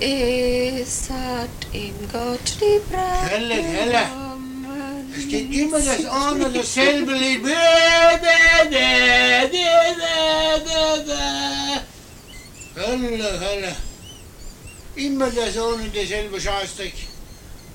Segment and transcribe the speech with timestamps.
[0.00, 3.98] Es hat ihm Gott die Braut Helle, helle.
[4.04, 5.12] genommen.
[5.16, 7.42] Es geht immer das eine, dasselbe Lied.
[12.76, 13.76] Hölle, Hölle.
[14.94, 16.94] Immer das eine, derselbe Scheißdreck.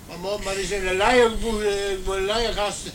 [0.07, 2.91] Man macht man ist in der Leierbude, irgendwo in der Leierkaste.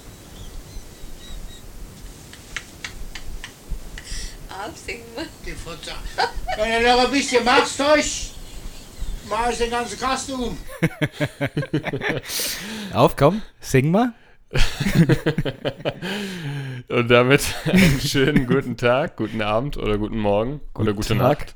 [4.48, 5.26] Aufsingen wir.
[5.45, 5.92] Die Fotze.
[6.56, 8.32] Wenn ihr noch ein bisschen machst, euch,
[9.29, 10.56] mach ich den ganzen Kasten um.
[12.93, 14.12] Auf, komm, sing mal.
[16.89, 21.18] Und damit einen schönen guten Tag, guten Abend oder guten Morgen oder gute Tag.
[21.18, 21.54] Nacht.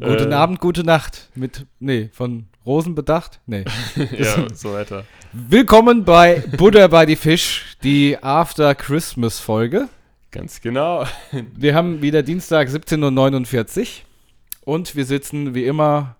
[0.00, 1.28] Guten Äh, Abend, gute Nacht.
[1.34, 3.40] Mit, nee, von Rosen bedacht?
[3.46, 3.64] Nee.
[4.18, 5.04] Ja, so weiter.
[5.32, 9.88] Willkommen bei Buddha by the Fish, die After Christmas Folge.
[10.30, 11.06] Ganz genau.
[11.54, 16.16] Wir haben wieder Dienstag 17.49 Uhr und wir sitzen wie immer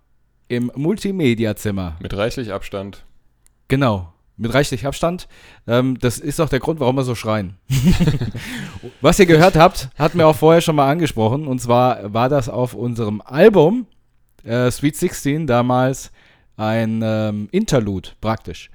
[0.48, 1.96] im Multimedia-Zimmer.
[2.00, 3.04] Mit reichlich Abstand.
[3.68, 5.28] Genau, mit reichlich Abstand.
[5.66, 7.56] Ähm, das ist auch der Grund, warum wir so schreien.
[9.00, 11.46] Was ihr gehört habt, hatten wir auch vorher schon mal angesprochen.
[11.46, 13.86] Und zwar war das auf unserem Album
[14.44, 16.10] äh, Sweet 16 damals
[16.56, 18.70] ein ähm, Interlude praktisch.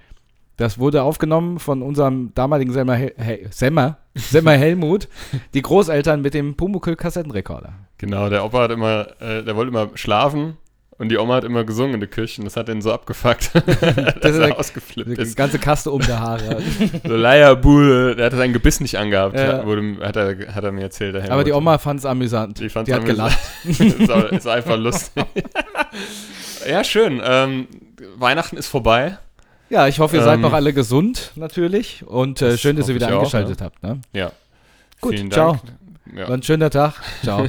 [0.57, 5.07] Das wurde aufgenommen von unserem damaligen Semmer, Hel He Semmer, Semmer Helmut,
[5.53, 7.73] die Großeltern mit dem Pumuckl-Kassettenrekorder.
[7.97, 10.57] Genau, der Opa hat immer, äh, der wollte immer schlafen
[11.03, 13.51] und die Oma hat immer gesungen in der Küche und das hat den so abgefuckt,
[13.55, 15.35] dass er ist- ausgeflippt Die ist.
[15.37, 16.61] ganze Kaste um der Haare.
[17.05, 19.59] So Leierbude, der hat sein Gebiss nicht angehabt, Ja.
[19.59, 21.15] hat, wurde, hat, er, hat er mir erzählt.
[21.15, 22.59] Der Aber die Oma fand es amüsant.
[22.59, 23.33] Die fand's die hat amüsant.
[23.63, 24.31] gelacht.
[24.33, 25.23] ist, einfach lustig.
[26.67, 27.21] ja, schön.
[27.23, 27.67] Ähm,
[28.17, 29.17] Weihnachten ist vorbei.
[29.69, 32.03] Ja, ich hoffe, ihr seid Ähm, noch alle gesund, natürlich.
[32.05, 33.81] Und äh, das schön, dass ihr wieder ich auch, eingeschaltet habt.
[33.83, 33.99] Ne?
[34.13, 34.31] Ja.
[35.01, 35.53] Gut, Vielen ciao.
[35.53, 36.19] Dank.
[36.19, 36.27] Ja.
[36.27, 36.93] War ein schöner Tag.
[37.23, 37.47] Ciao.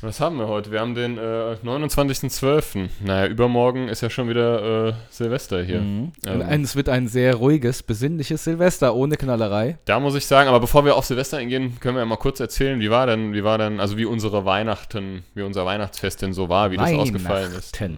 [0.00, 0.70] Was haben wir heute?
[0.70, 2.88] Wir haben den äh, 29.12.
[3.04, 5.80] Naja, übermorgen ist ja schon wieder äh, Silvester hier.
[5.80, 6.12] Mhm.
[6.24, 9.78] Ähm, es wird ein sehr ruhiges, besinnliches Silvester ohne Knallerei.
[9.86, 12.38] Da muss ich sagen, aber bevor wir auf Silvester eingehen, können wir ja mal kurz
[12.38, 16.32] erzählen, wie war denn, wie war denn, also wie unsere Weihnachten, wie unser Weihnachtsfest denn
[16.32, 17.78] so war, wie das ausgefallen ist.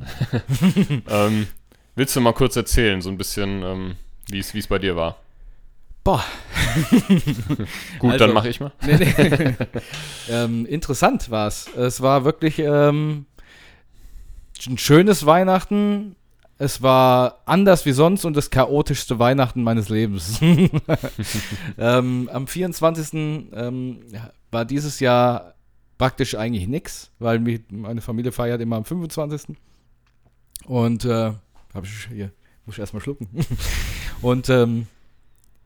[1.10, 1.46] Ähm,
[1.96, 3.96] willst du mal kurz erzählen, so ein bisschen, ähm,
[4.28, 5.16] wie es bei dir war?
[6.04, 6.24] Boah.
[7.98, 8.72] Gut, Also- dann mache ich mal.
[8.86, 9.54] Nee, nee.
[10.30, 11.68] ähm, interessant war es.
[11.76, 13.26] Es war wirklich ähm,
[14.66, 16.16] ein schönes Weihnachten.
[16.58, 20.38] Es war anders wie sonst und das chaotischste Weihnachten meines Lebens.
[21.78, 23.14] ähm, am 24.
[23.14, 24.00] Ähm,
[24.50, 25.54] war dieses Jahr
[25.96, 29.56] praktisch eigentlich nichts, weil mi- meine Familie feiert immer am 25.
[30.66, 31.32] Und äh,
[31.74, 32.30] hab ich hier,
[32.66, 33.28] muss ich erstmal schlucken.
[34.22, 34.86] und ähm,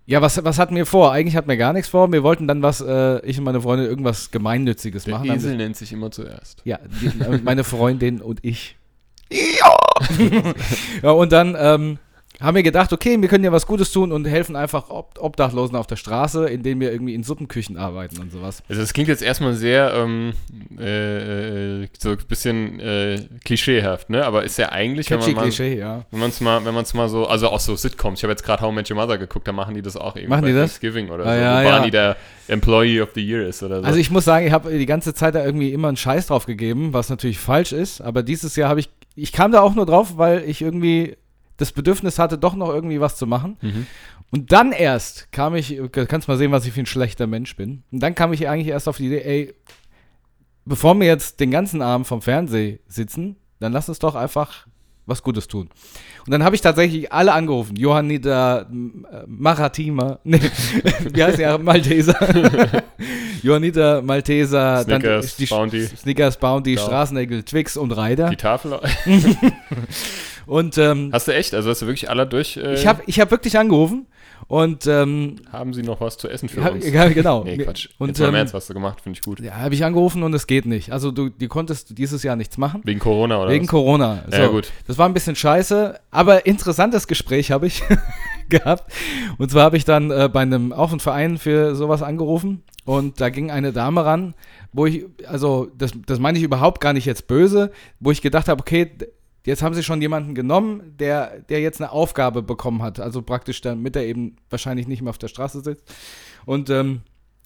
[0.07, 1.13] ja, was, was hatten wir vor?
[1.13, 2.13] Eigentlich hatten wir gar nichts vor.
[2.13, 5.31] Wir wollten dann was, äh, ich und meine Freundin, irgendwas Gemeinnütziges Der machen.
[5.31, 6.61] Haben Esel nennt sich immer zuerst.
[6.65, 8.77] ja, die, äh, meine Freundin und ich.
[9.33, 9.75] Ja!
[11.03, 11.99] ja, und dann ähm,
[12.41, 15.77] haben wir gedacht, okay, wir können ja was Gutes tun und helfen einfach Ob Obdachlosen
[15.77, 18.63] auf der Straße, indem wir irgendwie in Suppenküchen arbeiten und sowas.
[18.69, 20.33] Also das klingt jetzt erstmal sehr ähm,
[20.79, 24.25] äh, äh, so ein bisschen äh, klischeehaft, ne?
[24.25, 26.05] Aber ist ja eigentlich, wenn Catchy man mal, Klischee, ja.
[26.11, 28.19] wenn man es mal, wenn man es mal so, also auch so Sitcoms.
[28.19, 30.17] Ich habe jetzt gerade How I Met Your Mother geguckt, da machen die das auch
[30.17, 30.73] irgendwie Machen bei die das?
[30.73, 31.71] Thanksgiving oder Ah, so, ja, wo ja.
[31.71, 32.17] Barney der
[32.49, 33.87] Employee of the Year ist oder so.
[33.87, 36.47] Also ich muss sagen, ich habe die ganze Zeit da irgendwie immer einen Scheiß drauf
[36.47, 39.87] gegeben, was natürlich falsch ist, aber dieses Jahr habe ich, ich kam da auch nur
[39.87, 41.17] drauf, weil ich irgendwie
[41.57, 43.57] das Bedürfnis hatte, doch noch irgendwie was zu machen.
[43.61, 43.87] Mhm.
[44.31, 47.85] Und dann erst kam ich, kannst mal sehen, was ich für ein schlechter Mensch bin.
[47.93, 49.55] Und dann kam ich eigentlich erst auf die Idee, ey,
[50.65, 54.67] bevor wir jetzt den ganzen Abend vom Fernseh sitzen, dann lass uns doch einfach
[55.07, 55.69] was Gutes tun.
[56.25, 57.77] Und dann habe ich tatsächlich alle angerufen.
[57.77, 58.67] Johannita äh,
[59.27, 60.41] Maratima, nee,
[61.13, 61.59] wie heißt der?
[61.59, 62.17] Malteser.
[63.43, 65.87] Johannita Malteser, Snickers, die Bounty.
[65.87, 66.81] Snickers, Bounty, Ja.
[66.81, 68.31] Straßenegel, Twix und Ryder.
[68.31, 68.81] die Tafel.
[70.47, 71.55] Und ähm, Hast du echt?
[71.55, 72.57] Also hast du wirklich alle durch?
[72.57, 74.07] Äh, ich habe ich hab wirklich angerufen
[74.47, 76.89] und ähm, haben sie noch was zu essen für ja, uns?
[76.89, 77.45] ja, genau.
[77.45, 77.89] Nee, Quatsch.
[77.99, 79.41] Und jetzt mal ähm, Ernst, was du gemacht, finde ich gut.
[79.41, 80.93] ja, habe ich angerufen und es geht nicht.
[80.93, 82.83] Also du, die konntest dieses Jahr nichts machen.
[82.85, 83.71] Wegen Corona oder Wegen was?
[83.71, 84.25] Corona.
[84.31, 84.71] Ja, gut.
[84.87, 87.83] Das war ein bisschen scheiße, aber interessantes Gespräch habe ich
[88.49, 88.93] gehabt.
[89.39, 93.21] Und zwar habe ich dann äh, bei einem, auch einen Verein für sowas angerufen und
[93.21, 94.35] da ging eine Dame ran,
[94.73, 98.49] wo ich, also das, das meine ich überhaupt gar nicht jetzt böse, wo ich gedacht
[98.49, 98.91] habe, okay,
[99.45, 103.01] jetzt haben sie schon jemanden genommen, der, der jetzt eine Aufgabe bekommen hat.
[103.01, 105.85] Also praktisch, damit er eben wahrscheinlich nicht mehr auf der Straße sitzt.
[106.47, 107.01] Und ähm,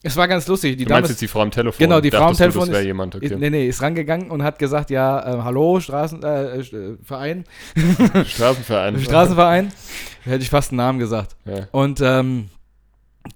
[0.05, 0.77] es war ganz lustig.
[0.77, 1.79] Die Du Dame meinst ist- jetzt die Frau am Telefon?
[1.85, 3.37] Genau, die Frau am Dachtest du, Telefon Das ist- jemand, okay.
[3.37, 7.45] Nee, nee, ist rangegangen und hat gesagt, ja, äh, hallo, Straßenverein, äh, Verein,
[8.27, 9.01] Straßenverein.
[9.01, 9.73] Straßenverein.
[10.25, 11.37] Hätte ich fast einen Namen gesagt.
[11.45, 11.67] Ja.
[11.73, 12.49] Und ähm,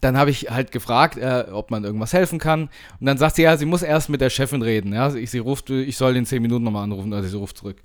[0.00, 2.62] dann habe ich halt gefragt, äh, ob man irgendwas helfen kann.
[3.00, 4.92] Und dann sagt sie, ja, sie muss erst mit der Chefin reden.
[4.92, 7.76] Ja, ich, sie ruft, ich soll in zehn Minuten nochmal anrufen, also sie ruft zurück.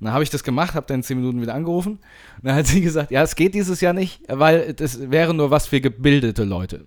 [0.00, 1.92] Und dann habe ich das gemacht, habe dann in 10 Minuten wieder angerufen.
[1.92, 5.50] Und dann hat sie gesagt, ja, es geht dieses Jahr nicht, weil das wäre nur
[5.50, 6.86] was für gebildete Leute.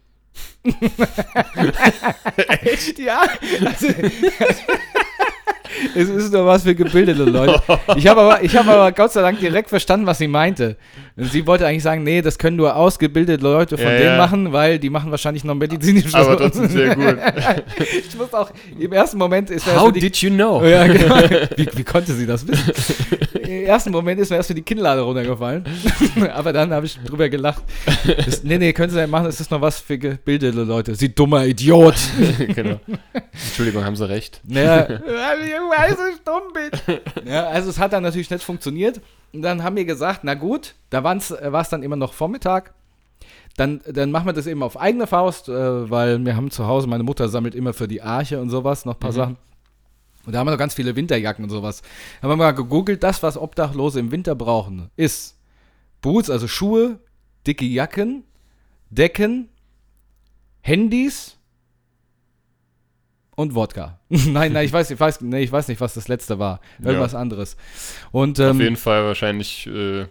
[2.48, 2.98] Echt?
[3.04, 3.22] Ja.
[3.66, 3.88] Also,
[5.96, 7.62] es ist nur was für gebildete Leute.
[7.96, 10.78] Ich habe aber, ich hab aber Gott sei Dank direkt verstanden, was sie meinte.
[11.16, 14.18] Und sie wollte eigentlich sagen, nee, das können nur ausgebildete Leute von Ja, denen ja.
[14.18, 16.14] machen, weil die machen wahrscheinlich noch medizinisch.
[16.14, 17.18] Aber trotzdem sehr gut.
[17.78, 20.64] ich muss auch, im ersten Moment ist mir How die, did you know?
[20.64, 21.16] ja, genau.
[21.56, 22.72] wie, wie konnte sie das wissen?
[23.44, 25.66] Im ersten Moment ist mir erst für die Kinnlade runtergefallen.
[26.34, 27.64] Aber dann habe ich drüber gelacht.
[28.26, 30.96] Das, nee, nee, können Sie nicht machen, das ist noch was für gebildete Leute.
[30.96, 31.96] Sie dummer Idiot.
[32.56, 32.80] genau.
[33.32, 34.42] Entschuldigung, haben Sie recht.
[34.54, 37.00] Ja, weil ich dumm bin.
[37.26, 39.02] Ja, also es hat dann natürlich nicht funktioniert.
[39.34, 42.74] Und dann haben wir gesagt, na gut, da war es dann immer noch Vormittag.
[43.58, 46.88] Dann, dann machen wir das eben auf eigene Faust, äh, weil wir haben zu Hause,
[46.88, 49.38] meine Mutter sammelt immer für die Arche und sowas noch ein paar Sachen.
[50.26, 51.82] Und da haben wir noch ganz viele Winterjacken und sowas.
[52.22, 55.38] Haben wir mal gegoogelt, das, was Obdachlose im Winter brauchen, ist
[56.02, 57.00] Boots, also Schuhe,
[57.46, 58.24] dicke Jacken,
[58.90, 59.50] Decken,
[60.62, 61.38] Handys
[63.36, 64.00] und Wodka.
[64.10, 66.62] nein, nein, ich weiß, ich weiß, nee, ich weiß nicht, was das letzte war.
[66.82, 67.58] Irgendwas anderes.
[68.12, 70.06] Und ähm, Auf jeden Fall wahrscheinlich, äh,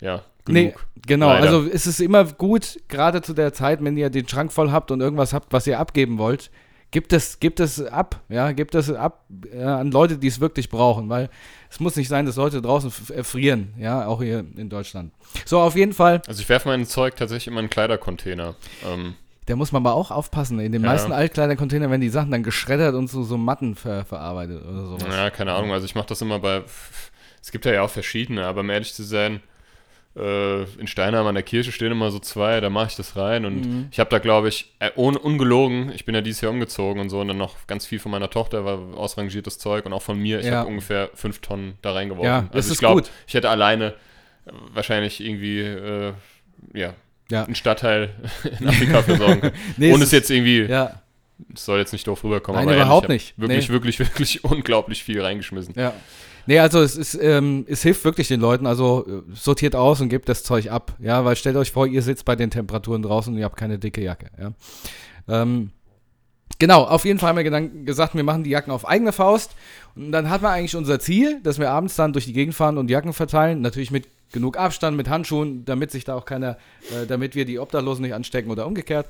[0.00, 0.46] ja, genug.
[0.46, 0.74] Nee,
[1.06, 1.28] genau.
[1.28, 1.46] Leider.
[1.46, 4.90] Also es ist immer gut, gerade zu der Zeit, wenn ihr den Schrank voll habt
[4.90, 6.50] und irgendwas habt, was ihr abgeben wollt,
[6.94, 10.70] gibt es, gibt es ab, ja, gibt es ab äh, an Leute, die es wirklich
[10.70, 11.28] brauchen, weil
[11.68, 15.12] es muss nicht sein, dass Leute draußen f- erfrieren, ja, auch hier in Deutschland.
[15.44, 18.54] So, auf jeden Fall, Also ich werfe mein Zeug tatsächlich immer in einen Kleidercontainer.
[18.86, 19.14] Ähm,
[19.46, 20.58] da muss man aber auch aufpassen.
[20.60, 20.90] In den Ja.
[20.92, 25.14] meisten Altkleidercontainern werden die Sachen dann geschreddert und zu so Matten ver verarbeitet oder sowas.
[25.14, 25.72] ja, keine Ahnung.
[25.72, 26.62] Also ich mache das immer bei.
[27.42, 29.40] Es gibt ja, auch verschiedene, aber um ehrlich zu sein, äh,
[30.16, 33.54] in Steinheim an der Kirche stehen immer so zwei, da mache ich das rein und
[33.66, 33.88] Mhm.
[33.90, 37.08] ich habe da, glaube ich, äh, ohne, ungelogen, ich bin ja dieses Jahr umgezogen und
[37.10, 40.16] so und dann noch ganz viel von meiner Tochter war ausrangiertes Zeug und auch von
[40.18, 40.58] mir, ich Ja.
[40.58, 42.26] habe ungefähr fünf Tonnen da reingeworfen.
[42.30, 43.10] Ja, das also ich ist glaube, gut.
[43.26, 43.94] ich hätte alleine
[44.46, 46.12] äh, wahrscheinlich irgendwie, äh,
[46.74, 46.94] ja,
[47.30, 47.44] Ja.
[47.44, 48.10] einen Stadtteil
[48.60, 49.54] in Afrika versorgen können.
[49.78, 51.00] Nee, Ohne es jetzt irgendwie Ja,
[51.52, 53.38] es soll jetzt nicht doof rüberkommen, Nein, aber ehrlich, überhaupt ich hab nicht.
[53.40, 53.74] Wirklich, Nee.
[53.74, 55.74] wirklich, wirklich unglaublich viel reingeschmissen.
[55.76, 55.92] Ja.
[56.46, 60.08] Nee, also es ist, ähm, es hilft wirklich den Leuten, also äh, sortiert aus und
[60.08, 63.32] gebt das Zeug ab, ja, weil stellt euch vor, ihr sitzt bei den Temperaturen draußen
[63.32, 64.52] und ihr habt keine dicke Jacke, ja.
[65.26, 65.70] Ähm,
[66.58, 69.52] genau, auf jeden Fall haben wir gesagt, wir machen die Jacken auf eigene Faust
[69.96, 72.76] und dann hat man eigentlich unser Ziel, dass wir abends dann durch die Gegend fahren
[72.76, 76.58] und Jacken verteilen, natürlich mit genug Abstand, mit Handschuhen, damit sich da auch keiner,
[76.90, 79.06] äh, damit wir die Obdachlosen nicht anstecken oder umgekehrt.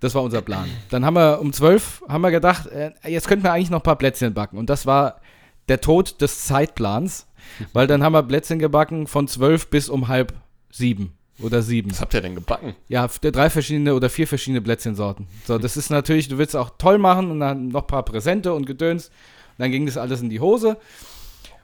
[0.00, 0.68] Das war unser Plan.
[0.90, 3.84] Dann haben wir um 12 haben wir gedacht, äh, jetzt könnten wir eigentlich noch ein
[3.84, 4.56] paar Plätzchen backen.
[4.56, 5.20] Und das war
[5.68, 7.26] der Tod des Zeitplans,
[7.72, 10.32] weil dann haben wir Plätzchen gebacken von 12 bis um halb
[10.70, 11.90] sieben oder sieben.
[11.90, 12.74] Was habt ihr denn gebacken?
[12.88, 15.26] Ja, drei verschiedene oder vier verschiedene Plätzchensorten.
[15.46, 18.52] So, das ist natürlich, du willst auch toll machen und dann noch ein paar Präsente
[18.52, 19.08] und Gedöns.
[19.08, 20.76] Und dann ging das alles in die Hose.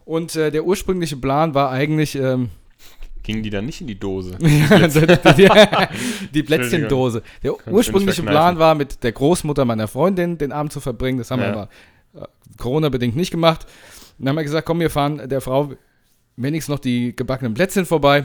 [0.05, 2.51] Und äh, der ursprüngliche Plan war eigentlich, ähm,
[3.23, 4.37] Gingen die dann nicht in die Dose?
[4.39, 5.49] die,
[6.35, 7.23] die Plätzchendose.
[7.43, 11.17] Der ursprüngliche Plan war, mit der Großmutter meiner Freundin den Abend zu verbringen.
[11.19, 11.53] Das haben wir Ja.
[11.55, 11.69] aber
[12.15, 12.27] äh,
[12.59, 13.67] Corona-bedingt nicht gemacht.
[14.19, 15.73] Dann haben wir gesagt, komm, wir fahren der Frau
[16.37, 18.25] wenigstens noch die gebackenen Plätzchen vorbei.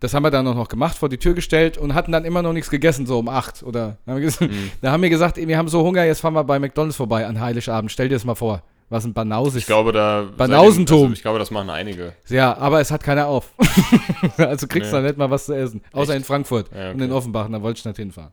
[0.00, 2.42] Das haben wir dann auch noch gemacht, vor die Tür gestellt und hatten dann immer
[2.42, 3.62] noch nichts gegessen, so um acht.
[3.62, 4.70] Oder haben wir gesagt, Mhm.
[4.82, 7.40] da haben wir gesagt, wir haben so Hunger, jetzt fahren wir bei McDonalds vorbei an
[7.40, 7.92] Heiligabend.
[7.92, 8.62] Stell dir das mal vor.
[8.90, 10.28] Was ein Banause Ich glaube, da.
[10.36, 10.84] Banausentum.
[10.98, 12.12] seitdem- Also ich glaube, das machen einige.
[12.28, 13.52] ja, aber es hat keiner auf.
[14.36, 15.02] also kriegst du Nee.
[15.02, 15.80] da nicht mal was zu essen.
[15.92, 16.18] Außer Echt?
[16.18, 17.04] in Frankfurt Ja, und okay.
[17.04, 18.32] in Offenbach, da wollte ich nicht hinfahren.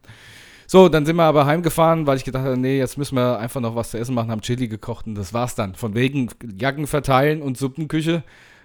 [0.72, 3.60] So, dann sind wir aber heimgefahren, weil ich gedacht habe, nee, jetzt müssen wir einfach
[3.60, 5.74] noch was zu essen machen, haben Chili gekocht und das war's dann.
[5.74, 8.22] Von wegen Jacken verteilen und Suppenküche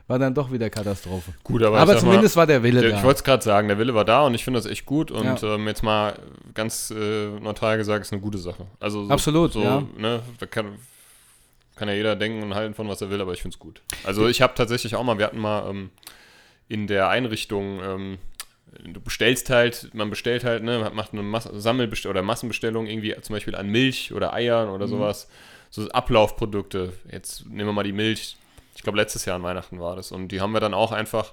[0.06, 1.32] war dann doch wieder Katastrophe.
[1.42, 2.96] Gut, aber, Aber, zumindest war der Wille Mal, der, da.
[2.98, 5.10] ich wollte es gerade sagen, der Wille war da und ich finde das echt gut
[5.10, 5.54] und Ja.
[5.54, 6.18] ähm, jetzt mal
[6.52, 8.66] ganz äh, neutral gesagt, ist eine gute Sache.
[8.80, 9.82] Also so, Absolut, so, ja.
[9.96, 10.72] ne, da kann,
[11.74, 13.80] kann ja jeder denken und halten von was er will, aber ich finde es gut.
[14.04, 15.88] Also ich habe tatsächlich auch mal, wir hatten mal ähm,
[16.68, 18.18] in der Einrichtung, ähm,
[18.82, 23.34] du bestellst halt, man bestellt halt, ne, macht eine Mas Sammelbestell oder Massenbestellung irgendwie zum
[23.34, 24.74] Beispiel an Milch oder Eiern Mhm.
[24.74, 25.28] oder sowas,
[25.70, 26.92] so Ablaufprodukte.
[27.10, 28.36] Jetzt nehmen wir mal die Milch.
[28.76, 31.32] Ich glaube letztes Jahr an Weihnachten war das und die haben wir dann auch einfach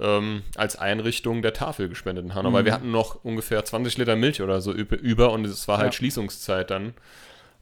[0.00, 4.14] ähm, als Einrichtung der Tafel gespendet in Hanau, weil wir hatten noch ungefähr 20 Liter
[4.14, 5.98] Milch oder so üb- über und es war halt Ja.
[5.98, 6.94] Schließungszeit dann.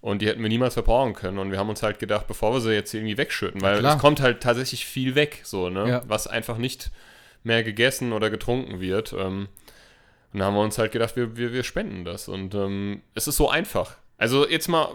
[0.03, 1.39] Und die hätten wir niemals verbrauchen können.
[1.39, 3.97] Und wir haben uns halt gedacht, bevor wir sie jetzt irgendwie wegschütten, weil klar.
[3.97, 5.89] es kommt halt tatsächlich viel weg, so, ne?
[5.89, 6.03] Ja.
[6.07, 6.91] Was einfach nicht
[7.47, 9.15] mehr gegessen oder getrunken wird.
[9.15, 9.49] Ähm,
[10.33, 12.29] und da haben wir uns halt gedacht, wir, wir, wir spenden das.
[12.29, 13.97] Und ähm, es ist so einfach.
[14.19, 14.89] Also jetzt mal,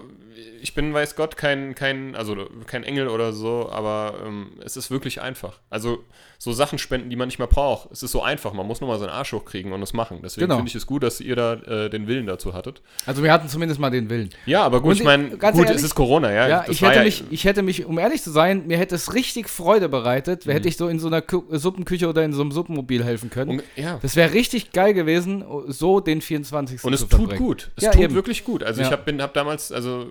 [0.62, 2.36] ich bin, weiß Gott, kein, kein, also
[2.68, 5.60] kein Engel oder so, aber ähm, es ist wirklich einfach.
[5.70, 6.04] Also
[6.40, 7.92] so Sachen spenden, die man nicht mehr braucht.
[7.92, 10.22] Es ist so einfach, man muss nur mal seinen Arsch hochkriegen und es machen.
[10.24, 10.56] Deswegen Genau.
[10.56, 12.82] finde ich es gut, dass ihr da äh, den Willen dazu hattet.
[13.06, 14.32] Also wir hatten zumindest mal den Willen.
[14.48, 16.48] Ja, aber gut, Und ich meine, gut, ehrlich, es ist Corona, ja.
[16.48, 19.14] Ja, ich hätte, ja, mich, ich hätte mich, um ehrlich zu sein, mir hätte es
[19.14, 20.52] richtig Freude bereitet, Mhm.
[20.52, 23.52] hätte ich so in so einer Kü Suppenküche oder in so einem Suppenmobil helfen können.
[23.60, 24.00] Und, ja.
[24.02, 26.84] Das wäre richtig geil gewesen, so den 24.
[26.84, 27.70] Und es tut gut.
[27.76, 28.16] Es Ja, tut eben.
[28.16, 28.64] wirklich gut.
[28.64, 30.08] Also ich habe hab damals, also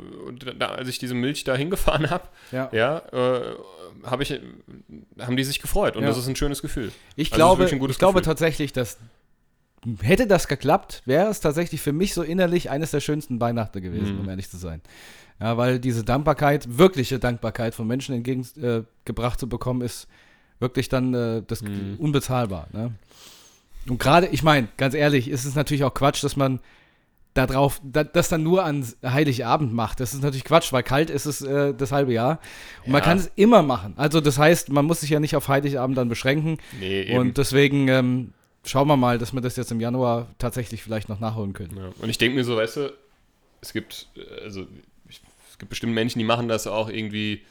[0.59, 2.69] da, als ich diese Milch da hingefahren habe, Ja.
[2.73, 3.55] ja, äh,
[4.05, 4.39] habe ich,
[5.21, 6.09] haben die sich gefreut und Ja.
[6.09, 6.91] das ist ein schönes Gefühl.
[7.17, 8.23] Ich Also glaube, ich glaube Gefühl.
[8.23, 8.99] tatsächlich, dass
[10.03, 14.15] hätte das geklappt, wäre es tatsächlich für mich so innerlich eines der schönsten Weihnachten gewesen,
[14.17, 14.21] Mhm.
[14.21, 14.83] um ehrlich zu sein.
[15.41, 20.07] Ja, weil diese Dankbarkeit, wirkliche Dankbarkeit von Menschen entgegengebracht äh, zu bekommen, ist
[20.59, 21.97] wirklich dann äh, das Mhm.
[21.99, 22.69] unbezahlbar.
[22.73, 22.93] Ne?
[23.89, 26.61] Und gerade, ich meine, ganz ehrlich, ist es natürlich auch Quatsch, dass man
[27.35, 30.01] da drauf, da, das dann nur an Heiligabend macht.
[30.01, 32.41] Das ist natürlich Quatsch, weil kalt ist es äh, das halbe Jahr.
[32.85, 33.05] Und man Ja.
[33.05, 33.95] kann es immer machen.
[33.97, 36.59] Also das heißt, man muss sich ja nicht auf Heiligabend dann beschränken.
[36.81, 37.19] Nee, eben.
[37.19, 38.33] Und deswegen ähm,
[38.65, 41.77] schauen wir mal, dass wir das jetzt im Januar tatsächlich vielleicht noch nachholen können.
[41.77, 41.91] Ja.
[42.01, 42.93] Und ich denke mir so, weißt du,
[43.61, 44.67] es gibt, äh, also
[45.09, 47.43] es gibt bestimmt Menschen, die machen das auch irgendwie,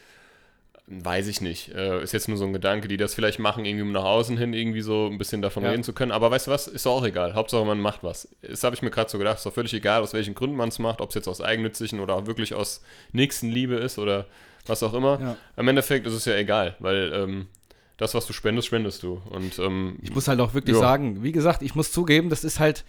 [0.91, 3.83] weiß ich nicht, äh, ist jetzt nur so ein Gedanke, die das vielleicht machen, irgendwie
[3.83, 5.69] um nach außen hin irgendwie so ein bisschen davon Ja.
[5.69, 6.11] reden zu können.
[6.11, 7.35] Aber weißt du was, ist doch auch egal.
[7.35, 8.27] Hauptsache man macht was.
[8.41, 10.69] Das habe ich mir gerade so gedacht, ist doch völlig egal, aus welchen Gründen man
[10.69, 12.81] es macht, ob es jetzt aus eigennützigen oder auch wirklich aus
[13.11, 14.25] Nächstenliebe ist oder
[14.65, 15.19] was auch immer.
[15.21, 15.37] Ja.
[15.57, 17.47] Im Endeffekt ist es ja egal, weil ähm,
[17.97, 19.21] das, was du spendest, spendest du.
[19.29, 20.79] Und ähm, Ich muss halt auch wirklich Ja.
[20.81, 22.83] sagen, wie gesagt, ich muss zugeben, das ist halt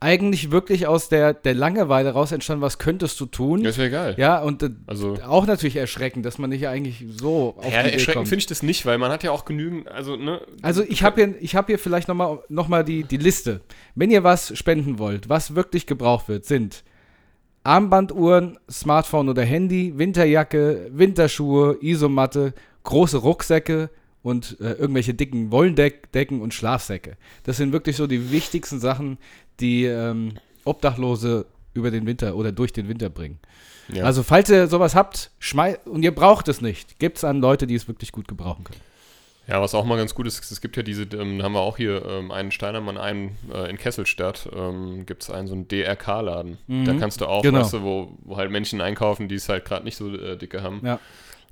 [0.00, 3.64] eigentlich wirklich aus der, der Langeweile raus entstanden, was könntest du tun?
[3.64, 4.14] ist ja egal.
[4.16, 7.88] Ja, und äh, Also auch natürlich erschreckend, dass man nicht eigentlich so auf Ja, die
[7.88, 10.40] Idee erschreckend finde ich das nicht, weil man hat ja auch genügend, also, ne?
[10.62, 13.60] Also ich habe hier, ich hab hier vielleicht nochmal noch mal die, die Liste.
[13.94, 16.82] Wenn ihr was spenden wollt, was wirklich gebraucht wird, sind
[17.62, 22.54] Armbanduhren, Smartphone oder Handy, Winterjacke, Winterschuhe, Isomatte,
[22.84, 23.90] große Rucksäcke
[24.22, 27.16] und äh, irgendwelche dicken Wolldecken und Schlafsäcke.
[27.44, 29.18] Das sind wirklich so die wichtigsten Sachen,
[29.60, 33.38] die ähm, Obdachlose über den Winter oder durch den Winter bringen.
[33.92, 34.04] Ja.
[34.04, 37.66] Also falls ihr sowas habt, schmei und ihr braucht es nicht, gibt es an Leute,
[37.66, 38.80] die es wirklich gut gebrauchen können.
[39.48, 41.76] ja, was auch mal ganz gut ist, es gibt ja diese, ähm, haben wir auch
[41.76, 46.58] hier ähm, einen Steinermann, einen äh, in Kesselstadt, ähm, gibt es einen so einen DRK-Laden.
[46.68, 46.84] Mhm.
[46.84, 47.60] Da kannst du auch, Genau.
[47.60, 50.62] weißt du, wo, wo halt Menschen einkaufen, die es halt gerade nicht so äh, dicke
[50.62, 50.80] haben.
[50.84, 51.00] Ja.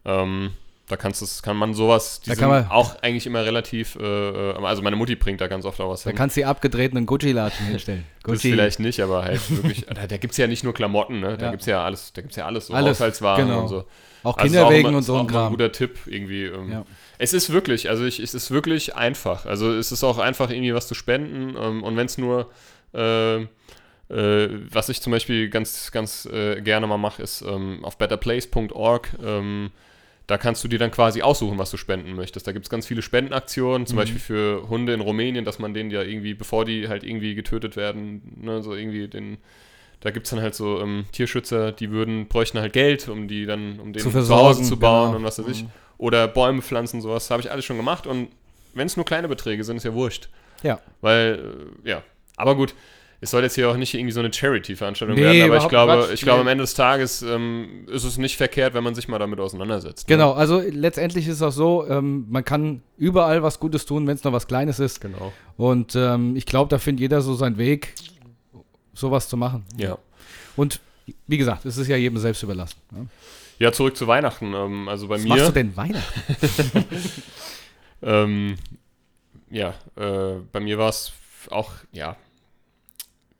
[0.04, 0.50] Ähm,
[0.88, 3.96] da kannst du's, kann man sowas, die Da sind kann man- auch eigentlich immer relativ,
[3.96, 6.16] äh, äh, also meine Mutti bringt da ganz oft auch was Da hin.
[6.16, 8.04] kannst du die abgetretenen Gucci-Latschen hinstellen.
[8.24, 11.38] Das vielleicht nicht, aber halt wirklich, da, da gibt es ja nicht nur Klamotten, ne?
[11.38, 11.50] Da Ja.
[11.50, 13.62] gibt es ja alles, da gibt es ja alles, so Alles, Haushaltswaren genau.
[13.62, 13.84] und so.
[14.22, 15.50] Auch Also Kinderwegen auch immer- und so ein auch immer ein Kram.
[15.52, 16.44] guter Tipp irgendwie.
[16.44, 16.84] Ähm, Ja.
[17.16, 19.46] Es ist wirklich, also ich, es ist wirklich einfach.
[19.46, 22.50] Also es ist auch einfach irgendwie was zu spenden ähm, und wenn es nur
[22.94, 23.46] äh,
[24.10, 29.08] äh, was ich zum Beispiel ganz, ganz äh, gerne mal mache, ist ähm, auf betterplace.org,
[29.24, 29.70] ähm,
[30.28, 32.46] da kannst du dir dann quasi aussuchen, was du spenden möchtest.
[32.46, 34.00] Da gibt es ganz viele Spendenaktionen, zum Mhm.
[34.00, 37.76] Beispiel für Hunde in Rumänien, dass man denen ja irgendwie, bevor die halt irgendwie getötet
[37.76, 39.38] werden, ne, so irgendwie den,
[40.00, 43.46] da gibt es dann halt so ähm, Tierschützer, die würden, bräuchten halt Geld, um die
[43.46, 45.18] dann, um den Zu zu, Hause versorgen, zu bauen genau.
[45.18, 45.64] und was weiß ich.
[45.64, 45.70] Mhm.
[45.96, 48.28] Oder Bäume pflanzen, sowas, habe ich alles schon gemacht und
[48.74, 50.28] wenn es nur kleine Beträge sind, ist ja wurscht.
[50.62, 50.78] Ja.
[51.00, 52.02] Weil, äh, ja.
[52.36, 52.74] Aber gut,
[53.20, 55.92] es soll jetzt hier auch nicht irgendwie so eine Charity-Veranstaltung Nee, werden, aber ich glaube,
[55.92, 56.14] Quatsch.
[56.14, 56.42] ich glaube, Nee.
[56.42, 60.06] am Ende des Tages ähm, ist es nicht verkehrt, wenn man sich mal damit auseinandersetzt.
[60.06, 64.14] Genau, also letztendlich ist es auch so, ähm, man kann überall was Gutes tun, wenn
[64.14, 65.02] es noch was Kleines ist.
[65.02, 65.10] Ne?
[65.10, 65.32] Genau.
[65.56, 67.94] Und ähm, ich glaube, da findet jeder so seinen Weg,
[68.94, 69.64] sowas zu machen.
[69.76, 69.98] Ja.
[70.54, 70.80] Und
[71.26, 72.76] wie gesagt, es ist ja jedem selbst überlassen.
[72.92, 73.06] Ne?
[73.58, 74.54] Ja, zurück zu Weihnachten.
[74.54, 76.84] Ähm, also bei Was machst du mir, denn Weihnachten?
[78.02, 78.54] ähm,
[79.50, 81.12] ja, äh, bei mir war es
[81.50, 82.16] auch, ja,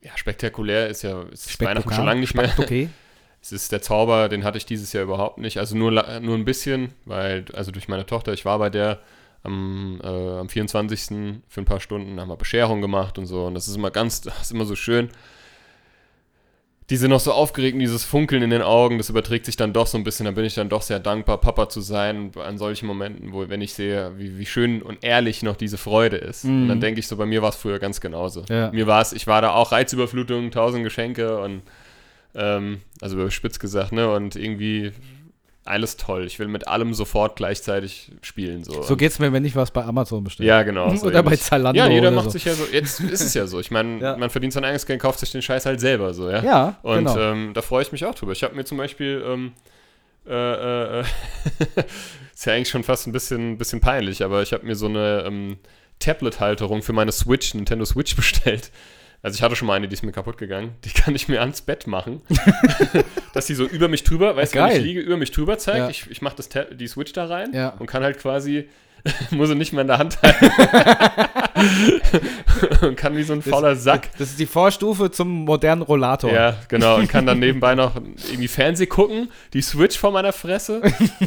[0.01, 2.53] ja, spektakulär ist ja ist Weihnachten schon lange nicht mehr.
[2.57, 2.89] Okay.
[3.41, 5.59] Es ist der Zauber, den hatte ich dieses Jahr überhaupt nicht.
[5.59, 8.99] Also nur, nur ein bisschen, weil, also durch meine Tochter, ich war bei der
[9.43, 11.39] am, äh, am 24.
[11.47, 13.45] für ein paar Stunden, haben wir Bescherung gemacht und so.
[13.45, 15.09] Und das ist immer ganz, das ist immer so schön.
[16.89, 19.73] Die sind noch so aufgeregt und dieses Funkeln in den Augen, das überträgt sich dann
[19.73, 20.25] doch so ein bisschen.
[20.25, 23.61] Da bin ich dann doch sehr dankbar, Papa zu sein an solchen Momenten, wo, wenn
[23.61, 26.45] ich sehe, wie, wie schön und ehrlich noch diese Freude ist.
[26.45, 26.81] Und dann Mhm.
[26.81, 28.43] denke ich so, bei mir war es früher ganz genauso.
[28.49, 28.71] Ja.
[28.71, 31.61] Mir war es, ich war da auch Reizüberflutung, tausend Geschenke und
[32.35, 34.11] ähm, also überspitzt gesagt, ne?
[34.11, 34.91] Und irgendwie
[35.65, 36.25] alles toll.
[36.25, 38.63] Ich will mit allem sofort gleichzeitig spielen.
[38.63, 40.47] So, So Und- geht's mir, wenn ich was bei Amazon bestelle.
[40.49, 40.89] Ja, genau.
[40.95, 41.35] so Oder bei.
[41.35, 42.31] Zalando Ja, jeder macht so.
[42.31, 42.63] sich ja so.
[42.71, 43.59] Jetzt ist es ja so.
[43.59, 44.17] Ich meine, Ja.
[44.17, 46.43] man verdient sein eigenes Geld, kauft sich den Scheiß halt selber so, ja.
[46.43, 47.17] Ja, Und genau.
[47.19, 48.31] ähm, da freue ich mich auch drüber.
[48.31, 49.51] Ich habe mir zum Beispiel, ähm,
[50.27, 51.03] äh, äh,
[52.33, 55.23] ist ja eigentlich schon fast ein bisschen, bisschen peinlich, aber ich habe mir so eine
[55.27, 55.57] ähm,
[55.99, 58.71] Tablet-Halterung für meine Switch, Nintendo Switch bestellt.
[59.21, 60.75] Also ich hatte schon mal eine, die ist mir kaputt gegangen.
[60.85, 62.21] Die kann ich mir ans Bett machen.
[63.33, 65.77] dass die so über mich drüber, weißt du, wenn ich liege, über mich drüber zeigt.
[65.77, 65.89] Ja.
[65.89, 66.37] Ich, ich mache
[66.71, 67.69] die Switch da rein Ja.
[67.79, 68.69] und kann halt quasi,
[69.31, 70.49] muss sie nicht mehr in der Hand halten.
[72.85, 74.09] und kann wie so ein fauler Sack.
[74.17, 76.31] Das ist die Vorstufe zum modernen Rollator.
[76.31, 76.97] Ja, genau.
[76.97, 80.81] Und kann dann nebenbei noch irgendwie Fernseh gucken, die Switch vor meiner Fresse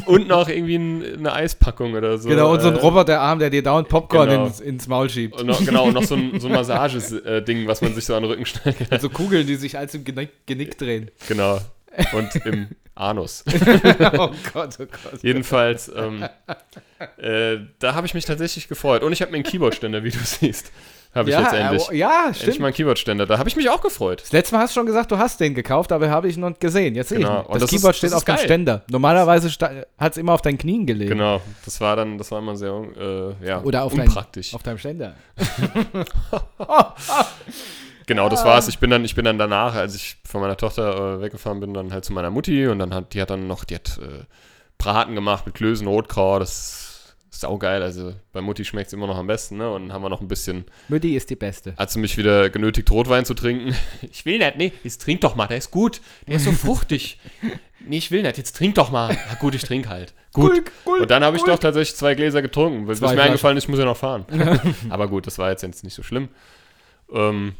[0.05, 2.29] und noch irgendwie ein, eine Eispackung oder so.
[2.29, 4.45] Genau, und so ein äh, Roboterarm, der dir dauernd Popcorn Genau.
[4.47, 5.39] ins, ins Maul schiebt.
[5.39, 8.23] Und noch, genau, und noch so ein, so ein Massages-Ding, was man sich so an
[8.23, 8.99] den Rücken stellen kann.
[8.99, 11.11] So Kugeln, die sich als im Genick, Genick drehen.
[11.27, 11.59] Genau.
[12.13, 13.43] Und im Anus.
[14.17, 15.23] oh Gott, oh Gott.
[15.23, 16.23] Jedenfalls, ähm,
[17.17, 19.03] äh, da habe ich mich tatsächlich gefreut.
[19.03, 20.71] Und ich habe mir einen Keyboardständer, wie du siehst.
[21.15, 21.89] Habe ich Ja, jetzt endlich.
[21.91, 22.59] äh, ja, Endlich stimmt.
[22.59, 23.25] mal einen Keyboardständer.
[23.27, 24.21] Da habe ich mich auch gefreut.
[24.23, 26.49] Das letzte Mal hast du schon gesagt, du hast den gekauft, aber habe ich noch
[26.49, 26.95] nicht gesehen.
[26.95, 27.31] Jetzt sehe Genau.
[27.33, 27.45] ich ihn.
[27.45, 28.45] Und Das, das Keyboard ist- steht das auf ist dem geil.
[28.45, 28.81] Ständer.
[28.89, 29.47] Normalerweise
[29.99, 31.11] hat es immer auf deinen Knien gelegen.
[31.11, 31.39] Genau.
[31.65, 32.71] Das war dann, das war immer sehr
[33.41, 34.51] äh, ja, Oder auf, unpraktisch.
[34.51, 35.13] Dein, auf deinem Ständer.
[38.05, 38.67] Genau, das war's.
[38.67, 41.73] Ich bin dann, ich bin dann danach, als ich von meiner Tochter äh, weggefahren bin,
[41.73, 44.23] dann halt zu meiner Mutti und dann hat, die hat dann noch, die hat äh,
[44.77, 47.81] Braten gemacht mit Klößen, Rotkraut, das ist saugeil.
[47.81, 49.69] Also bei Mutti schmeckt es immer noch am besten, ne?
[49.71, 51.73] Und dann haben wir noch ein bisschen, Mütti ist die Beste.
[51.77, 53.75] hat sie mich wieder genötigt, Rotwein zu trinken.
[54.01, 57.19] Ich will nicht, nee, jetzt trink doch mal, der ist gut, der ist so fruchtig.
[57.85, 59.17] Nee, ich will nicht, jetzt trink doch mal.
[59.29, 60.13] Na gut, ich trink halt.
[60.33, 60.63] Gut.
[60.85, 63.27] und dann habe ich doch tatsächlich zwei Gläser getrunken, bis Zwei mir Flaschen.
[63.29, 64.25] eingefallen ist, ich muss ja noch fahren.
[64.89, 66.29] Aber gut, das war jetzt, jetzt nicht so schlimm.
[67.13, 67.53] Ähm,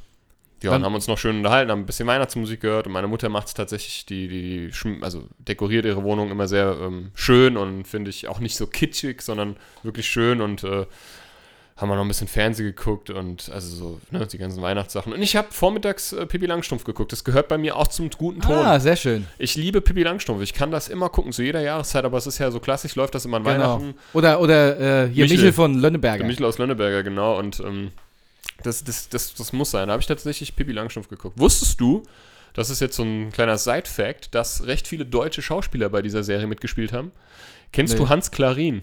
[0.63, 3.07] ja, Dann- und haben uns noch schön unterhalten, haben ein bisschen Weihnachtsmusik gehört und meine
[3.07, 7.57] Mutter macht es tatsächlich, die, die, schm- also dekoriert ihre Wohnung immer sehr ähm, schön
[7.57, 10.85] und finde ich auch nicht so kitschig, sondern wirklich schön und äh,
[11.75, 15.11] haben wir noch ein bisschen Fernsehen geguckt und also so, ne, die ganzen Weihnachtssachen.
[15.11, 17.11] Und ich habe vormittags äh, Pippi Langstrumpf geguckt.
[17.11, 18.53] Das gehört bei mir auch zum guten Ton.
[18.57, 19.25] Ah, sehr schön.
[19.39, 20.43] Ich liebe Pippi Langstrumpf.
[20.43, 23.15] Ich kann das immer gucken, zu jeder Jahreszeit, aber es ist ja so klassisch, läuft
[23.15, 23.55] das immer an Genau.
[23.79, 23.95] Weihnachten.
[24.13, 25.37] Oder, oder äh, hier Michel.
[25.37, 26.23] Michel von Lönneberger.
[26.25, 27.39] Michel aus Lönneberger, genau.
[27.39, 27.89] Und ähm,
[28.63, 29.87] das, das, das, das muss sein.
[29.87, 31.39] Da habe ich tatsächlich Pippi Langstrumpf geguckt.
[31.39, 32.03] Wusstest du,
[32.53, 36.47] das ist jetzt so ein kleiner Side-Fact, dass recht viele deutsche Schauspieler bei dieser Serie
[36.47, 37.11] mitgespielt haben?
[37.71, 37.99] Kennst Nee.
[37.99, 38.81] du Hans Klarin?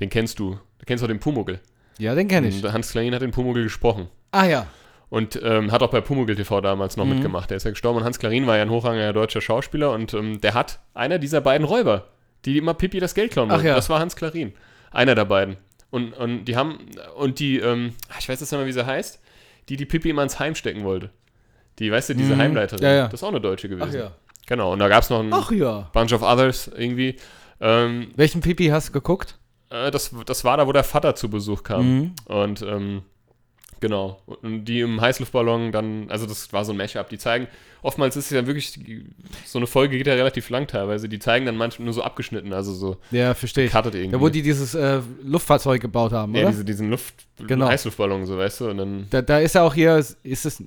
[0.00, 0.52] Den kennst du.
[0.78, 1.60] Du kennst auch den Pumuckl.
[1.98, 2.62] Ja, den kenne ich.
[2.64, 4.08] Und Hans Klarin hat den Pumuckl gesprochen.
[4.30, 4.66] Ah ja.
[5.10, 7.14] Und ähm, hat auch bei Pumuckl TV damals noch Mhm.
[7.14, 7.50] mitgemacht.
[7.50, 7.98] Der ist ja gestorben.
[7.98, 9.90] Und Hans Klarin war ja ein hochrangiger deutscher Schauspieler.
[9.92, 12.08] Und ähm, der hat einer dieser beiden Räuber,
[12.44, 13.68] die immer Pippi das Geld klauen Ach wollten.
[13.68, 13.74] ja.
[13.74, 14.52] Das war Hans Klarin.
[14.90, 15.56] Einer der beiden.
[15.90, 16.78] Und, und die haben,
[17.16, 19.20] und die, ähm, ich weiß jetzt nicht mehr, wie sie heißt,
[19.68, 21.10] die die Pippi immer ins Heim stecken wollte.
[21.78, 22.38] Die, weißt du, diese Mhm.
[22.40, 22.82] Heimleiterin.
[22.84, 23.04] Ja, ja.
[23.04, 23.88] Das ist auch eine Deutsche gewesen.
[23.90, 24.10] Ach ja.
[24.46, 24.72] Genau.
[24.72, 25.90] Und da gab es noch ein Ach ja.
[25.92, 27.16] Bunch of Others irgendwie.
[27.60, 29.38] Ähm, Welchen Pipi hast du geguckt?
[29.70, 31.98] äh, das, das war da, wo der Vater zu Besuch kam.
[31.98, 32.14] Mhm.
[32.26, 33.02] Und ähm,
[33.80, 34.20] genau.
[34.26, 37.46] Und die im Heißluftballon dann, also das war so ein Mashup, die zeigen,
[37.82, 38.78] oftmals ist es ja wirklich,
[39.44, 42.52] so eine Folge geht ja relativ lang teilweise, die zeigen dann manchmal nur so abgeschnitten,
[42.52, 43.72] also so Ja, verstehe ich.
[43.72, 44.12] cuttet irgendwie.
[44.12, 46.50] Da, wo die dieses äh, Luftfahrzeug gebaut haben, ja, oder?
[46.50, 47.14] diese, diesen Luft,
[47.46, 47.68] Genau.
[47.68, 49.06] Heißluftballon, so weißt du, und dann.
[49.10, 50.62] Da, da ist ja auch hier, ist es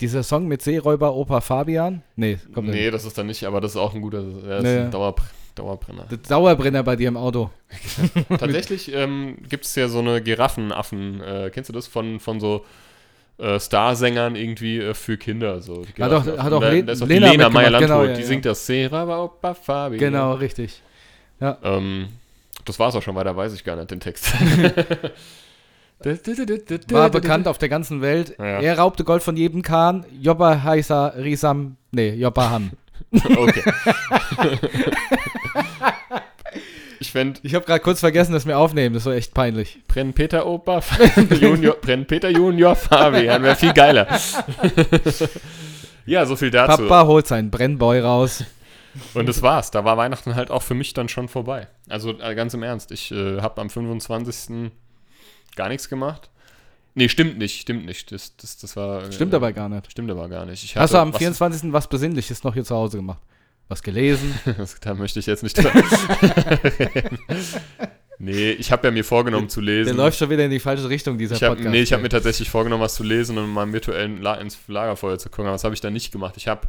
[0.00, 2.02] dieser Song mit Seeräuber Opa Fabian?
[2.16, 2.94] Nee, kommt nee, nicht.
[2.94, 4.76] das ist dann nicht, aber das ist auch ein guter, ja, das Nee.
[4.78, 5.14] ist ein Dauer,
[5.54, 6.04] Dauerbrenner.
[6.10, 7.50] Der Dauerbrenner bei dir im Auto.
[8.28, 12.64] Tatsächlich ähm, gibt es ja so eine Giraffenaffen, äh, kennst du das, von, von so
[13.38, 15.60] äh, Starsängern irgendwie äh, für Kinder.
[15.62, 18.04] So, Hat auch- hat auch Da- Le- da ist auch Lena Lena mitgemacht, Meyer-Landrut, genau,
[18.04, 18.26] ja, die ja.
[18.26, 19.96] singt das Sera Opa Fabi.
[19.98, 20.82] Genau, richtig.
[21.40, 22.08] Ähm,
[22.64, 24.32] das war's auch schon, weiter weiß ich gar nicht, den Text.
[26.90, 28.34] War bekannt auf der ganzen Welt.
[28.38, 28.60] Ja.
[28.60, 30.04] Er raubte Gold von jedem Kahn.
[30.20, 31.76] Jobba heißer Risam.
[31.92, 32.70] Nee, Jobba Ham.
[33.36, 33.62] Okay.
[37.14, 38.92] Ich fände Ich habe gerade kurz vergessen, dass wir aufnehmen.
[38.92, 39.78] Das war echt peinlich.
[39.86, 40.82] Brenn Peter Opa
[41.40, 44.08] Junior, Brenn Peter Junior Fabian wäre viel geiler.
[46.06, 46.82] ja, so viel dazu.
[46.82, 48.42] Papa holt seinen Brennboy raus.
[49.14, 49.70] Und das war's.
[49.70, 51.68] Da war Weihnachten halt auch für mich dann schon vorbei.
[51.88, 52.90] Also äh, ganz im Ernst.
[52.90, 54.72] Ich äh, habe am 25.
[55.54, 56.30] gar nichts gemacht.
[56.96, 58.10] Nee, stimmt nicht, stimmt nicht.
[58.10, 59.12] Das, das, das war.
[59.12, 59.88] Stimmt äh, aber gar nicht.
[59.88, 60.64] Stimmt aber gar nicht.
[60.64, 61.72] Ich Hast du am was- 24.
[61.72, 63.22] was Besinnliches noch hier zu Hause gemacht?
[63.68, 64.34] Was gelesen?
[64.58, 67.18] Das, da möchte ich jetzt nicht dran reden.
[68.18, 69.86] Nee, ich habe ja mir vorgenommen zu lesen.
[69.86, 71.70] Der läuft schon wieder in die falsche Richtung, dieser ich hab, Podcast.
[71.70, 74.56] nee, ich habe mir tatsächlich vorgenommen, was zu lesen und in meinem virtuellen La ins
[74.68, 75.46] Lagerfeuer zu gucken.
[75.46, 76.36] Aber das habe ich dann nicht gemacht.
[76.36, 76.68] Ich habe,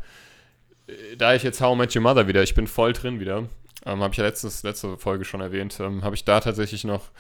[0.88, 3.48] äh, da ich jetzt How I Met Your Mother wieder, ich bin voll drin wieder,
[3.86, 7.12] ähm, habe ich ja letztes, letzte Folge schon erwähnt, ähm, habe ich da tatsächlich noch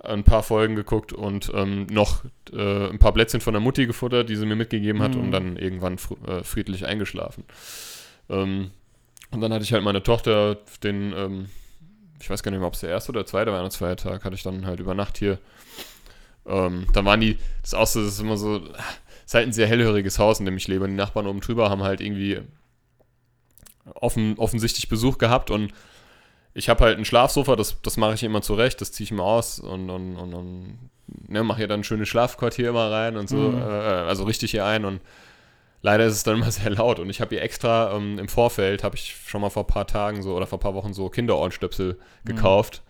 [0.00, 4.28] ein paar Folgen geguckt und ähm, noch äh, ein paar Plätzchen von der Mutti gefuttert,
[4.28, 5.20] die sie mir mitgegeben hat Mhm.
[5.20, 7.44] und dann irgendwann fr äh, friedlich eingeschlafen.
[8.28, 8.72] Ähm,
[9.32, 11.46] und dann hatte ich halt meine Tochter den, ähm,
[12.20, 14.66] ich weiß gar nicht mehr, ob es der erste oder zweite Weihnachtsfeiertag, hatte ich dann
[14.66, 15.38] halt über Nacht hier.
[16.46, 19.46] Ähm, dann waren die, das ist auch so, das ist immer so, es ist halt
[19.46, 20.84] ein sehr hellhöriges Haus, in dem ich lebe.
[20.84, 22.40] Und die Nachbarn oben drüber haben halt irgendwie
[23.94, 25.72] offen, offensichtlich Besuch gehabt und
[26.52, 29.22] ich habe halt ein Schlafsofa, das, das mache ich immer zurecht, das ziehe ich mir
[29.22, 30.78] aus und, und, und, und
[31.28, 33.58] ne, mache hier dann ein schönes Schlafquartier immer rein und so, Mhm.
[33.58, 35.00] äh, also richtig hier ein und
[35.82, 38.84] leider ist es dann immer sehr laut und ich habe hier extra ähm, im Vorfeld,
[38.84, 41.08] habe ich schon mal vor ein paar Tagen so oder vor ein paar Wochen so
[41.08, 42.82] Kinderohrenstöpsel gekauft.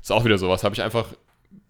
[0.00, 1.06] Ist auch wieder sowas, habe ich einfach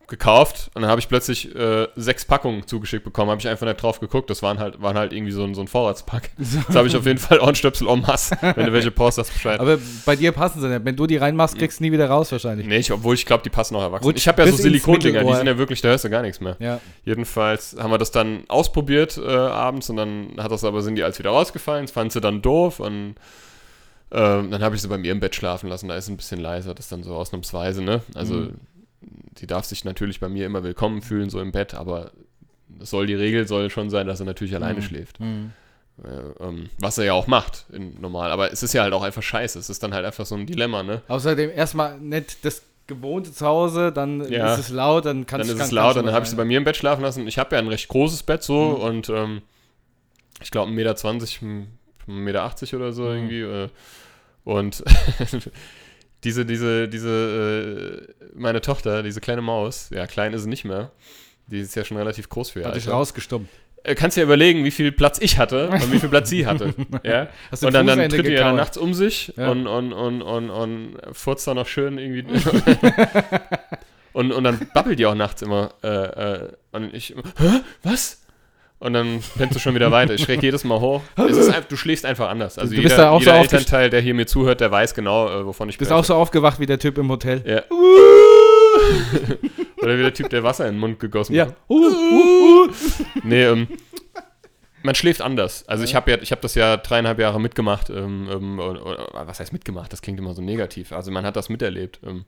[0.08, 3.82] gekauft und dann habe ich plötzlich äh, sechs Packungen zugeschickt bekommen, habe ich einfach nicht
[3.82, 6.30] drauf geguckt, das waren halt, waren halt irgendwie so ein, so ein Vorratspack.
[6.38, 9.58] Jetzt habe ich auf jeden Fall Ohrenstöpsel en masse, wenn du welche brauchst, sagst Bescheid.
[9.60, 10.84] Aber bei dir passen sie nicht.
[10.84, 12.66] Wenn du die reinmachst, kriegst du nie wieder raus wahrscheinlich.
[12.66, 14.04] Nee, ich, obwohl ich glaube, die passen auch erwachsen.
[14.04, 16.40] Rutscht Ich habe ja so Silikondinger, die sind ja wirklich, da hörst du gar nichts
[16.40, 16.56] mehr.
[16.58, 16.80] Ja.
[17.04, 21.04] Jedenfalls haben wir das dann ausprobiert äh, abends und dann hat das aber, sind die
[21.04, 23.14] als wieder rausgefallen, das fand sie dann doof und
[24.14, 26.18] ähm, dann habe ich sie bei mir im Bett schlafen lassen, da ist es ein
[26.18, 28.02] bisschen leiser, das dann so ausnahmsweise, ne?
[28.14, 28.56] Also Mhm.
[29.38, 32.12] Die darf sich natürlich bei mir immer willkommen fühlen, so im Bett, aber
[32.68, 34.84] das soll die Regel soll schon sein, dass er natürlich alleine Mhm.
[34.84, 35.20] schläft.
[35.20, 35.52] Mhm.
[36.02, 38.30] Äh, ähm, was er ja auch macht, in, normal.
[38.32, 39.58] Aber es ist ja halt auch einfach scheiße.
[39.58, 41.02] Es ist dann halt einfach so ein Dilemma, ne?
[41.08, 44.54] Außerdem erstmal nicht das gewohnte Zuhause, dann Ja.
[44.54, 46.44] ist es laut, dann kannst dann ist es laut du dann habe ich sie bei
[46.46, 47.28] mir im Bett schlafen lassen.
[47.28, 48.82] Ich habe ja ein recht großes Bett so Mhm.
[48.82, 49.42] und ähm,
[50.42, 51.42] ich glaube 1,20
[52.06, 53.08] Meter, 1,80 Meter oder so Mhm.
[53.10, 53.40] irgendwie.
[53.42, 53.68] Äh,
[54.44, 54.82] und
[56.24, 60.90] diese, diese, diese, äh, meine Tochter, diese kleine Maus, ja, klein ist sie nicht mehr.
[61.48, 63.48] Die ist ja schon relativ groß für ihr Hat dich rausgestummt.
[63.82, 66.74] Äh, Kannst dir überlegen, wie viel Platz ich hatte und wie viel Platz sie hatte.
[67.02, 67.28] ja?
[67.50, 69.50] Hast du Und dann, dann tritt die ja nachts um sich Ja.
[69.50, 72.24] und, und, und, und, und furzt da noch schön irgendwie.
[74.12, 75.74] und, und dann babbelt die auch nachts immer.
[75.82, 77.60] Äh, äh, und ich immer, hä?
[77.82, 78.21] Was?
[78.82, 80.14] Und dann pennst du schon wieder weiter.
[80.14, 81.02] Ich schreck jedes Mal hoch.
[81.16, 82.58] Es ist einfach, du schläfst einfach anders.
[82.58, 84.72] Also Du bist jeder, da auch so jeder aufgest- Elternteil, der hier mir zuhört, der
[84.72, 86.00] weiß genau, äh, wovon ich Bist spreche.
[86.00, 87.42] auch so aufgewacht wie der Typ im Hotel.
[87.46, 87.62] Ja.
[89.82, 91.46] Oder wie der Typ, der Wasser in den Mund gegossen Ja.
[91.46, 91.56] hat.
[93.24, 93.68] Nee, ähm,
[94.82, 95.66] man schläft anders.
[95.68, 97.90] Also ich habe ja, ich habe das ja dreieinhalb Jahre mitgemacht.
[97.90, 99.92] Ähm, ähm, oder, oder, was heißt mitgemacht?
[99.92, 100.92] Das klingt immer so negativ.
[100.92, 102.00] Also man hat das miterlebt.
[102.04, 102.24] Ähm,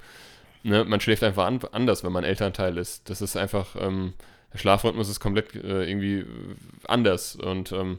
[0.63, 0.85] ne?
[0.85, 3.09] Man schläft einfach an, anders, wenn man Elternteil ist.
[3.11, 4.13] Das ist einfach, ähm,
[4.55, 6.25] der Schlafrhythmus ist komplett äh, irgendwie äh,
[6.89, 7.37] anders.
[7.37, 7.99] Und ähm,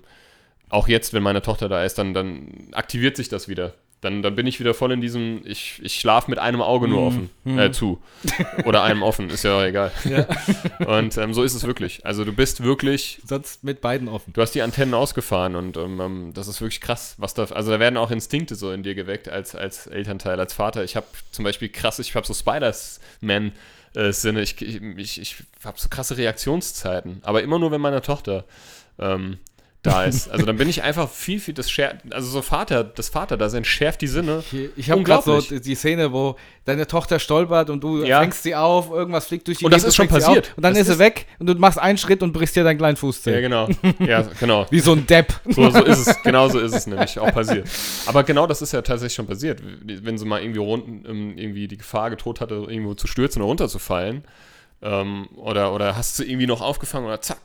[0.70, 3.76] auch jetzt, wenn meine Tochter da ist, dann, dann aktiviert sich das wieder.
[4.02, 7.00] Dann, dann bin ich wieder voll in diesem, ich, ich schlafe mit einem Auge nur
[7.02, 7.08] Mhm.
[7.08, 7.60] offen, Mhm.
[7.60, 8.02] äh, zu.
[8.66, 9.92] Oder einem offen, ist ja auch egal.
[10.04, 10.28] Ja.
[10.86, 12.06] Und ähm, so ist es wirklich.
[12.06, 14.32] Also du bist wirklich Sonst mit beiden offen.
[14.34, 17.46] Du hast die Antennen ausgefahren und ähm, ähm, das ist wirklich krass, was da.
[17.46, 20.84] Also da werden auch Instinkte so in dir geweckt als, als Elternteil, als Vater.
[20.84, 22.34] Ich habe zum Beispiel krass, ich habe so
[23.96, 28.46] Spider-Man-Sinne, ich, ich, ich, ich habe so krasse Reaktionszeiten, aber immer nur, wenn meine Tochter
[29.00, 29.40] ähm,
[29.86, 30.30] da ist.
[30.30, 34.02] Also dann bin ich einfach viel, viel, das schärft, also so Vater, das Vaterdasein schärft
[34.02, 34.44] die Sinne.
[34.52, 38.20] Ich, ich habe gerade so die Szene, wo deine Tochter stolpert und du Ja.
[38.22, 40.54] fängst sie auf, irgendwas fliegt durch die Und das Gegend, ist schon passiert.
[40.56, 42.78] Und dann Das ist sie weg und du machst einen Schritt und brichst dir deinen
[42.78, 43.42] kleinen Ja, Fußzeh.
[43.42, 43.70] genau.
[44.00, 44.66] Ja, genau.
[44.72, 45.34] Wie so ein Depp.
[45.50, 47.68] So, so ist es, genau so ist es nämlich auch passiert.
[48.08, 49.62] Aber genau das ist ja tatsächlich schon passiert.
[49.84, 53.50] Wenn sie mal irgendwie runden, ähm, irgendwie die Gefahr gedroht hatte, irgendwo zu stürzen oder
[53.50, 54.24] runterzufallen,
[54.82, 57.38] ähm, oder, oder hast du irgendwie noch aufgefangen oder zack,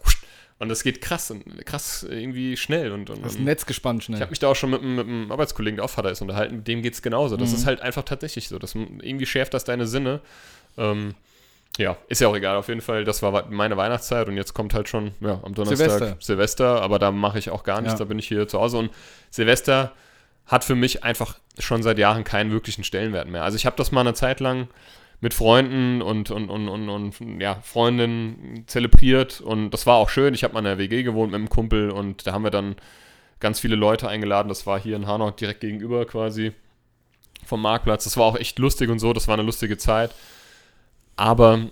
[0.60, 2.92] und das geht krass, und krass irgendwie schnell.
[2.92, 4.20] Und, und, Das Netz gespannt ich schnell.
[4.20, 6.56] habe mich da auch schon mit, einem- mit einem Arbeitskollegen, der auch Vater ist, unterhalten,
[6.56, 7.36] mit dem geht es genauso.
[7.36, 7.54] Das Mhm.
[7.56, 8.58] ist halt einfach tatsächlich so.
[8.60, 10.20] Das, irgendwie schärft das deine Sinne.
[10.78, 11.14] Ähm,
[11.78, 12.56] ja, ist ja auch egal.
[12.56, 15.76] Auf jeden Fall, das war meine Weihnachtszeit und jetzt kommt halt schon ja, am Donnerstag
[15.90, 16.16] Silvester.
[16.20, 17.98] Silvester, aber da mache ich auch gar nichts, Ja.
[18.00, 18.78] da bin ich hier zu Hause.
[18.78, 18.90] Und
[19.30, 19.92] Silvester
[20.46, 23.44] hat für mich einfach schon seit Jahren keinen wirklichen Stellenwert mehr.
[23.44, 24.68] Also ich habe das mal eine Zeit lang
[25.20, 30.32] mit Freunden und, und, und, und, und ja, Freundinnen zelebriert und das war auch schön.
[30.32, 32.76] Ich habe mal in der WG gewohnt mit einem Kumpel und da haben wir dann
[33.38, 34.48] ganz viele Leute eingeladen.
[34.48, 36.52] Das war hier in Hanau direkt gegenüber quasi
[37.44, 38.04] vom Marktplatz.
[38.04, 40.14] Das war auch echt lustig und so, das war eine lustige Zeit.
[41.16, 41.66] Aber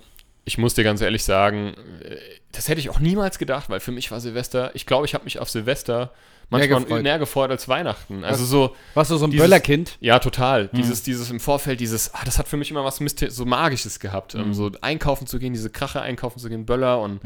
[0.45, 2.17] ich muss dir ganz ehrlich sagen, äh,
[2.53, 5.25] das hätte ich auch niemals gedacht, weil für mich war Silvester, ich glaube, ich habe
[5.25, 6.13] mich auf Silvester
[6.51, 7.03] manchmal gefreut.
[7.03, 8.25] mehr gefreut als Weihnachten.
[8.25, 9.97] Also Was- so, Warst du so ein Dieses- Böllerkind?
[10.01, 10.69] ja, total.
[10.69, 14.01] Dieses, dieses im Vorfeld, dieses, ah, das hat für mich immer was Myster so Magisches
[14.01, 14.35] gehabt.
[14.35, 17.21] Ähm, so einkaufen zu gehen, diese Krache einkaufen zu gehen, Böller und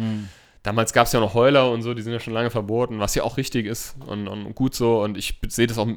[0.63, 3.15] damals gab es ja noch Heuler und so, die sind ja schon lange verboten, was
[3.15, 5.03] ja auch richtig ist und, und gut so.
[5.03, 5.89] Und ich sehe das auch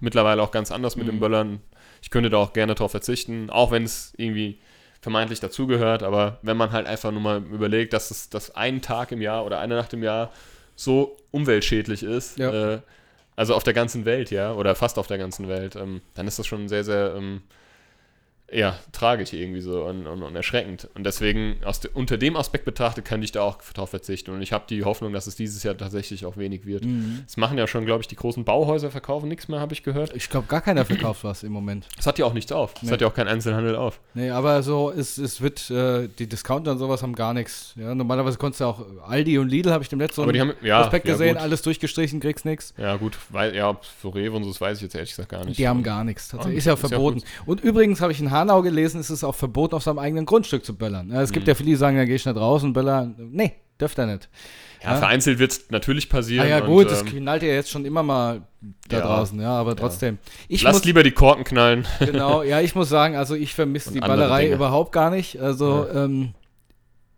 [0.00, 1.60] mittlerweile auch ganz anders mit den Böllern.
[2.02, 4.60] Ich könnte da auch gerne drauf verzichten, auch wenn es irgendwie
[5.00, 9.12] vermeintlich dazugehört, aber wenn man halt einfach nur mal überlegt, dass es dass ein Tag
[9.12, 10.30] im Jahr oder eine Nacht im Jahr
[10.78, 12.74] so umweltschädlich ist, Ja.
[12.74, 12.80] äh,
[13.34, 16.38] also auf der ganzen Welt, ja, oder fast auf der ganzen Welt, ähm, dann ist
[16.38, 17.42] das schon sehr, sehr, ähm,
[18.50, 20.88] ja, tragisch irgendwie so und, und, und erschreckend.
[20.94, 24.30] Und deswegen, aus de, unter dem Aspekt betrachtet, könnte ich da auch drauf verzichten.
[24.30, 26.86] Und ich habe die Hoffnung, dass es dieses Jahr tatsächlich auch wenig wird.
[27.26, 30.14] Es machen ja schon, glaube ich, die großen Bauhäuser verkaufen nichts mehr, habe ich gehört.
[30.16, 31.86] Ich glaube, gar keiner verkauft was im Moment.
[31.98, 32.72] Es hat ja auch nichts auf.
[32.76, 32.90] Es Nee.
[32.92, 34.00] hat ja auch kein Einzelhandel auf.
[34.14, 37.74] Nee, aber so, es, es wird, äh, die Discounter und sowas haben gar nichts.
[37.76, 40.54] Ja, normalerweise konntest du auch Aldi und Lidl, habe ich dem letzten Aber die haben,
[40.62, 41.42] ja, Aspekt ja, gesehen, gut.
[41.42, 42.72] alles durchgestrichen, kriegst nichts.
[42.78, 45.44] Ja, gut, weil, ja, so Rewe und so, das weiß ich jetzt ehrlich gesagt gar
[45.44, 45.58] nicht.
[45.58, 46.28] Die haben gar nichts.
[46.28, 46.56] Tatsächlich.
[46.56, 47.22] Ah, Ist ja ist ja verboten.
[47.44, 50.64] und übrigens habe ich einen Hanau gelesen, ist es auch verboten, auf seinem eigenen Grundstück
[50.64, 51.10] zu böllern.
[51.12, 53.14] Ja, es gibt ja viele, die sagen, da gehe ich nicht raus und böllern.
[53.32, 54.28] Nee, dürft er nicht.
[54.82, 56.46] Ja, vereinzelt wird es natürlich passieren.
[56.46, 58.42] Ah ja, und, gut, das ähm, knallt ja jetzt schon immer mal
[58.88, 59.06] da Ja.
[59.06, 60.18] draußen, ja, aber trotzdem.
[60.46, 61.84] Ich Lass muss, lieber die Korken knallen.
[61.98, 64.54] genau, ja, ich muss sagen, also ich vermisse Und die Ballerei Dinge.
[64.54, 65.40] überhaupt gar nicht.
[65.40, 66.32] Also, ähm,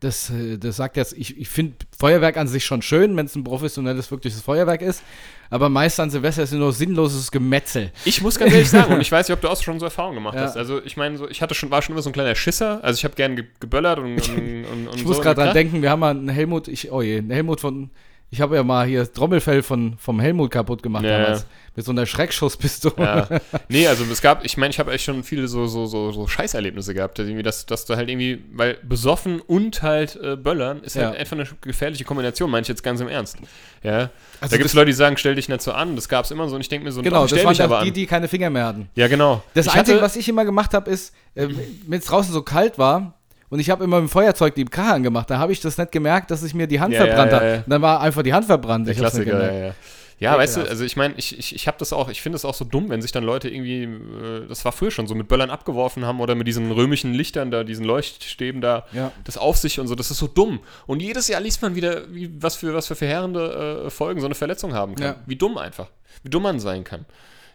[0.00, 3.36] das, äh, das sagt jetzt, ich, ich finde Feuerwerk an sich schon schön, wenn es
[3.36, 5.02] ein professionelles, wirkliches Feuerwerk ist.
[5.50, 7.92] Aber meist an Silvester ist es nur sinnloses Gemetzel.
[8.04, 10.14] Ich muss ganz ehrlich sagen, und ich weiß nicht, ob du auch schon so Erfahrungen
[10.16, 10.42] gemacht Ja.
[10.42, 10.56] hast.
[10.56, 12.78] Also ich meine, so, ich hatte schon, war schon immer so ein kleiner Schisser.
[12.82, 15.54] Also ich habe gern ge geböllert und, und, und, und Ich so muss gerade dran
[15.54, 17.90] denken, wir haben mal einen Helmut, ich, oh je, einen Helmut von,
[18.30, 21.46] ich habe ja mal hier das Trommelfell von, vom Helmut kaputt gemacht Ja, damals.
[21.76, 22.94] Mit so einer Schreckschusspistole.
[22.98, 23.28] Ja.
[23.68, 26.26] Nee, also es gab, ich meine, ich habe echt schon viele so, so, so, so
[26.26, 30.82] Scheißerlebnisse gehabt, dass, irgendwie, dass, dass du halt irgendwie, weil besoffen und halt äh, böllern
[30.82, 31.18] ist halt Ja.
[31.20, 33.38] einfach eine gefährliche Kombination, meine ich jetzt ganz im Ernst.
[33.82, 34.10] Ja.
[34.40, 36.30] Also da gibt es Leute, die sagen, stell dich nicht so an, das gab es
[36.30, 37.90] immer so und ich denke mir so, Genau, doch, das waren dich aber dann die,
[37.90, 37.94] an.
[37.94, 38.88] die keine Finger mehr hatten.
[38.94, 39.42] Ja, genau.
[39.54, 41.48] Das Ich Einzige, was ich immer gemacht habe, ist, äh,
[41.86, 43.14] wenn es draußen so kalt war
[43.50, 45.92] und ich habe immer mit dem Feuerzeug die Karre angemacht, da habe ich das nicht
[45.92, 47.48] gemerkt, dass ich mir die Hand Ja, verbrannt ja, habe.
[47.50, 47.56] ja.
[47.58, 48.86] Und dann war einfach die Hand verbrannt.
[48.86, 49.74] Der Ich Klassiker, ja, ja.
[50.18, 52.44] Ja, weißt du, also ich meine, ich, ich, ich habe das auch, ich finde es
[52.44, 55.28] auch so dumm, wenn sich dann Leute irgendwie, äh, das war früher schon so, mit
[55.28, 59.12] Böllern abgeworfen haben oder mit diesen römischen Lichtern da, diesen Leuchtstäben da, Ja.
[59.24, 60.60] das auf sich und so, das ist so dumm.
[60.86, 64.26] Und jedes Jahr liest man wieder, wie, was für, was für verheerende äh, Folgen so
[64.26, 65.06] eine Verletzung haben kann.
[65.06, 65.16] Ja.
[65.24, 65.86] Wie dumm einfach.
[66.22, 67.06] Wie dumm man sein kann.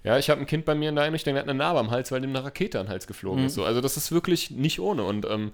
[0.03, 1.91] Ja, ich habe ein Kind bei mir in der Einrichtung, der hat eine Narbe am
[1.91, 3.45] Hals, weil dem eine Rakete an den Hals geflogen Mhm.
[3.47, 3.53] ist.
[3.53, 3.63] So.
[3.63, 5.03] Also das ist wirklich nicht ohne.
[5.03, 5.51] Und ähm,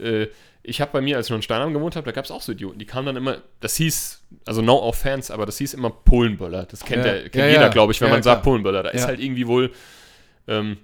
[0.00, 0.28] äh,
[0.68, 2.42] ich habe bei mir, als ich noch in Steinheim gewohnt habe, da gab es auch
[2.42, 2.78] so Idioten.
[2.80, 6.64] Die kamen dann immer, das hieß, also no offense, aber das hieß immer Polenböller.
[6.68, 7.12] Das kennt, Ja.
[7.12, 7.68] der, kennt Ja, jeder, ja.
[7.68, 8.42] glaube ich, wenn man sagt.
[8.42, 8.82] Polenböller.
[8.82, 9.70] Da ist halt irgendwie wohl,
[10.48, 10.78] ähm,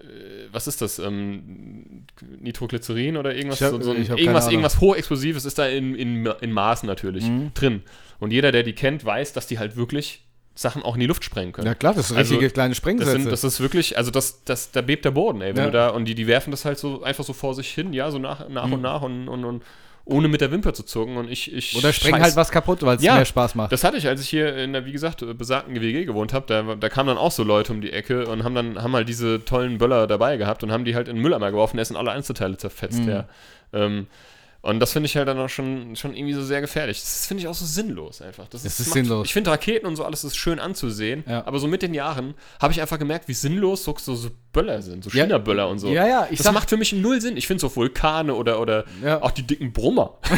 [0.00, 0.04] äh,
[0.50, 0.98] was ist das?
[0.98, 2.06] Ähm,
[2.40, 3.60] Nitroglycerin oder irgendwas?
[3.60, 7.52] Hab- so, so irgendwas, irgendwas Hochexplosives ist da in, in, in Maßen natürlich Mhm.
[7.54, 7.82] drin.
[8.18, 10.24] Und jeder, der die kennt, weiß, dass die halt wirklich
[10.60, 11.66] Sachen auch in die Luft sprengen können.
[11.66, 13.10] Ja klar, das sind Also, richtige kleine Das, Sprengsätze.
[13.12, 15.56] sind, das ist wirklich, also das, das, da bebt der Boden, ey.
[15.56, 15.66] Wenn Ja.
[15.66, 18.10] du da, und die, die werfen das halt so einfach so vor sich hin, ja,
[18.10, 18.72] so nach, nach Mhm.
[18.74, 19.62] und nach und, und, und
[20.04, 21.16] ohne mit der Wimper zu zucken.
[21.16, 23.70] Und ich, ich Oder sprengen halt was kaputt, weil es Ja, mehr Spaß macht.
[23.70, 26.46] Das hatte ich, als ich hier in der, wie gesagt, besagten GWG gewohnt habe.
[26.46, 29.08] Da, da kamen dann auch so Leute um die Ecke und haben dann haben halt
[29.08, 31.96] diese tollen Böller dabei gehabt und haben die halt in den Mülleimer geworfen, ist in
[31.96, 33.08] alle Einzelteile zerfetzt, Mhm.
[33.08, 33.24] ja.
[33.72, 34.08] Ähm,
[34.62, 37.00] und das finde ich halt dann auch schon, schon irgendwie so sehr gefährlich.
[37.00, 38.46] Das finde ich auch so sinnlos einfach.
[38.48, 39.26] Das Es ist macht- sinnlos.
[39.26, 41.46] Ich finde Raketen und so alles ist schön anzusehen, Ja.
[41.46, 44.82] aber so mit den Jahren habe ich einfach gemerkt, wie sinnlos so, so, so Böller
[44.82, 45.10] sind, so.
[45.10, 45.88] China-Böller und so.
[45.88, 47.36] Ja, ja, ich das sag- macht für mich null Sinn.
[47.36, 49.22] Ich finde so Vulkane oder, oder Ja.
[49.22, 50.18] auch die dicken Brummer.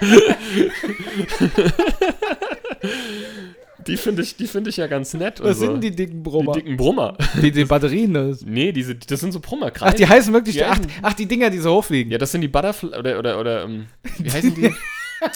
[3.86, 5.42] die finde ich, die finde ich ja ganz nett.
[5.42, 5.66] Was so.
[5.66, 6.52] sind die dicken Die Brummer?
[6.52, 7.16] dicken Brummer.
[7.40, 8.14] Die, die Batterien.
[8.14, 8.42] Das.
[8.42, 9.72] nee, diese, das sind so Brummer.
[9.80, 12.10] Ach, die heißen wirklich, Die ach, ach, die Dinger, die so hochfliegen.
[12.12, 13.86] Ja, das sind die Butterfly oder oder oder ähm,
[14.18, 14.74] wie heißen die?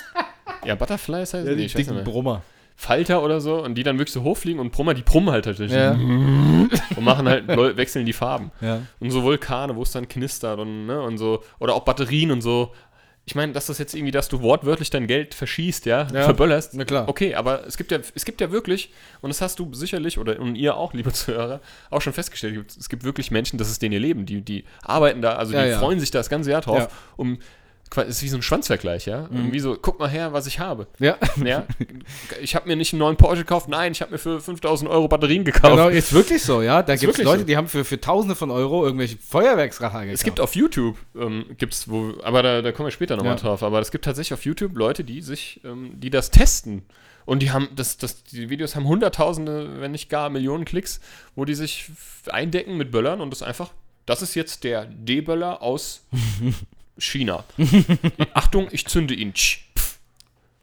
[0.65, 2.05] ja, Butterflies heißen Ja, die, die weiß dicken.
[2.05, 2.43] Brummer.
[2.77, 5.77] Falter oder so und die dann wirklich so hochfliegen und Brummer, die brummen halt tatsächlich
[5.77, 5.91] Ja.
[6.97, 8.53] und machen halt wechseln die Farben.
[8.63, 8.81] Ja.
[9.01, 12.41] Und so Vulkane, wo es dann knistert und ne und so oder auch Batterien und
[12.41, 12.73] so.
[13.27, 16.75] Ich meine, dass das jetzt irgendwie, dass du wortwörtlich dein Geld verschießt, ja, Ja, verböllerst.
[16.75, 17.09] na klar.
[17.09, 20.41] Okay, aber es gibt ja, es gibt ja wirklich, und das hast du sicherlich, oder
[20.41, 23.93] und ihr auch, liebe Zuhörer, auch schon festgestellt, es gibt wirklich Menschen, das ist denen
[23.93, 25.79] ihr Leben, die, die arbeiten da, also Ja, die ja.
[25.79, 27.39] freuen sich da das ganze Jahr drauf, um,
[27.97, 30.87] ist wie so ein Schwanzvergleich, ja, irgendwie so, guck mal her, was ich habe.
[30.99, 31.19] Ja.
[31.45, 31.67] Ja,
[32.41, 35.09] ich habe mir nicht einen neuen Porsche gekauft, nein, ich habe mir für 5000 Euro
[35.09, 35.75] Batterien gekauft.
[35.75, 36.83] Genau, ist wirklich so, ja.
[36.83, 37.47] Da gibt es Leute, so.
[37.47, 40.15] die haben für, für Tausende von Euro irgendwelche Feuerwerksracher gekauft.
[40.15, 43.41] Es gibt auf YouTube, ähm, gibt's wo, aber da, da kommen wir später nochmal Ja.
[43.41, 46.83] drauf, aber es gibt tatsächlich auf YouTube Leute, die sich, ähm, die das testen.
[47.27, 51.01] Und die haben, das, das, die Videos haben hunderttausende, wenn nicht gar Millionen Klicks,
[51.37, 51.91] wo die sich
[52.29, 53.73] eindecken mit Böllern und das einfach,
[54.07, 56.07] das ist jetzt der D-Böller aus
[57.01, 57.45] China.
[58.35, 59.33] Achtung, ich zünde ihn.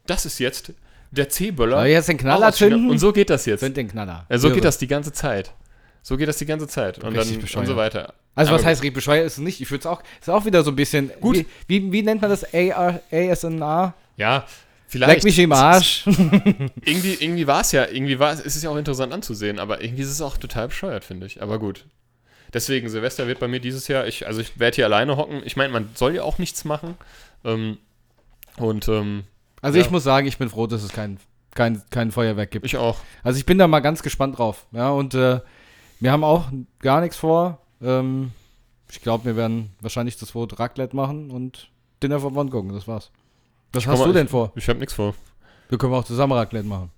[0.06, 0.72] Das ist jetzt
[1.10, 1.78] der C-Böller.
[1.78, 2.90] Soll jetzt den Knaller zünden?
[2.90, 3.60] Und so geht das jetzt.
[3.60, 4.26] Sind den Knaller.
[4.28, 4.56] Ja, so Irre.
[4.56, 5.52] geht das die ganze Zeit.
[6.02, 6.98] So geht das die ganze Zeit.
[6.98, 7.60] Und, Richtig dann, bescheuert.
[7.60, 8.14] und so weiter.
[8.34, 9.60] Also Aber was heißt bescheuert ist es nicht?
[9.60, 11.36] Ich würde es auch, ist auch wieder so ein bisschen, Gut.
[11.36, 12.44] Wie, wie, wie nennt man das?
[12.54, 13.94] AR, ASNR?
[14.16, 14.46] Ja,
[14.86, 15.14] vielleicht.
[15.16, 16.04] Leck mich im Arsch.
[16.06, 19.82] Irgendwie, irgendwie war es ja, irgendwie war es, es ist ja auch interessant anzusehen, aber
[19.82, 21.42] irgendwie ist es auch total bescheuert, finde ich.
[21.42, 21.84] Aber gut.
[22.52, 25.42] Deswegen, Silvester wird bei mir dieses Jahr, ich, also ich werde hier alleine hocken.
[25.44, 26.96] Ich meine, man soll ja auch nichts machen.
[27.44, 27.78] Ähm,
[28.56, 29.24] und ähm,
[29.62, 29.84] Also Ja.
[29.84, 31.18] ich muss sagen, ich bin froh, dass es kein,
[31.54, 32.64] kein, kein Feuerwerk gibt.
[32.66, 32.98] ich auch.
[33.22, 34.66] Also ich bin da mal ganz gespannt drauf.
[34.72, 35.40] Ja, und äh,
[36.00, 36.46] wir haben auch
[36.80, 37.60] gar nichts vor.
[37.82, 38.32] Ähm,
[38.90, 41.70] ich glaube, wir werden wahrscheinlich das Wort Raclette machen und
[42.02, 42.72] Dinner for One gucken.
[42.72, 43.10] Das war's.
[43.72, 44.52] Was Ich hast du denn vor?
[44.54, 45.14] Ich habe nichts vor.
[45.68, 46.90] Wir können auch zusammen Raclette machen.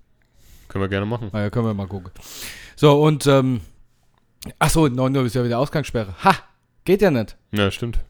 [0.68, 1.30] Können wir gerne machen.
[1.32, 2.12] Naja, können wir mal gucken.
[2.76, 3.60] So, und, ähm,
[4.58, 6.14] ach so, 9 Uhr ist ja wieder Ausgangssperre.
[6.24, 6.34] Ha!
[6.84, 7.36] Geht ja nicht.
[7.52, 8.00] Ja, stimmt.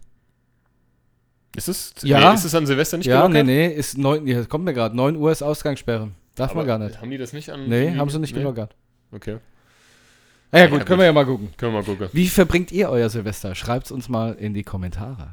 [1.57, 2.29] Ist es, Ja.
[2.31, 3.47] nee, ist es an Silvester nicht ja, nee, gelockert?
[3.47, 4.95] nee, ist 9, ja, kommt mir gerade.
[4.97, 6.11] 9 Uhr ist Ausgangssperre.
[6.37, 7.01] Darf man Aber gar nicht.
[7.01, 7.69] Haben die das nicht an.
[7.69, 8.39] Nee, haben sie nicht nee?
[8.41, 8.75] gelockert.
[9.11, 9.39] Okay.
[10.53, 10.99] Ah ja, gut, Ja, können gut.
[10.99, 11.51] wir ja mal gucken.
[11.57, 12.09] Können wir mal gucken.
[12.13, 13.55] Wie verbringt ihr euer Silvester?
[13.57, 15.29] Schreibt's uns mal in die Kommentare.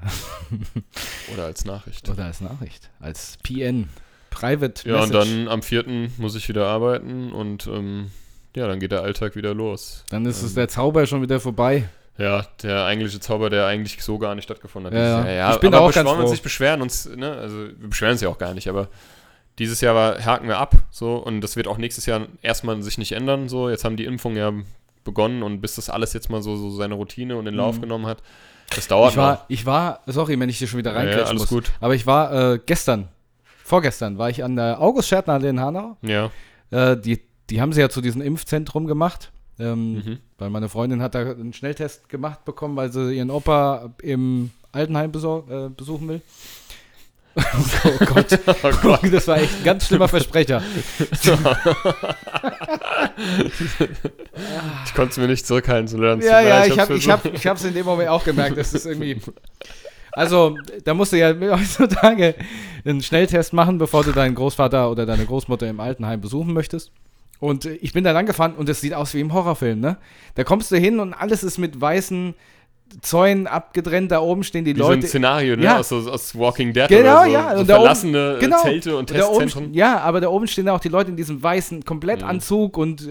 [1.34, 2.10] Oder als Nachricht.
[2.10, 2.90] Oder als Nachricht.
[3.00, 3.88] Als PN.
[4.32, 5.30] Private Ja, und Message.
[5.30, 6.10] dann am 4.
[6.18, 8.12] muss ich wieder arbeiten und ähm,
[8.56, 10.04] ja, dann geht der Alltag wieder los.
[10.10, 11.88] Dann ist es ähm, der Zauber schon wieder vorbei.
[12.18, 14.98] Ja, der eigentliche Zauber, der eigentlich so gar nicht stattgefunden hat.
[15.00, 15.32] Ja, ja.
[15.32, 16.32] Ja Ich bin aber auch ganz wir uns froh.
[16.32, 18.88] nicht beschweren, uns, ne, also wir beschweren uns ja auch gar nicht, aber
[19.60, 22.98] dieses Jahr war, haken wir ab, so, und das wird auch nächstes Jahr erstmal sich
[22.98, 23.70] nicht ändern, so.
[23.70, 24.52] Jetzt haben die Impfungen ja
[25.04, 27.82] begonnen und bis das alles jetzt mal so, so seine Routine und in Lauf Mhm.
[27.82, 28.18] genommen hat,
[28.76, 29.46] das dauert Ich war, noch.
[29.48, 31.50] ich war, sorry, wenn ich dir schon wieder Ja, ja, reinkretschen alles muss.
[31.50, 31.72] gut.
[31.80, 33.08] Aber ich war äh, gestern,
[33.64, 35.98] vorgestern, war ich an der August Schertner in Hanau.
[36.02, 36.30] Ja.
[36.72, 39.32] Äh, die, die haben sie ja zu diesem Impfzentrum gemacht.
[39.60, 40.18] Ähm, Mhm.
[40.38, 45.12] Weil meine Freundin hat da einen Schnelltest gemacht bekommen, weil sie ihren Opa im Altenheim
[45.12, 46.22] äh, besuchen will.
[47.38, 48.40] oh Gott.
[48.64, 49.00] Oh Gott.
[49.12, 50.62] Das war echt ein ganz schlimmer Versprecher.
[54.86, 56.22] Ich konnte es mir nicht zurückhalten zu lernen.
[56.22, 57.26] Ja, ja, ich habe ich versucht.
[57.26, 59.20] hab, ich hab's in dem Moment auch gemerkt, dass das irgendwie.
[60.12, 62.36] Also, da musst du ja heutzutage
[62.84, 66.92] einen Schnelltest machen, bevor du deinen Großvater oder deine Großmutter im Altenheim besuchen möchtest.
[67.40, 69.98] Und äh, ich bin da lang gefahren und es sieht aus wie im Horrorfilm, ne?
[70.36, 72.34] Da kommst du hin und alles ist mit weißen
[73.02, 75.08] Zäunen abgetrennt, da oben stehen die Wie so ein Leute.
[75.08, 75.64] Szenario, ne?
[75.64, 75.78] Ja.
[75.80, 77.54] Aus, aus Walking Dead Genau, oder so, ja.
[77.54, 78.62] so und da oben- verlassene äh, genau.
[78.62, 79.74] Zelte und Testzentren.
[79.74, 82.82] ja, aber da oben stehen auch die Leute in diesem weißen Komplettanzug Mhm.
[82.82, 83.10] und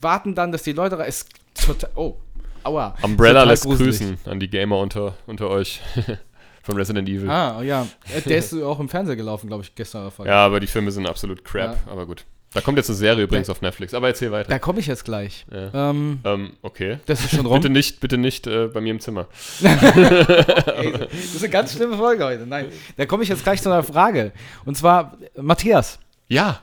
[0.00, 0.94] warten dann, dass die Leute.
[0.96, 1.28] Ist
[1.66, 1.90] total.
[1.96, 2.14] Oh,
[2.62, 2.94] aua.
[3.02, 3.98] Umbrella lässt gruselig.
[3.98, 5.80] grüßen an die Gamer unter, unter euch
[6.62, 7.28] von Resident Evil.
[7.28, 7.88] Ah, oh ja.
[8.16, 10.10] Äh, Der ist auch im Fernsehen gelaufen, glaube ich, gestern.
[10.24, 11.92] Ja, aber die Filme sind absolut crap, Ja.
[11.92, 12.24] aber gut.
[12.52, 14.48] Da kommt jetzt eine Serie übrigens auf Netflix, aber erzähl weiter.
[14.48, 15.46] Da komme ich jetzt gleich.
[15.52, 15.90] Ja.
[15.90, 16.98] Ähm, Ähm, okay.
[17.06, 17.60] das ist schon rum.
[17.60, 19.28] Bitte nicht, bitte nicht äh, bei mir im Zimmer.
[19.62, 22.46] Ey, das ist eine ganz schlimme Folge heute.
[22.48, 24.32] Nein, da komme ich jetzt gleich zu einer Frage.
[24.64, 26.60] Und zwar, Matthias, Ja.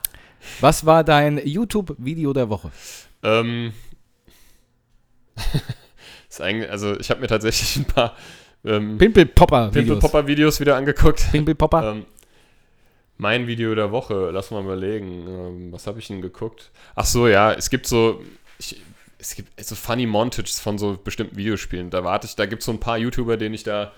[0.60, 2.70] was war dein YouTube-Video der Woche?
[3.24, 3.72] Ähm,
[6.30, 8.14] ist eigentlich, also ich habe mir tatsächlich ein paar
[8.66, 9.74] ähm, Pimpel-Popper-Videos.
[10.02, 11.32] Pimpel-Popper-Videos wieder angeguckt.
[11.32, 11.92] Pimpel-Popper.
[11.94, 12.06] Ähm,
[13.18, 15.28] mein Video der Woche, lass mal überlegen.
[15.28, 16.72] Ähm, was habe ich denn geguckt?
[16.96, 18.24] Ach so, ja, es gibt so.
[18.60, 18.82] Ich,
[19.20, 21.90] es gibt so funny Montages von so bestimmten Videospielen.
[21.90, 23.92] Da warte ich, da gibt es so ein paar YouTuber, denen ich da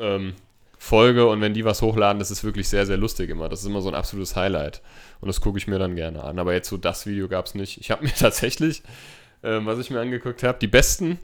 [0.00, 0.34] ähm,
[0.78, 3.48] folge und wenn die was hochladen, das ist wirklich sehr, sehr lustig immer.
[3.48, 4.80] Das ist immer so ein absolutes Highlight.
[5.20, 6.38] Und das gucke ich mir dann gerne an.
[6.38, 7.78] Aber jetzt so das Video gab es nicht.
[7.78, 8.82] Ich habe mir tatsächlich,
[9.42, 11.18] ähm, was ich mir angeguckt habe, die besten,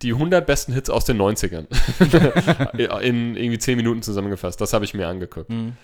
[0.00, 1.66] die 100 besten Hits aus den 90ern.
[3.02, 4.60] in irgendwie 10 Minuten zusammengefasst.
[4.60, 5.50] Das habe ich mir angeguckt.
[5.50, 5.76] Mhm.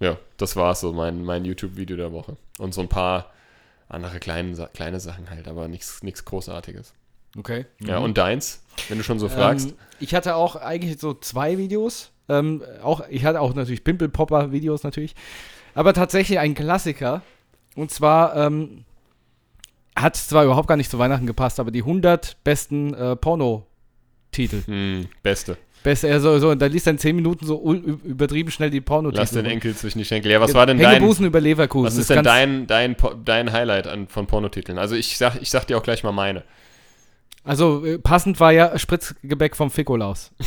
[0.00, 2.36] Ja, das war so mein, mein YouTube-Video der Woche.
[2.58, 3.32] Und so ein paar
[3.88, 6.92] andere kleine, kleine Sachen halt, aber nichts Großartiges.
[7.38, 7.66] Okay.
[7.80, 9.70] Ja, und deins, wenn du schon so fragst?
[9.70, 12.10] Ähm, ich hatte auch eigentlich so zwei Videos.
[12.28, 15.14] Ähm, auch, ich hatte auch natürlich Pimpel-Popper-Videos natürlich.
[15.74, 17.22] Aber tatsächlich ein Klassiker.
[17.74, 18.84] Und zwar ähm,
[19.94, 24.62] hat zwar überhaupt gar nicht zu Weihnachten gepasst, aber die 100 besten äh, Porno-Titel.
[24.64, 25.58] Hm, beste.
[25.82, 29.20] Best, er so, da liest dann 10 Minuten so übertrieben schnell die Pornotitel.
[29.20, 29.46] Lass den.
[29.46, 30.32] Enkel zwischen die Schenkel.
[30.32, 31.86] Ja, was war denn dein, über Leverkusen.
[31.86, 34.78] was ist denn dein, dein, dein Highlight an, von Pornotiteln?
[34.78, 36.42] Also ich sag, ich sag dir auch gleich mal meine.
[37.44, 40.32] Also äh, passend war ja Spritzgebäck vom Fikolaus.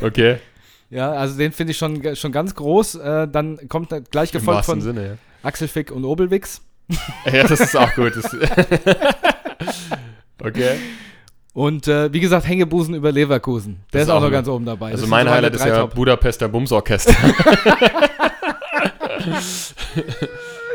[0.00, 0.38] Okay.
[0.90, 2.96] Ja, also den finde ich schon, schon ganz groß.
[2.96, 6.62] Äh, dann kommt gleich gefolgt von Sinne, Axel Fick und Obelwix.
[6.88, 7.32] ja.
[7.32, 8.12] Ja, das ist auch gut.
[10.40, 10.78] Okay.
[11.58, 13.80] Und äh, wie gesagt, Hängebusen über Leverkusen.
[13.92, 14.92] Der ist ist auch noch ganz oben dabei.
[14.92, 15.94] Also Das mein Highlight ist ja Top.
[15.96, 17.12] Budapester Bumsorchester.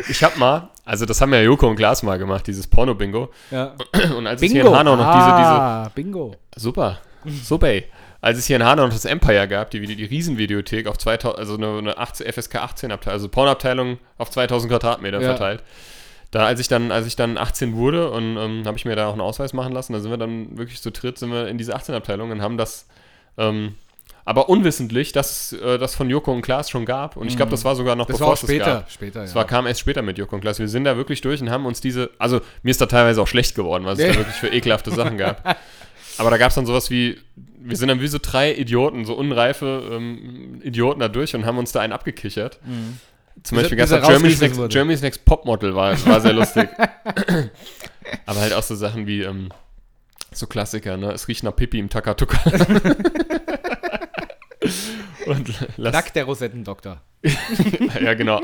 [0.09, 3.29] ich hab mal, also das haben ja Joko und Glas mal gemacht, dieses Porno-Bingo.
[3.49, 3.75] Ja.
[4.17, 4.73] Und als es hier Bingo.
[4.73, 6.31] in Hanau noch ah, Bingo.
[6.31, 6.97] diese, diese, super,
[7.43, 7.85] super, ey.
[8.19, 11.39] Als es hier in Hanau noch das Empire gab, die, die, die Riesenvideothek auf 2000,
[11.39, 15.29] also eine, eine 18, FSK 18 Abteilung, also Pornoabteilung auf 2000 Quadratmeter Ja.
[15.29, 15.63] verteilt.
[16.33, 19.07] Da, als ich dann, als ich dann 18 wurde und ähm, habe ich mir da
[19.07, 21.59] auch einen Ausweis machen lassen, da sind wir dann wirklich zu dritt, sind wir in
[21.59, 22.87] diese 18-Abteilung und haben das,
[23.37, 23.75] ähm,
[24.25, 27.17] aber unwissentlich, dass es äh, das von Joko und Klaas schon gab.
[27.17, 28.65] Und ich glaube, das war sogar noch Das bevor war auch es das später.
[28.65, 28.91] gab.
[28.91, 29.35] später Es ja.
[29.35, 30.57] war, kam erst später mit Joko und Klaas.
[30.57, 33.27] Wir sind da wirklich durch und haben uns diese, also mir ist da teilweise auch
[33.27, 35.57] schlecht geworden, was es da wirklich für ekelhafte Sachen gab.
[36.17, 37.19] Aber da gab es dann sowas wie,
[37.59, 41.59] wir sind dann wie so drei Idioten, so unreife ähm, Idioten da durch und haben
[41.59, 42.59] uns da einen abgekichert.
[43.41, 44.69] Zum Beispiel bis er Germany's Next.
[44.69, 46.69] Germany's Next Popmodel, war, war sehr lustig.
[48.25, 49.49] Aber halt auch so Sachen wie, ähm,
[50.31, 51.11] so Klassiker, ne?
[51.11, 52.39] Es riecht nach Pipi im Takatuka.
[55.25, 57.01] und lass, Nack der Rosettendoktor.
[58.01, 58.41] ja genau.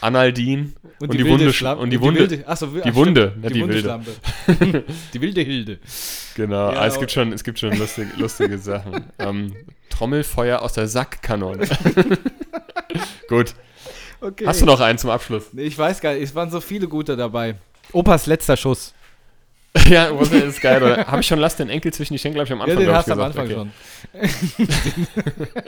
[0.00, 3.52] Analdin und, die, wilde Wunde Schlam- und die Wunde, achso, wi- die ach, Wunde, die,
[3.52, 4.00] die Wunde
[4.46, 4.84] wilde.
[5.12, 5.78] Die wilde Hilde.
[6.34, 9.04] Genau, Ja, ah, es gibt schon, es gibt schon lustig, lustige Sachen.
[9.18, 9.54] Ähm,
[9.90, 11.66] Trommelfeuer aus der Sackkanone.
[13.28, 13.54] Gut.
[14.20, 14.46] Okay.
[14.46, 15.44] Hast du noch einen zum Abschluss?
[15.56, 17.56] Ich weiß gar nicht, es waren so viele gute dabei.
[17.92, 18.94] Opas letzter Schuss.
[19.88, 21.06] ja, was ist geil, oder?
[21.06, 22.94] Habe ich schon Lass den Enkel zwischen die Schenkel, glaube ich, am Anfang ja, den
[22.94, 23.38] hast du am gesagt.
[23.38, 23.70] Anfang
[24.12, 24.30] okay.
[25.56, 25.64] schon.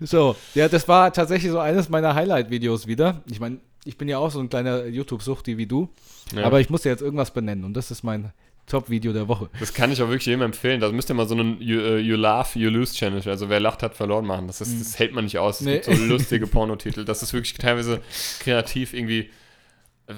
[0.06, 3.22] so, ja, das war tatsächlich so eines meiner Highlight-Videos wieder.
[3.30, 5.88] Ich meine, ich bin ja auch so ein kleiner YouTube-Suchti wie du,
[6.34, 6.44] Ja.
[6.44, 8.32] aber ich muss dir jetzt irgendwas benennen und das ist mein
[8.72, 9.48] Top-Video der Woche.
[9.60, 10.80] Das kann ich auch wirklich jedem empfehlen.
[10.80, 13.60] Da müsst ihr mal so einen You, äh, you Laugh, You Lose Challenge, also wer
[13.60, 14.46] lacht, hat verloren machen.
[14.48, 15.60] Das, ist, das hält man nicht aus.
[15.60, 15.74] Es Nee.
[15.80, 17.04] gibt so lustige Pornotitel.
[17.04, 18.00] Das ist wirklich teilweise
[18.40, 19.30] kreativ irgendwie.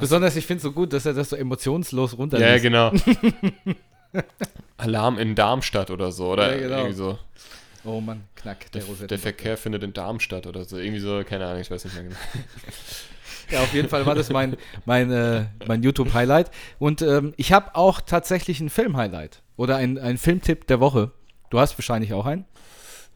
[0.01, 2.63] Besonders, ich finde es so gut, dass er das so emotionslos Ja, runterlässt.
[2.63, 2.91] genau.
[4.77, 6.33] Alarm in Darmstadt oder so.
[6.33, 6.77] Oder Ja, genau.
[6.79, 7.19] irgendwie so.
[7.85, 10.79] Oh Mann, knack, der, Der, der Verkehr findet in Darmstadt oder so.
[10.79, 12.17] Irgendwie so, keine Ahnung, ich weiß nicht mehr genau.
[13.51, 16.51] Ja, auf jeden Fall war das mein, mein, äh, mein YouTube-Highlight.
[16.79, 21.13] Und ähm, ich habe auch tatsächlich ein Film-Highlight oder ein, ein Filmtipp der Woche.
[21.51, 22.47] Du hast wahrscheinlich auch einen.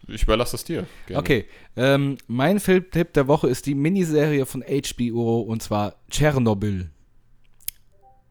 [0.07, 0.87] Ich überlasse das dir.
[1.07, 1.21] Gerne.
[1.21, 6.91] Okay, ähm, mein Filmtipp der Woche ist die Miniserie von HBO und zwar Tschernobyl.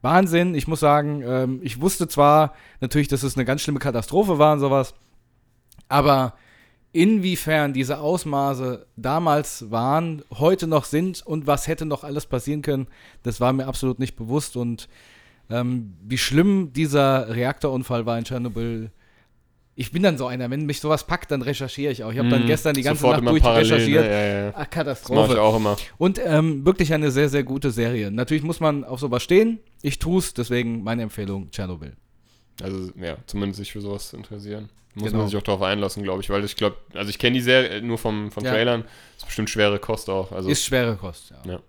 [0.01, 4.39] Wahnsinn, ich muss sagen, ähm, ich wusste zwar natürlich, dass es eine ganz schlimme Katastrophe
[4.39, 4.93] war und sowas,
[5.89, 6.33] aber
[6.93, 12.87] inwiefern diese Ausmaße damals waren, heute noch sind und was hätte noch alles passieren können,
[13.23, 14.87] das war mir absolut nicht bewusst und
[15.49, 18.91] ähm, wie schlimm dieser Reaktorunfall war in Tschernobyl.
[19.79, 22.11] Ich bin dann so einer, wenn mich sowas packt, dann recherchiere ich auch.
[22.11, 22.47] Ich habe dann Mhm.
[22.47, 24.05] gestern die ganze Sofort Nacht durch parallel, recherchiert.
[24.05, 24.11] Ne?
[24.11, 24.47] Ja, ja, ja.
[24.47, 25.41] Ah, Das mache ich Katastrophe.
[25.41, 25.77] auch immer.
[25.99, 28.09] Und ähm, wirklich eine sehr, sehr gute Serie.
[28.09, 29.59] Natürlich muss man auf sowas stehen.
[29.83, 31.93] Ich tue es, deswegen meine Empfehlung Tschernobyl.
[32.63, 34.69] Also, ja, zumindest sich für sowas interessieren.
[34.97, 35.19] Muss Genau.
[35.19, 37.81] man sich auch darauf einlassen, glaube ich, weil ich glaube, also ich kenne die Serie
[37.81, 38.51] nur vom, von Ja.
[38.51, 38.83] Trailern.
[39.17, 40.31] Ist bestimmt schwere Kost auch.
[40.31, 41.51] Also, Ist schwere Kost, ja.
[41.53, 41.59] Ja.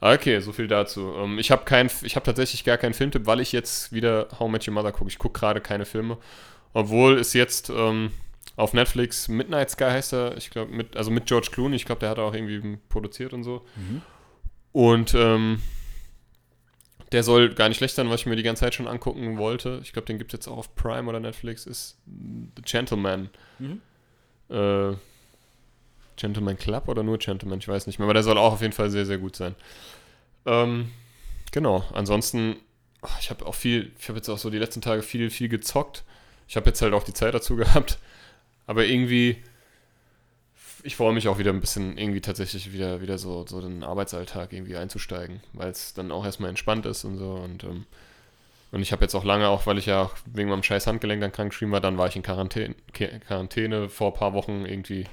[0.00, 1.12] Ah, Okay, so viel dazu.
[1.18, 4.48] Ähm, ich habe kein, ich habe tatsächlich gar keinen Filmtipp, weil ich jetzt wieder How
[4.50, 5.10] Met Your Mother gucke.
[5.10, 6.16] Ich gucke gerade keine Filme,
[6.72, 8.10] obwohl es jetzt ähm,
[8.56, 11.76] auf Netflix Midnight Sky heißt er, ich glaube mit, also mit George Clooney.
[11.76, 13.62] Ich glaube, der hat auch irgendwie produziert und so.
[14.72, 15.60] Und ähm,
[17.12, 19.80] der soll gar nicht schlecht sein, was ich mir die ganze Zeit schon angucken wollte.
[19.82, 21.66] Ich glaube, den gibt es jetzt auch auf Prime oder Netflix.
[21.66, 23.30] Ist The Gentleman.
[23.58, 23.80] Mhm.
[24.48, 24.94] Äh,
[26.20, 28.74] Gentleman Club oder nur Gentleman, ich weiß nicht mehr, aber der soll auch auf jeden
[28.74, 29.54] Fall sehr, sehr gut sein.
[30.44, 30.90] Ähm,
[31.50, 32.56] genau, ansonsten,
[33.20, 36.04] ich habe auch viel, ich habe jetzt auch so die letzten Tage viel, viel gezockt.
[36.46, 37.98] Ich habe jetzt halt auch die Zeit dazu gehabt,
[38.66, 39.42] aber irgendwie,
[40.82, 44.52] ich freue mich auch wieder ein bisschen, irgendwie tatsächlich wieder, wieder so, so den Arbeitsalltag
[44.52, 47.86] irgendwie einzusteigen, weil es dann auch erstmal entspannt ist und so und, ähm,
[48.72, 51.20] und ich habe jetzt auch lange, auch weil ich ja auch wegen meinem scheiß Handgelenk
[51.20, 55.06] dann krank geschrieben war, dann war ich in Quarantäne, Quarantäne vor ein paar Wochen irgendwie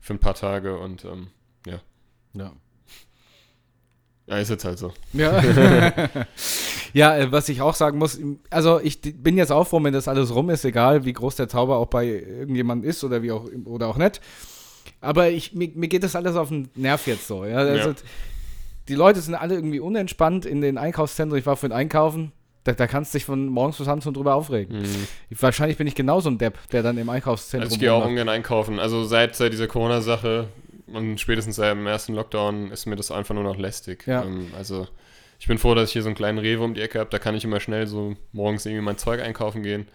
[0.00, 1.28] für ein paar Tage und ähm,
[1.66, 1.80] ja.
[2.34, 2.52] Ja.
[4.26, 4.92] Ja, ist jetzt halt so.
[5.12, 5.42] Ja,
[6.94, 8.18] ja äh, was ich auch sagen muss,
[8.50, 11.48] also ich bin jetzt auch froh, wenn das alles rum ist, egal wie groß der
[11.48, 14.20] Zauber auch bei irgendjemandem ist oder wie auch oder auch nicht.
[15.00, 17.44] Aber ich, mir, mir geht das alles auf den Nerv jetzt so.
[17.44, 17.58] Ja?
[17.58, 17.94] Also, Ja.
[18.88, 21.38] Die Leute sind alle irgendwie unentspannt in den Einkaufszentren.
[21.38, 22.32] Ich war vorhin einkaufen.
[22.64, 24.80] Da, da kannst du dich von morgens bis abends schon drüber aufregen.
[24.80, 25.06] Mhm.
[25.30, 28.06] Ich, wahrscheinlich bin ich genauso ein Depp, der dann im Einkaufszentrum Also ich gehe auch
[28.06, 28.78] ungern einkaufen.
[28.78, 30.48] Also seit, seit dieser Corona-Sache
[30.86, 34.06] und spätestens seit dem ersten Lockdown ist mir das einfach nur noch lästig.
[34.06, 34.22] Ja.
[34.22, 34.86] Ähm, also
[35.38, 37.10] ich bin froh, dass ich hier so einen kleinen Rewe um die Ecke habe.
[37.10, 39.86] Da kann ich immer schnell so morgens irgendwie mein Zeug einkaufen gehen.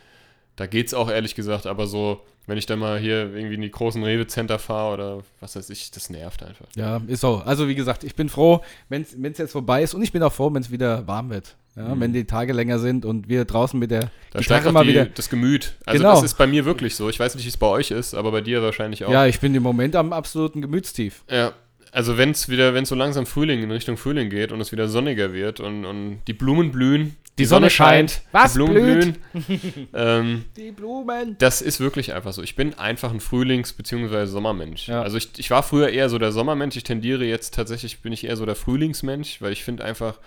[0.59, 3.71] Da geht's auch ehrlich gesagt, aber so, wenn ich dann mal hier irgendwie in die
[3.71, 6.65] großen Rewe-Center fahre oder was weiß ich, das nervt einfach.
[6.75, 7.41] Ja, ist so.
[7.45, 10.33] Also wie gesagt, ich bin froh, wenn es jetzt vorbei ist und ich bin auch
[10.33, 11.55] froh, wenn es wieder warm wird.
[11.77, 11.99] Ja, Mhm.
[12.01, 15.05] Wenn die Tage länger sind und wir draußen mit der Da Gitarre mal die, wieder.
[15.05, 15.75] das Gemüt.
[15.85, 16.15] Also Genau.
[16.15, 17.07] das ist bei mir wirklich so.
[17.07, 19.11] Ich weiß nicht, wie es bei euch ist, aber bei dir wahrscheinlich auch.
[19.11, 21.23] Ja, ich bin im Moment am absoluten Gemütstief.
[21.29, 21.53] Ja,
[21.93, 24.73] also wenn es wieder, wenn es so langsam Frühling in Richtung Frühling geht und es
[24.73, 28.21] wieder sonniger wird und, und die Blumen blühen, Die Sonne scheint.
[28.31, 29.19] Was die Blumen blüht?
[29.47, 29.87] blühen.
[29.93, 31.35] ähm, Die Blumen.
[31.39, 32.43] das ist wirklich einfach so.
[32.43, 34.25] Ich bin einfach ein Frühlings- bzw.
[34.25, 34.87] Sommermensch.
[34.87, 35.01] Ja.
[35.01, 36.75] Also ich, ich war früher eher so der Sommermensch.
[36.75, 40.19] Ich tendiere jetzt tatsächlich, bin ich eher so der Frühlingsmensch, weil ich finde einfach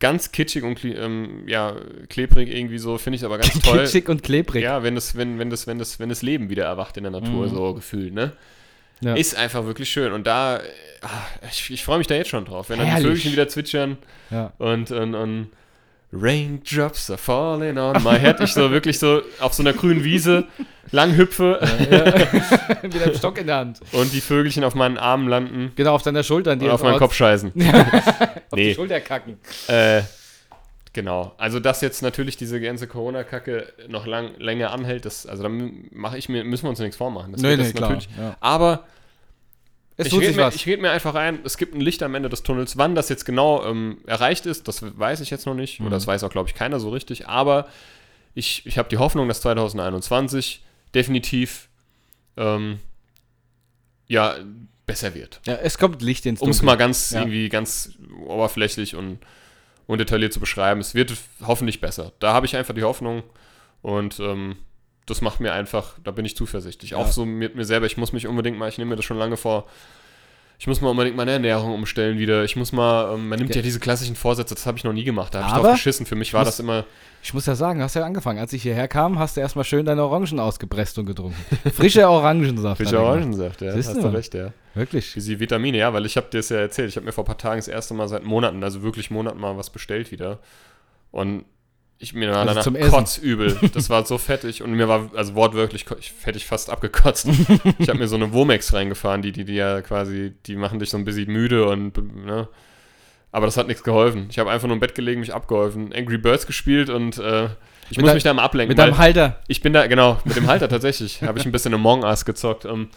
[0.00, 1.76] ganz kitschig und ähm, ja,
[2.08, 3.78] klebrig irgendwie so, finde ich aber ganz toll.
[3.78, 4.62] Kitschig und klebrig.
[4.64, 7.12] Ja, wenn das, wenn, wenn das, wenn das, wenn das Leben wieder erwacht in der
[7.12, 7.54] Natur, Mhm.
[7.54, 8.32] so gefühlt, ne?
[9.00, 9.14] Ja.
[9.14, 10.12] Ist einfach wirklich schön.
[10.12, 10.60] Und da,
[11.00, 11.08] ah,
[11.50, 12.68] ich, ich freue mich da jetzt schon drauf.
[12.68, 13.06] Wenn dann die Herrlich.
[13.08, 13.98] Vögelchen wieder zwitschern
[14.30, 14.52] Ja.
[14.58, 15.48] und, und, und
[16.12, 18.38] Raindrops are falling on my head.
[18.40, 20.44] Ich so wirklich so auf so einer grünen Wiese
[20.90, 21.58] lang hüpfe
[22.82, 23.80] Wieder ein Stock in der Hand.
[23.92, 26.54] und die Vögelchen auf meinen Armen landen Genau, auf deiner Schulter.
[26.56, 27.52] Die und auf meinen Kopf scheißen.
[27.56, 27.62] Auf
[28.54, 28.74] die Nee.
[28.74, 29.38] Schulter kacken.
[29.68, 30.02] Äh,
[30.92, 31.32] genau.
[31.38, 35.48] Also, dass jetzt natürlich diese ganze Corona-Kacke noch lang, länger anhält, das, also da
[35.92, 37.32] mache ich mir, müssen wir uns nichts vormachen.
[37.32, 37.90] Das Nee, nee, das klar.
[37.92, 38.36] natürlich- Ja.
[38.40, 38.84] Aber
[40.06, 42.42] Es ich rede mir, red mir einfach ein, es gibt ein Licht am Ende des
[42.42, 42.76] Tunnels.
[42.76, 45.80] Wann das jetzt genau ähm, erreicht ist, das weiß ich jetzt noch nicht.
[45.80, 45.86] Mhm.
[45.86, 47.28] Oder das weiß auch, glaube ich, keiner so richtig.
[47.28, 47.66] Aber
[48.34, 50.62] ich, ich habe die Hoffnung, dass 2021
[50.94, 51.68] definitiv
[52.36, 52.78] ähm,
[54.08, 54.36] ja,
[54.86, 55.40] besser wird.
[55.46, 56.66] ja, es kommt Licht ins Um es Dunkel.
[56.66, 57.20] mal ganz Ja.
[57.20, 57.92] irgendwie ganz
[58.26, 59.18] oberflächlich und,
[59.86, 60.80] und detailliert zu beschreiben.
[60.80, 61.12] Es wird
[61.46, 62.12] hoffentlich besser.
[62.18, 63.22] Da habe ich einfach die Hoffnung
[63.80, 64.56] und ähm,
[65.06, 66.94] das macht mir einfach, da bin ich zuversichtlich.
[66.94, 69.18] Auch so mit mir selber, ich muss mich unbedingt mal, ich nehme mir das schon
[69.18, 69.66] lange vor,
[70.58, 72.44] ich muss mal unbedingt meine Ernährung umstellen wieder.
[72.44, 73.56] Ich muss mal, ähm, man nimmt Ja.
[73.56, 75.34] ja diese klassischen Vorsätze, das habe ich noch nie gemacht.
[75.34, 76.06] Da habe ich drauf geschissen.
[76.06, 76.84] Für mich war muss- das immer,
[77.20, 78.38] Ich muss ja sagen, hast ja angefangen.
[78.38, 81.36] Als ich hierher kam, hast du erstmal schön deine Orangen ausgepresst und getrunken.
[81.74, 82.76] Frische Orangensaft.
[82.80, 83.02] frischer er.
[83.02, 83.72] Orangensaft, ja.
[83.72, 84.52] Siehst Hast du recht, ja.
[84.74, 85.10] Wirklich.
[85.10, 87.24] Für die Vitamine, ja, weil ich habe dir es ja erzählt, ich habe mir vor
[87.24, 90.38] ein paar Tagen das erste Mal seit Monaten, also wirklich Monaten mal was bestellt wieder.
[91.10, 91.44] Und
[92.02, 92.90] ich mir war Also danach zum Essen.
[92.90, 93.58] kotzübel.
[93.74, 97.28] Das war so fettig und mir war, also wortwörtlich, ko- ich hätte ich fast abgekotzt.
[97.78, 100.90] ich habe mir so eine Womex reingefahren, die, die, die ja quasi, die machen dich
[100.90, 101.96] so ein bisschen müde und,
[102.26, 102.48] ne.
[103.34, 104.26] Aber das hat nichts geholfen.
[104.30, 107.44] Ich habe einfach nur im Bett gelegen, mich abgeholfen, Angry Birds gespielt und äh,
[107.90, 108.68] ich Mit muss dein- mich da mal ablenken.
[108.70, 109.40] Mit deinem Halter.
[109.48, 111.22] ich bin da, genau, mit dem Halter tatsächlich.
[111.22, 112.88] Habe ich ein bisschen Among Us gezockt ähm,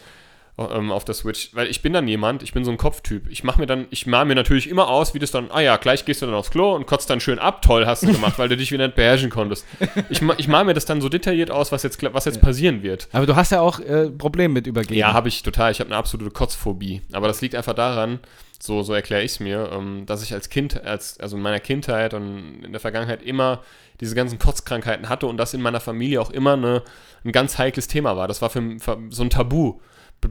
[0.57, 1.49] ähm, auf der Switch.
[1.53, 3.29] Weil ich bin dann jemand, ich bin so ein Kopftyp.
[3.29, 5.77] Ich mache mir dann, ich mal mir natürlich immer aus, wie das dann, ah ja,
[5.77, 7.61] gleich gehst du dann aufs Klo und kotzt dann schön ab.
[7.61, 9.65] Toll, hast du gemacht, weil du dich wieder nicht beherrschen konntest.
[10.09, 13.07] Ich, ich mal mir das dann so detailliert aus, was jetzt, was jetzt passieren wird.
[13.11, 14.99] Aber du hast ja auch äh, Probleme mit Übergeben.
[14.99, 15.71] Ja, habe ich total.
[15.71, 17.01] Ich habe eine absolute Kotzphobie.
[17.11, 18.19] Aber das liegt einfach daran,
[18.59, 21.59] so, so erkläre ich es mir, ähm, dass ich als Kind, als, also in meiner
[21.59, 23.61] Kindheit und in der Vergangenheit immer
[23.99, 26.83] diese ganzen Kotzkrankheiten hatte und das in meiner Familie auch immer eine,
[27.23, 28.27] ein ganz heikles Thema war.
[28.27, 29.79] Das war für, für so ein Tabu.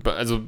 [0.05, 0.43] Also,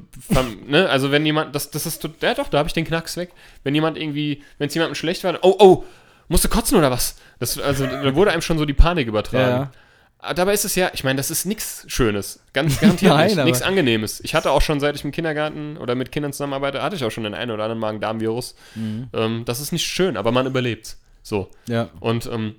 [0.67, 3.31] ne, also wenn jemand, das, das ist, ja doch, da habe ich den Knacks weg.
[3.63, 5.83] Wenn jemand irgendwie, wenn es jemandem schlecht war, oh, oh,
[6.27, 7.15] musst du kotzen oder was?
[7.39, 9.63] Das, also, da wurde einem schon so die Panik übertragen.
[9.63, 9.71] Ja.
[10.19, 12.39] Aber dabei ist es ja, ich meine, das ist nichts Schönes.
[12.53, 13.43] Ganz garantiert Nein, nicht.
[13.43, 14.19] Nichts Angenehmes.
[14.21, 17.11] Ich hatte auch schon, seit ich im Kindergarten oder mit Kindern zusammenarbeite, hatte ich auch
[17.11, 18.55] schon den einen oder anderen Magen-Darm-Virus.
[18.75, 19.09] Mhm.
[19.13, 20.97] Ähm, das ist nicht schön, aber man überlebt.
[21.21, 21.49] So.
[21.67, 21.89] ja.
[21.99, 22.55] Und ähm,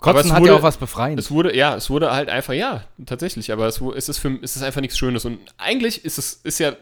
[0.00, 1.26] Kotzen hat wurde- ja auch was Befreiendes.
[1.26, 4.56] es wurde, ja, es wurde halt einfach, ja, tatsächlich, aber es, es, ist, für, es
[4.56, 5.24] ist einfach nichts Schönes.
[5.24, 6.72] Und eigentlich ist es, ist ja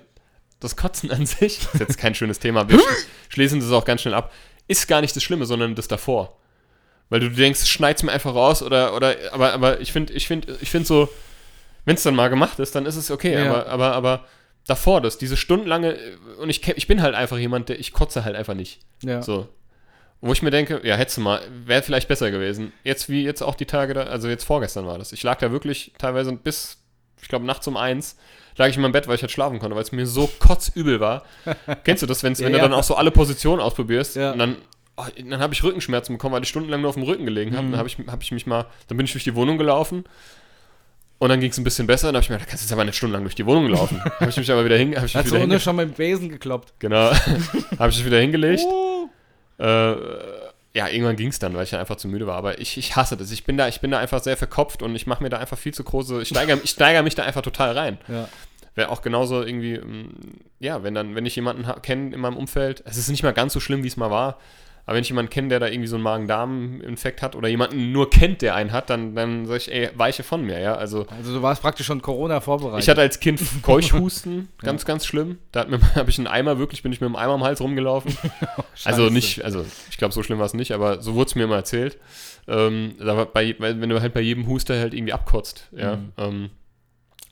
[0.60, 2.84] das Kotzen an sich, ist jetzt kein schönes Thema, wir sch
[3.30, 4.32] schließen das auch ganz schnell ab,
[4.66, 6.36] ist gar nicht das Schlimme, sondern das davor.
[7.10, 10.58] Weil du denkst, schneid's mir einfach raus oder, oder, aber, aber ich finde, ich finde,
[10.60, 11.08] ich finde so,
[11.86, 13.46] wenn es dann mal gemacht ist, dann ist es okay, Ja.
[13.50, 14.24] aber, aber, aber
[14.66, 15.96] davor, das, diese stundenlange,
[16.38, 18.80] und ich, ich bin halt einfach jemand, der, ich kotze halt einfach nicht.
[19.02, 19.22] ja.
[19.22, 19.48] So.
[20.20, 22.72] Wo ich mir denke, ja, hättest du mal, wäre vielleicht besser gewesen.
[22.82, 25.12] Jetzt wie jetzt auch die Tage da, also jetzt vorgestern war das.
[25.12, 26.78] Ich lag da wirklich teilweise bis,
[27.22, 28.16] ich glaube, nachts um eins,
[28.56, 30.98] lag ich in meinem Bett, weil ich halt schlafen konnte, weil es mir so kotzübel
[30.98, 31.22] war.
[31.84, 34.32] Kennst du das, wenn's, wenn Ja, du dann auch so alle Positionen ausprobierst Ja.
[34.32, 34.56] und dann,
[34.96, 37.68] oh, dann habe ich Rückenschmerzen bekommen, weil ich stundenlang nur auf dem Rücken gelegen habe.
[37.68, 37.70] Mhm.
[37.70, 40.02] Dann habe ich, hab ich mich mal, dann bin ich durch die Wohnung gelaufen
[41.20, 42.08] und dann ging es ein bisschen besser.
[42.08, 43.68] Dann habe ich mir gedacht, da kannst du jetzt aber nicht stundenlang durch die Wohnung
[43.68, 44.02] laufen.
[44.02, 45.94] habe ich mich aber wieder hin, habe ich mich Hast du ohne schon mit dem
[45.94, 46.74] Besen gekloppt?
[46.80, 47.12] genau,
[47.78, 48.62] habe ich mich wieder hingelegt.
[49.58, 49.94] Äh,
[50.74, 52.36] ja, irgendwann ging es dann, weil ich dann einfach zu müde war.
[52.36, 53.30] Aber ich, ich hasse das.
[53.30, 55.58] Ich bin, da, ich bin da einfach sehr verkopft und ich mache mir da einfach
[55.58, 56.22] viel zu große.
[56.22, 57.98] Ich steigere ich steiger mich da einfach total rein.
[58.08, 58.28] Ja.
[58.74, 60.12] Wäre auch genauso irgendwie, ähm,
[60.60, 63.52] ja, wenn dann, wenn ich jemanden kenne in meinem Umfeld, es ist nicht mal ganz
[63.52, 64.38] so schlimm, wie es mal war.
[64.88, 68.08] Aber wenn ich jemanden kenne, der da irgendwie so einen Magen-Darm-Infekt hat oder jemanden nur
[68.08, 70.76] kennt, der einen hat, dann, dann sage ich, ey, weiche von mir, ja.
[70.76, 72.84] Also Also du warst praktisch schon Corona vorbereitet.
[72.84, 75.36] ich hatte als Kind Keuchhusten, ganz, ganz schlimm.
[75.52, 78.16] Da habe ich einen Eimer, wirklich bin ich mit einem Eimer am Hals rumgelaufen.
[78.86, 79.12] also Scheiße.
[79.12, 81.56] nicht, also ich glaube, so schlimm war es nicht, aber so wurde es mir immer
[81.56, 81.98] erzählt.
[82.46, 85.96] Ähm, da war bei, wenn du halt bei jedem Huster halt irgendwie abkotzt, ja.
[85.96, 86.12] Mhm.
[86.16, 86.50] Ähm,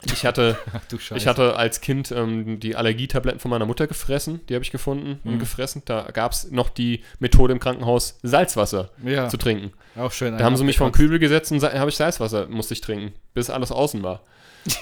[0.04, 0.56] ich hatte,
[1.14, 5.20] ich hatte als Kind ähm, die Allergietabletten von meiner Mutter gefressen, die habe ich gefunden
[5.24, 5.38] und Mhm.
[5.38, 5.82] gefressen.
[5.84, 9.72] Da gab es noch die Methode im Krankenhaus, Salzwasser ja, zu trinken.
[9.96, 10.36] auch schön.
[10.36, 10.92] Da haben sie mich vom.
[10.92, 14.22] Kübel gesetzt und habe ich Salzwasser musste ich trinken, bis alles außen war.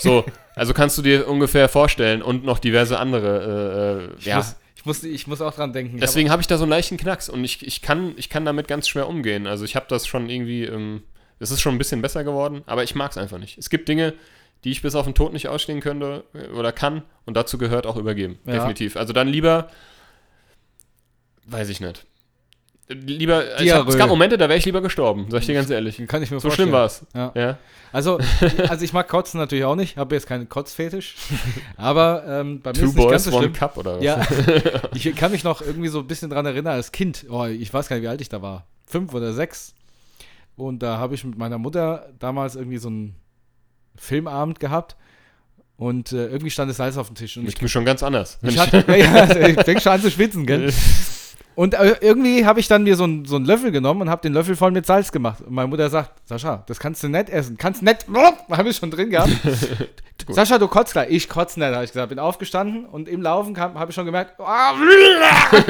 [0.01, 4.09] So, also kannst du dir ungefähr vorstellen und noch diverse andere.
[4.11, 5.99] Äh, äh, Ich, ja, muss, ich, muss, ich muss auch dran denken.
[5.99, 8.67] Deswegen habe ich da so einen leichten Knacks und ich, ich, kann, ich kann damit
[8.69, 9.47] ganz schwer umgehen.
[9.47, 11.03] Also ich habe das schon irgendwie, ähm,
[11.39, 13.59] es ist schon ein bisschen besser geworden, aber ich mag es einfach nicht.
[13.59, 14.15] Es gibt Dinge,
[14.63, 17.87] die ich bis auf den Tod nicht ausstehen könnte äh, oder kann und dazu gehört
[17.87, 18.39] auch übergeben.
[18.47, 18.55] Ja.
[18.55, 18.97] Definitiv.
[18.97, 19.69] Also dann lieber,
[21.47, 22.07] weiß ich nicht.
[22.89, 25.97] Lieber, hab, es gab Momente, da wäre ich lieber gestorben, sag ich dir ganz ehrlich.
[26.07, 26.69] kann ich mir So vorstellen.
[26.69, 27.07] schlimm war es.
[27.15, 27.33] Ja.
[27.35, 27.59] Ja.
[27.93, 28.19] Also,
[28.69, 31.15] also ich mag Kotzen natürlich auch nicht, habe jetzt keinen Kotzfetisch,
[31.79, 33.53] aber ähm, bei mir Two ist es nicht ganz so One schlimm.
[33.55, 34.05] Cup oder was?
[34.05, 34.27] Ja,
[34.95, 37.89] ich kann mich noch irgendwie so ein bisschen dran erinnern, als Kind, oh, ich weiß
[37.89, 39.75] gar nicht, wie alt ich da war, fünf oder sechs.
[40.57, 43.17] Und da habe ich mit meiner Mutter damals irgendwie so einen
[43.97, 44.97] Filmabend gehabt
[45.77, 47.37] und äh, irgendwie stand das Salz auf dem Tisch.
[47.37, 48.39] Und ich, Ich bin schon ganz anders.
[48.43, 50.73] ich, hatte, ja, ich fäng schon an zu schwitzen, gell?
[51.55, 54.23] Und äh, irgendwie habe ich dann mir so, einen- so einen Löffel genommen und habe
[54.23, 55.41] den Löffel voll mit Salz gemacht.
[55.41, 57.57] Und meine Mutter sagt, Sascha, das kannst du nicht essen.
[57.57, 58.07] Kannst nicht,
[58.51, 59.31] habe ich schon drin gehabt.
[60.29, 61.11] Sascha, du kotzt gleich.
[61.11, 62.09] Ich kotze nicht, habe ich gesagt.
[62.09, 64.73] Bin aufgestanden und im Laufen habe ich schon gemerkt, ah,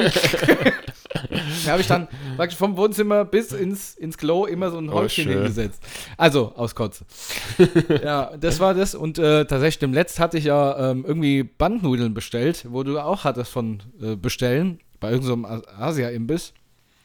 [1.67, 4.95] da habe ich dann praktisch vom Wohnzimmer bis ins, ins Klo immer so ein Oh,
[4.95, 5.33] Häufchen schön.
[5.35, 5.83] hingesetzt.
[6.17, 7.05] Also aus Kotze.
[8.03, 8.95] ja, das war das.
[8.95, 13.25] Und äh, tatsächlich, dem Letzt hatte ich ja ähm, irgendwie Bandnudeln bestellt, wo du auch
[13.25, 16.53] hattest von äh, bestellen, bei irgendeinem so Asia-Imbiss.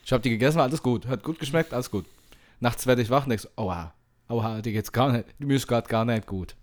[0.06, 1.06] Ich habe die gegessen, war alles gut.
[1.08, 2.06] Hat gut geschmeckt, alles gut.
[2.60, 3.94] Nachts werde ich wach und denk so, oha,
[4.30, 6.56] oha, dir geht's gar nicht, mir ist gerade gar nicht gut.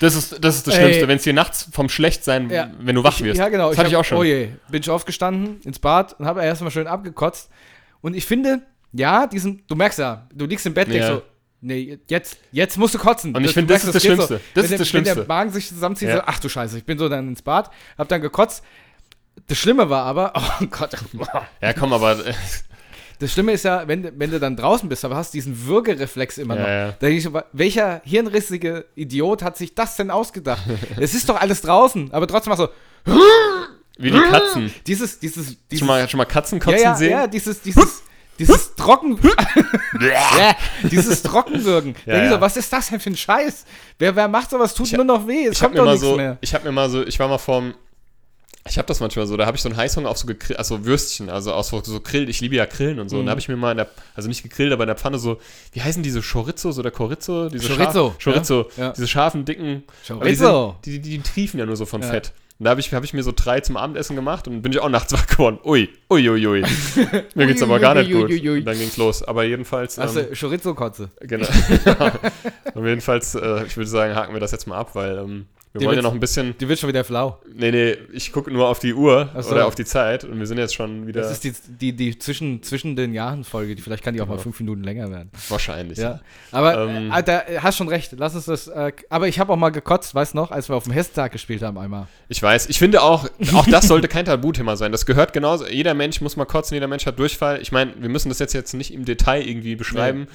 [0.00, 0.74] Das ist das, ist das.
[0.76, 2.70] Schlimmste, wenn es dir nachts vom Schlechtsein, Ja.
[2.80, 3.38] wenn du wach wirst.
[3.38, 3.68] Ja, genau.
[3.70, 4.18] Das hatte ich hab- auch schon.
[4.18, 7.50] Oh je, bin ich aufgestanden ins Bad und habe erstmal schön abgekotzt.
[8.00, 8.62] Und ich finde,
[8.92, 11.14] ja, diesen, du merkst ja, du liegst im Bett, denkst Ja.
[11.16, 11.22] so,
[11.60, 13.34] nee, jetzt, jetzt musst du kotzen.
[13.34, 14.40] Und ich finde, das ist das geht Schlimmste.
[14.54, 15.28] Das wenn ist der, das Wenn der Schlimmste.
[15.28, 16.16] Magen sich zusammenzieht, Ja.
[16.16, 18.62] so, ach du Scheiße, ich bin so dann ins Bad, hab dann gekotzt.
[19.46, 20.90] Das Schlimme war aber, oh Gott,
[21.60, 22.34] Ja, komm, aber äh,
[23.20, 26.38] das Schlimme ist ja, wenn, du- wenn du dann draußen bist, aber hast diesen Würgereflex
[26.38, 26.68] immer Ja, noch.
[26.68, 26.86] ja.
[26.92, 30.62] Da denk ich welcher hirnrissige Idiot hat sich das denn ausgedacht?
[30.98, 32.68] es ist doch alles draußen, aber trotzdem machst
[33.06, 33.12] du
[34.00, 34.72] wie die Katzen.
[34.86, 37.10] dieses, dieses, dieses Schon mal, schon mal Katzen kotzen ja, ja, sehen?
[37.10, 38.02] ja, dieses, dieses,
[38.38, 39.18] dieses Trocken,
[40.00, 41.96] ja, dieses Trockenwürgen.
[42.06, 42.30] Ja, ich ja.
[42.30, 43.64] so, was ist das denn für ein Scheiß?
[43.98, 44.72] Wer, wer macht sowas?
[44.74, 45.46] Tut nur noch weh.
[45.46, 46.38] Es ich habe kommt mir doch nichts so, mehr.
[46.40, 47.74] ich habe mir mal so, ich war mal vorm,
[48.68, 50.84] ich habe das manchmal so, da habe ich so einen Heißhunger auf so gegrill, also
[50.84, 53.26] Würstchen, also aus so, so Grill, ich liebe ja Grillen und so, und Mhm.
[53.26, 55.38] da habe ich mir mal in der, also nicht gegrillt, aber in der Pfanne so,
[55.72, 57.48] wie heißen diese Chorizos oder Chorizo?
[57.48, 58.92] Diese Chorizo, Scharf, Chorizo, ja, ja.
[58.92, 60.76] diese scharfen, dicken, Chorizo.
[60.84, 62.08] Die, sind, die, die, triefen ja nur so von Ja.
[62.08, 62.32] Fett.
[62.58, 64.80] Und da habe ich, hab ich mir so drei zum Abendessen gemacht und bin ich
[64.80, 65.60] auch nachts wach geworden.
[65.64, 66.62] Ui, ui, ui, ui.
[67.36, 68.28] Mir geht's aber gar nicht gut.
[68.30, 69.22] Und dann ging's los.
[69.22, 71.08] Aber jedenfalls, ähm, Achso, Chorizo-Kotze.
[71.20, 71.46] Genau.
[72.74, 75.46] Und jedenfalls, äh, ich würde sagen, haken wir das jetzt mal ab, weil ähm,
[75.78, 76.56] wir Die wollen ja noch ein bisschen.
[76.58, 77.40] Die wird schon wieder flau.
[77.54, 79.50] Nee, nee, ich gucke nur auf die Uhr so.
[79.52, 82.18] oder auf die Zeit und wir sind jetzt schon wieder Das ist die, die, die
[82.18, 83.74] zwischen, zwischen den Jahren Folge.
[83.74, 84.42] Die, vielleicht kann die auch mal Genau.
[84.42, 85.30] fünf Minuten länger werden.
[85.48, 85.98] wahrscheinlich.
[85.98, 86.20] Ja.
[86.52, 87.12] Aber Ähm.
[87.14, 88.12] äh, da hast schon recht.
[88.18, 88.68] Lass uns das.
[88.68, 91.32] Äh, aber ich habe auch mal gekotzt, weißt du noch, als wir auf dem Hessentag
[91.32, 92.06] gespielt haben einmal.
[92.28, 92.68] Ich weiß.
[92.68, 94.92] Ich finde auch, auch das sollte kein Tabuthema sein.
[94.92, 95.66] Das gehört genauso.
[95.66, 97.60] Jeder Mensch muss mal kotzen, jeder Mensch hat Durchfall.
[97.62, 100.26] Ich meine, wir müssen das jetzt, jetzt nicht im Detail irgendwie beschreiben.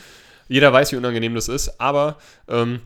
[0.50, 2.18] Jeder weiß, wie unangenehm das ist, aber
[2.50, 2.82] ähm,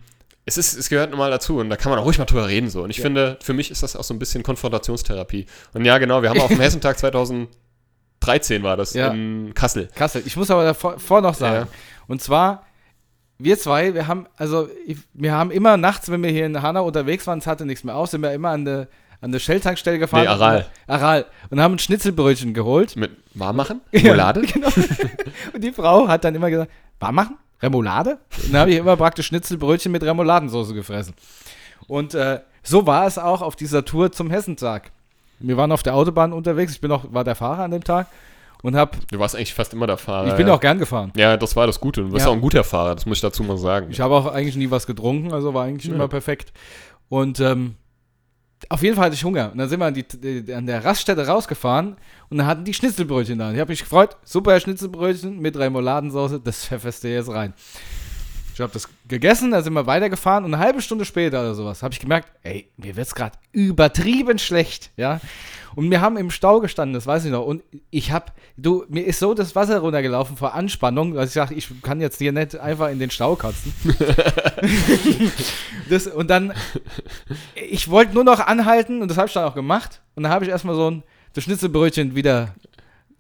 [0.48, 2.48] es, ist, es gehört nun mal dazu und da kann man auch ruhig mal drüber
[2.48, 2.70] reden.
[2.70, 2.82] So.
[2.84, 3.04] Und ich Ja.
[3.04, 5.46] finde, für mich ist das auch so ein bisschen Konfrontationstherapie.
[5.74, 9.10] Und ja, genau, wir haben auf dem Hessentag 2013 war das Ja.
[9.10, 9.90] in Kassel.
[9.96, 10.24] Kassel.
[10.26, 11.68] Ich muss aber davor vor noch sagen.
[11.70, 11.78] Ja.
[12.08, 12.66] Und zwar,
[13.38, 14.70] wir zwei, wir haben, also
[15.14, 17.96] wir haben immer nachts, wenn wir hier in Hanau unterwegs waren, es hatte nichts mehr
[17.96, 18.88] aus, sind wir immer an der
[19.20, 20.22] an der Shell-Tankstelle gefahren.
[20.22, 20.68] Nee, Aral.
[20.86, 21.26] Aral.
[21.50, 22.96] Und haben ein Schnitzelbrötchen geholt.
[22.96, 23.82] Mit warm machen?
[23.92, 24.42] Ja, Remoulade?
[24.54, 24.68] genau.
[25.54, 27.36] Und die Frau hat dann immer gesagt, warm machen?
[27.62, 28.18] Remoulade?
[28.44, 31.14] Und dann habe ich immer praktisch Schnitzelbrötchen mit Remouladensauce gefressen.
[31.88, 34.92] Und äh, so war es auch auf dieser Tour zum Hessentag.
[35.40, 38.08] Wir waren auf der Autobahn unterwegs, ich bin auch, war der Fahrer an dem Tag
[38.64, 40.28] und hab, Du warst eigentlich fast immer der Fahrer.
[40.30, 40.54] ich bin ja.
[40.56, 41.12] auch gern gefahren.
[41.16, 42.02] Ja, das war das Gute.
[42.02, 42.32] Du bist Ja.
[42.32, 43.88] auch ein guter Fahrer, das muss ich dazu mal sagen.
[43.92, 45.94] Ich habe auch eigentlich nie was getrunken, also war eigentlich Ja.
[45.96, 46.52] immer perfekt.
[47.10, 47.76] Und ähm,
[48.70, 49.52] auf jeden Fall hatte ich Hunger.
[49.52, 51.96] Und dann sind wir an, die, an der Raststätte rausgefahren
[52.30, 53.50] und dann hatten die Schnitzelbrötchen da.
[53.50, 57.54] Und ich habe mich gefreut, super Schnitzelbrötchen mit Remouladensauce, das pfefferst du jetzt rein.
[58.58, 61.84] Ich habe das gegessen, dann sind wir weitergefahren und eine halbe Stunde später oder sowas
[61.84, 65.22] habe ich gemerkt, ey, mir wird's gerade übertrieben schlecht, ja.
[65.76, 67.46] Und wir haben im Stau gestanden, das weiß ich noch.
[67.46, 71.54] Und ich habe, du, mir ist so das Wasser runtergelaufen vor Anspannung, dass ich dachte,
[71.54, 73.72] ich kann jetzt hier nicht einfach in den Stau kotzen.
[75.92, 76.52] das, und dann,
[77.54, 80.02] ich wollte nur noch anhalten und das habe ich dann auch gemacht.
[80.16, 81.04] Und dann habe ich erstmal so ein
[81.34, 82.56] das Schnitzelbrötchen wieder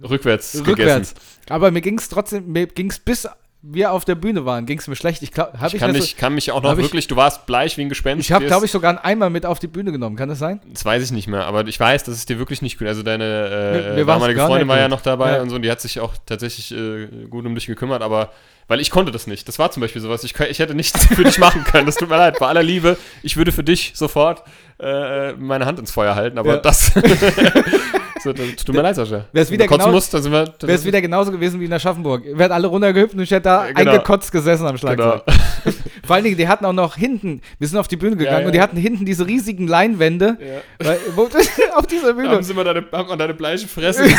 [0.02, 1.14] Rückwärts, rückwärts.
[1.14, 1.16] gegessen.
[1.50, 3.28] Aber mir ging es trotzdem, mir ging es bis
[3.70, 5.22] wir auf der Bühne waren, ging es mir schlecht.
[5.24, 7.16] Ich glaube, habe Ich ich, kann mich, kann mich auch noch hab ich- wirklich, du
[7.16, 8.26] warst bleich wie ein Gespenst.
[8.26, 10.16] ich habe, glaube ich, sogar Eimer mit auf die Bühne genommen.
[10.16, 10.62] Kann das sein?
[10.72, 12.88] Das weiß ich nicht mehr, aber ich weiß, dass es dir wirklich nicht gut.
[12.88, 15.42] Also deine äh, damalige Freundin war ja noch dabei Ja.
[15.42, 18.32] und so, und die hat sich auch tatsächlich äh, gut um dich gekümmert, aber
[18.68, 19.48] weil ich konnte das nicht.
[19.48, 20.24] Das war zum Beispiel sowas.
[20.24, 21.86] Ich, ich hätte nichts für dich machen können.
[21.86, 22.38] Das tut mir leid.
[22.40, 24.44] Bei aller Liebe, ich würde für dich sofort
[24.80, 26.58] äh, meine Hand ins Feuer halten, aber Ja.
[26.58, 26.92] das.
[28.24, 29.26] so, das tut mir leid, Sascha.
[29.32, 30.44] Wär's wieder Wenn du kotzen genau- musst, dann sind wir.
[30.46, 32.24] dann Wäre es wieder genauso gewesen wie in Aschaffenburg.
[32.26, 33.92] Wir hätten alle runtergehüpft und ich hätte da genau.
[33.92, 35.24] eingekotzt gesessen am Schlagzeug.
[35.26, 35.78] Genau.
[36.08, 38.46] Vor allen Dingen, die hatten auch noch hinten, wir sind auf die Bühne gegangen ja.
[38.48, 40.38] und die hatten hinten diese riesigen Leinwände.
[40.40, 40.88] Ja.
[40.88, 41.30] Weil, wo,
[41.76, 42.30] auf dieser Bühne.
[42.30, 44.06] Haben sie mal deine, haben wir deine bleiche Fresse.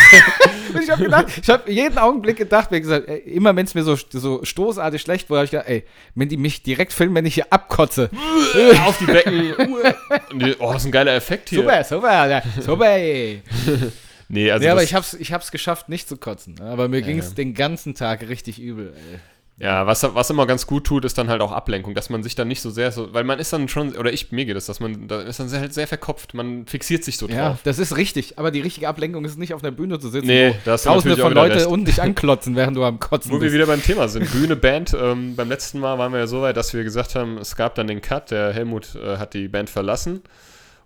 [0.74, 3.74] Und ich habe gedacht, ich habe jeden Augenblick gedacht, mir gesagt, ey, immer wenn es
[3.74, 5.84] mir so, so stoßartig schlecht wurde, habe ich gedacht, ey,
[6.14, 8.10] wenn die mich direkt filmen, wenn ich hier abkotze.
[8.84, 9.54] auf die Becken.
[10.58, 11.60] Oh, das ist ein geiler Effekt hier.
[11.60, 12.96] Super, super, ja, super.
[14.28, 16.60] Nee, also ja, aber ich hab's, ich hab's geschafft, nicht zu kotzen.
[16.60, 18.92] Aber mir ging's den ganzen Tag richtig übel.
[19.12, 19.18] Ey.
[19.60, 22.36] Ja, was, was immer ganz gut tut, ist dann halt auch Ablenkung, dass man sich
[22.36, 24.66] dann nicht so sehr so, weil man ist dann schon, oder ich, mir geht es,
[24.66, 27.58] dass man, da ist dann sehr, sehr verkopft, man fixiert sich so Ja, drauf.
[27.64, 28.38] das ist richtig.
[28.38, 30.86] Aber die richtige Ablenkung ist nicht auf der Bühne zu sitzen, Nee, wo da hast
[30.86, 31.66] du tausende von wieder Leute recht.
[31.66, 33.54] unten dich anklotzen, während du am Kotzen Wo wir bist.
[33.54, 34.30] wieder beim Thema sind.
[34.30, 34.94] Bühne, Band.
[35.00, 37.74] Ähm, beim letzten Mal waren wir ja so weit, dass wir gesagt haben, es gab
[37.74, 40.22] dann den Cut, der Helmut äh, hat die Band verlassen.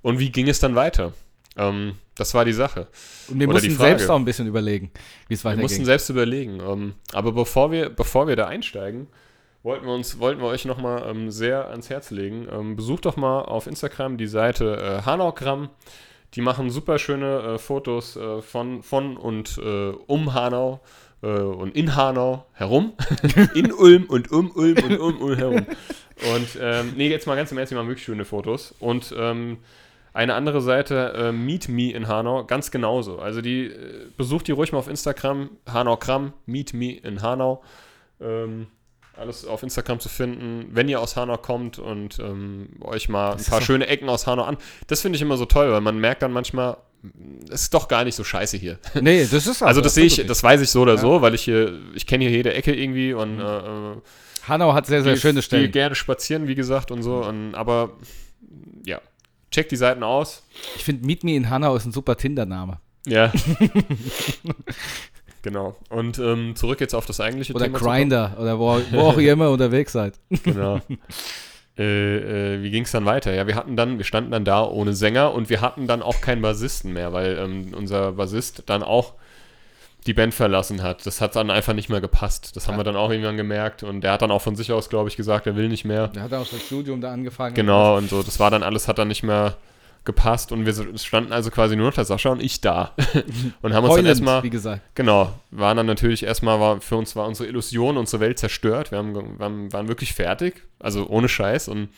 [0.00, 1.12] Und wie ging es dann weiter?
[1.58, 2.88] Ähm, das war die Sache.
[3.28, 4.90] Und wir oder mussten selbst auch ein bisschen überlegen,
[5.28, 5.86] wie es Wir mussten weitergeht.
[5.86, 6.60] selbst überlegen.
[6.60, 9.06] Ähm, aber bevor wir, bevor wir da einsteigen,
[9.62, 12.48] wollten wir, uns, wollten wir euch nochmal ähm, sehr ans Herz legen.
[12.50, 15.70] Ähm, besucht doch mal auf Instagram die Seite äh, Hanaugramm.
[16.34, 20.80] Die machen super schöne äh, Fotos äh, von, von und äh, um Hanau,
[21.22, 22.94] äh, und in Hanau herum.
[23.54, 25.66] in Ulm und um Ulm und um Ulm herum.
[26.34, 28.74] Und ähm, nee, jetzt mal ganz im Ernst, die machen wirklich schöne Fotos.
[28.78, 29.58] Und ähm,
[30.14, 33.18] eine andere Seite, äh, Meet Me in Hanau, ganz genauso.
[33.18, 37.62] Also die äh, besucht die ruhig mal auf Instagram, Hanau Kram, Meet Me in Hanau.
[38.20, 38.66] Ähm,
[39.16, 43.44] alles auf Instagram zu finden, wenn ihr aus Hanau kommt und ähm, euch mal ein
[43.44, 44.56] paar doch- schöne Ecken aus Hanau an.
[44.86, 46.78] Das finde ich immer so toll, weil man merkt dann manchmal,
[47.50, 48.78] es ist doch gar nicht so scheiße hier.
[49.00, 51.00] Nee, das ist Also das sehe ich, das weiß ich so oder Ja.
[51.00, 54.02] so, weil ich hier, ich kenne hier jede Ecke irgendwie und äh, äh, nicht.
[54.48, 55.72] Hanau hat sehr, sehr gehe- schöne gehe Stellen.
[55.72, 57.16] gerne spazieren, wie gesagt, und so.
[57.24, 57.90] Und, aber
[58.84, 59.00] ja,
[59.52, 60.42] checkt die Seiten aus.
[60.76, 62.78] Ich finde Meet Me in Hanau ist ein super Tinder-Name.
[63.06, 63.32] Ja.
[65.42, 65.76] genau.
[65.88, 67.78] Und ähm, zurück jetzt auf das eigentliche Oder Thema.
[67.78, 67.90] kommen.
[67.90, 70.18] Grinder oder wo, wo auch ihr immer unterwegs seid.
[70.44, 70.80] Genau.
[71.78, 73.32] äh, äh, wie ging es dann weiter?
[73.34, 76.20] Ja, wir hatten dann, wir standen dann da ohne Sänger und wir hatten dann auch
[76.20, 79.14] keinen Bassisten mehr, weil ähm, unser Bassist dann auch
[80.06, 81.06] die Band verlassen hat.
[81.06, 82.56] Das hat dann einfach nicht mehr gepasst.
[82.56, 82.80] Das haben Ja.
[82.80, 85.16] wir dann auch irgendwann gemerkt und der hat dann auch von sich aus, glaube ich,
[85.16, 86.08] gesagt, er will nicht mehr.
[86.08, 87.54] Der hat auch das Studium da angefangen.
[87.54, 89.56] Genau, und so, das war dann alles, hat dann nicht mehr
[90.04, 92.90] gepasst und wir standen also quasi nur noch der Sascha und ich da.
[93.62, 94.82] und haben uns dann Heulend, erstmal, wie gesagt.
[94.96, 98.90] genau, waren dann natürlich erstmal, war, für uns war unsere Illusion, unsere Welt zerstört.
[98.90, 101.88] Wir haben, waren, waren wirklich fertig, also ohne Scheiß und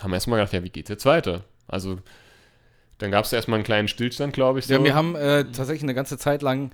[0.00, 1.40] haben erstmal gedacht, ja, wie geht's jetzt weiter?
[1.66, 1.98] Also,
[2.98, 4.66] dann gab es erstmal einen kleinen Stillstand, glaube ich.
[4.66, 4.74] So.
[4.74, 6.72] Ja, wir haben äh, tatsächlich eine ganze Zeit lang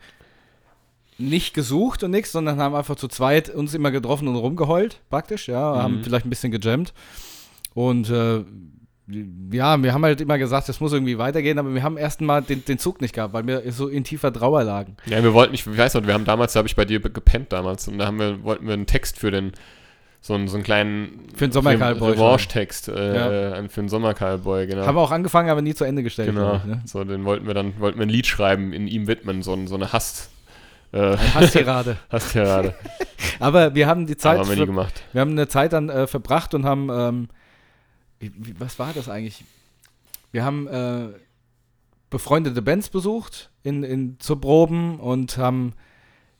[1.20, 5.48] nicht gesucht und nichts, sondern haben einfach zu zweit uns immer getroffen und rumgeheult, praktisch,
[5.48, 6.04] ja, haben Mhm.
[6.04, 6.92] vielleicht ein bisschen gejammt.
[7.74, 8.44] Und äh,
[9.52, 12.42] ja, wir haben halt immer gesagt, es muss irgendwie weitergehen, aber wir haben erst mal
[12.42, 14.96] den, den Zug nicht gehabt, weil wir so in tiefer Trauer lagen.
[15.06, 17.00] Ja, wir wollten nicht, ich weiß noch, wir haben damals, da habe ich bei dir
[17.00, 19.52] gepennt damals und da haben wir, wollten wir einen Text für den,
[20.20, 23.52] so einen, so einen kleinen Für den Sommercowboy Revanche-Text äh, Ja.
[23.56, 24.86] äh, für den Sommercowboy, genau.
[24.86, 26.28] Haben wir auch angefangen, aber nie zu Ende gestellt.
[26.28, 26.82] Genau, ich, ne?
[26.84, 29.74] so den wollten wir dann, wollten wir ein Lied schreiben, in ihm widmen, so, so
[29.74, 30.28] eine Hass,
[30.92, 31.96] äh, Hasstirade.
[32.10, 32.74] Hasstirade,
[33.38, 35.02] aber wir haben die Zeit, haben wir nie gemacht.
[35.12, 37.28] wir haben eine Zeit dann äh, verbracht und haben, ähm,
[38.18, 39.44] wie, was war das eigentlich?
[40.32, 41.08] Wir haben äh,
[42.10, 45.74] befreundete Bands besucht in, in, zur Proben und haben,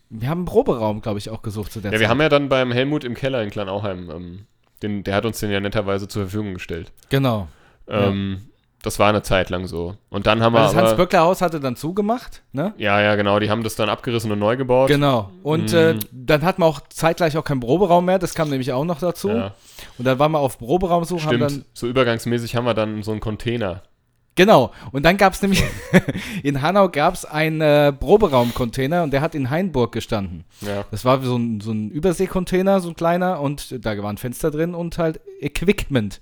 [0.09, 2.01] wir haben einen Proberaum, glaube ich, auch gesucht zu der Ja, Zeit.
[2.01, 4.47] wir haben ja dann beim Helmut im Keller in Kleinauheim, ähm,
[4.83, 6.93] den, der hat uns den ja netterweise zur Verfügung gestellt.
[7.09, 7.49] genau.
[7.89, 8.43] Ähm,
[8.83, 9.97] Das war eine Zeit lang so.
[10.09, 12.73] Und dann haben Weil wir das Hans-Böckler-Haus hatte dann zugemacht, ne?
[12.79, 14.89] Ja, ja, genau, die haben das dann abgerissen und neu gebaut.
[14.89, 15.31] Genau.
[15.43, 15.79] Und Mhm.
[15.79, 18.99] äh, dann hatten wir auch zeitgleich auch keinen Proberaum mehr, das kam nämlich auch noch
[18.99, 19.29] dazu.
[19.29, 19.55] Ja,
[19.99, 21.51] Und dann waren wir auf Proberaumsuche, haben stimmt.
[21.51, 23.83] dann so übergangsmäßig haben wir dann so einen Container.
[24.37, 24.73] Genau.
[24.93, 25.63] Und dann gab es nämlich,
[26.43, 30.45] in Hanau gab es einen äh, Proberaumcontainer und der hat in Hainburg gestanden.
[30.63, 30.85] Ja.
[30.91, 34.75] Das war so ein, so ein Überseekontainer, so ein kleiner, und da waren Fenster drin
[34.75, 36.21] und halt Equipment.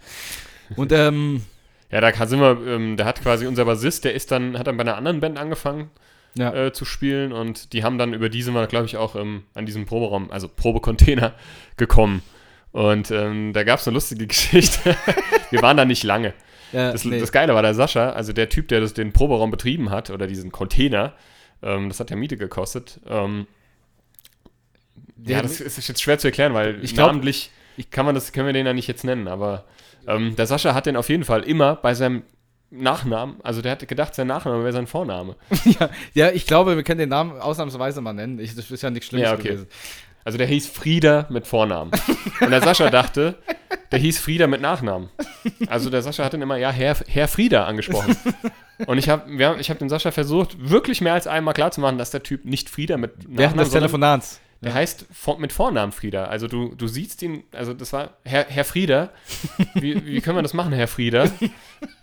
[0.75, 1.43] Und ähm,
[1.91, 4.77] Ja, da sind wir, ähm, der hat quasi unser Bassist, der ist dann, hat dann
[4.77, 5.91] bei einer anderen Band angefangen
[6.35, 9.45] ja, äh, zu spielen und die haben dann über diese mal, glaube ich, auch ähm,
[9.55, 11.33] an diesem Proberaum, also Probecontainer
[11.77, 12.23] gekommen.
[12.73, 14.95] Und ähm, da gab es eine lustige Geschichte.
[15.51, 16.29] wir waren da nicht lange.
[16.73, 17.19] äh, Das, nee.
[17.19, 20.27] das Geile war der Sascha, also der Typ, der das, den Proberaum betrieben hat, oder
[20.27, 21.15] diesen Container,
[21.63, 23.01] ähm, das hat ja Miete gekostet.
[23.09, 23.47] Ähm,
[25.25, 27.51] ja, das ist jetzt schwer zu erklären, weil Ich glaub- namentlich
[27.91, 29.65] kann man das, können wir den ja nicht jetzt nennen, aber
[30.09, 32.23] ähm, der Sascha hat den auf jeden Fall immer bei seinem
[32.71, 35.37] Nachnamen, also der hatte gedacht, sein Nachname wäre sein Vorname.
[35.65, 38.39] ja, ja, ich glaube, wir können den Namen ausnahmsweise mal nennen.
[38.39, 39.49] Ich, das ist ja nichts Schlimmes Ja, okay.
[39.49, 39.67] gewesen.
[40.25, 41.91] Also der hieß Frieda mit Vornamen.
[42.41, 43.37] Und der Sascha dachte,
[43.91, 45.09] der hieß Frieda mit Nachnamen.
[45.69, 48.15] Also der Sascha hat ihn immer, ja, Herr, Herr Frieda angesprochen.
[48.87, 52.23] Und ich habe ich hab dem Sascha versucht, wirklich mehr als einmal klarzumachen, dass der
[52.23, 54.41] Typ nicht Frieda mit Nachnamen, Während des sondern Telefonats.
[54.61, 56.25] Der heißt vor, mit Vornamen Frieda.
[56.25, 59.11] Also du, du siehst ihn, also das war Herr, Herr Frieda.
[59.75, 61.27] Wie, wie können wir das machen, Herr Frieda?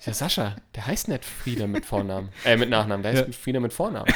[0.05, 3.33] Ja, Sascha, der heißt nicht Frieda mit Vornamen, äh, mit Nachnamen, der heißt Ja.
[3.33, 4.07] Frieda mit Vornamen.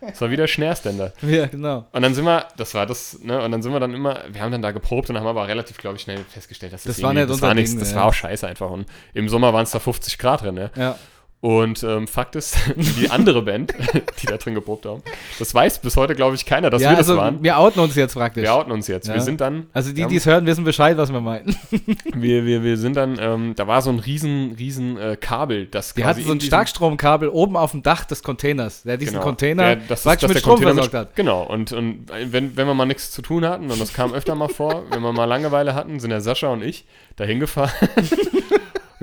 [0.00, 1.12] Das war wieder Schnärständer.
[1.22, 1.86] Ja, genau.
[1.92, 4.40] Und dann sind wir, das war das, ne, und dann sind wir dann immer, wir
[4.40, 7.02] haben dann da geprobt und haben aber relativ, glaube ich, schnell festgestellt, dass Das das,
[7.02, 7.96] war nicht das war nichts, das ja.
[7.96, 8.70] war auch scheiße einfach.
[8.70, 10.70] Und im Sommer waren es da 50 Grad drin, ne?
[10.76, 10.98] Ja.
[11.44, 13.74] Und ähm, Fakt ist, die andere Band,
[14.22, 15.02] die da drin geprobt haben,
[15.38, 17.42] das weiß bis heute, glaube ich, keiner, dass ja, wir das also waren.
[17.42, 18.44] wir outen uns jetzt praktisch.
[18.44, 19.08] Wir outen uns jetzt.
[19.08, 19.14] Ja.
[19.14, 21.54] Wir sind dann, also die, die es hören, wissen Bescheid, was wir meinen.
[22.14, 25.94] wir, wir, wir sind dann, ähm, da war so ein riesen, riesen äh, Kabel, das
[25.98, 29.24] Wir hatten so in ein Starkstromkabel oben auf dem Dach des Containers, der diesen Genau.
[29.24, 31.14] Container Der, das ist, mit der Strom Container versorgt mit, hat.
[31.14, 34.34] Genau, und, und wenn, wenn wir mal nichts zu tun hatten, und das kam öfter
[34.34, 36.86] mal vor, wenn wir mal Langeweile hatten, sind der Sascha und ich
[37.16, 37.70] dahin gefahren,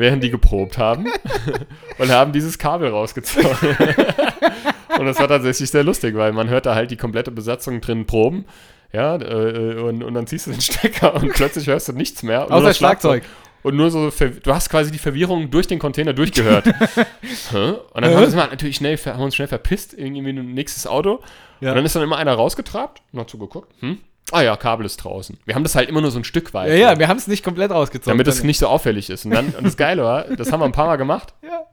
[0.02, 1.06] während die geprobt haben
[1.97, 3.49] und haben dieses Kabel rausgezogen.
[4.99, 8.06] und das war tatsächlich sehr lustig, weil man hört da halt die komplette Besatzung drin
[8.06, 8.45] proben.
[8.91, 12.52] Ja, äh, und, und dann ziehst du den Stecker und plötzlich hörst du nichts mehr.
[12.52, 13.24] Außer Schlagzeug.
[13.64, 16.66] Und nur so, du hast quasi die Verwirrung durch den Container durchgehört.
[17.54, 20.88] Und dann haben wir uns natürlich schnell, haben uns schnell verpisst, irgendwie in ein nächstes
[20.88, 21.20] Auto.
[21.60, 21.70] Ja.
[21.70, 23.99] Und dann ist dann immer einer rausgetrabt und hat so geguckt, hm?
[24.32, 25.38] Ah ja, Kabel ist draußen.
[25.45, 26.69] Wir haben das halt immer nur so ein Stück weit.
[26.69, 28.11] Ja, ja, wir haben es nicht komplett rausgezogen.
[28.17, 29.26] damit es nicht so auffällig ist.
[29.26, 31.34] Und dann, und das Geile war, das haben wir ein paar Mal gemacht.
[31.43, 31.63] Ja.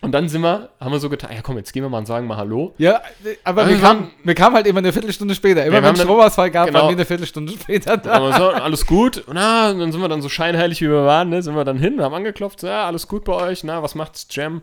[0.00, 2.06] Und dann sind wir, haben wir so getan, ja komm, jetzt gehen wir mal und
[2.06, 2.74] sagen mal Hallo.
[2.76, 3.02] Ja,
[3.44, 5.64] aber wir Wir kamen, wir kamen halt immer eine Viertelstunde später.
[5.64, 6.80] Immer wir wenn es dann- Stromausfall gab, genau.
[6.80, 8.20] waren wir eine Viertelstunde später Dann da.
[8.20, 9.18] wir so, alles gut.
[9.28, 11.40] Und, na, und dann sind wir dann so scheinheilig, wie wir waren, ne?
[11.40, 14.26] sind wir dann hin, haben angeklopft, so, ja, alles gut bei euch, na, was macht's,
[14.30, 14.62] Jam?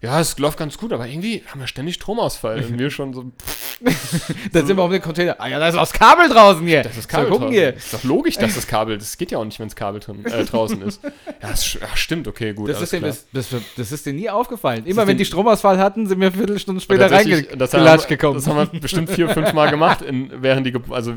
[0.00, 2.58] Ja, es läuft ganz gut, aber irgendwie haben wir ständig Stromausfall.
[2.64, 3.24] Und wir schon so,
[4.52, 5.36] Dann sind wir um den Container.
[5.38, 6.82] Ah ja, da ist auch das Kabel draußen hier.
[6.84, 7.74] das ist Kabel So, gucken hier.
[7.74, 10.24] Ist doch logisch, dass das Kabel, das geht ja auch nicht, wenn das Kabel drin,
[10.24, 11.00] äh, draußen ist.
[11.40, 13.14] Ja, das, ach, stimmt, okay, gut, Das ist, dem, klar.
[13.32, 14.84] das, das, das ist dir nie aufgefallen.
[14.86, 17.80] Immer wenn dem- die Stromausfall hatten, sind wir eine Viertelstunde Und später tatsächlich, das haben,
[17.82, 18.34] reingelatscht wir, gekommen.
[18.34, 21.14] das haben wir bestimmt vier, fünf Mal gemacht, in, während, die, also,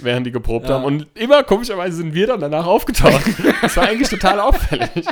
[0.00, 0.76] während die geprobt Ja.
[0.76, 0.84] haben.
[0.84, 3.22] Und immer, komischerweise, sind wir dann danach aufgetaucht.
[3.62, 5.04] Das war eigentlich total auffällig.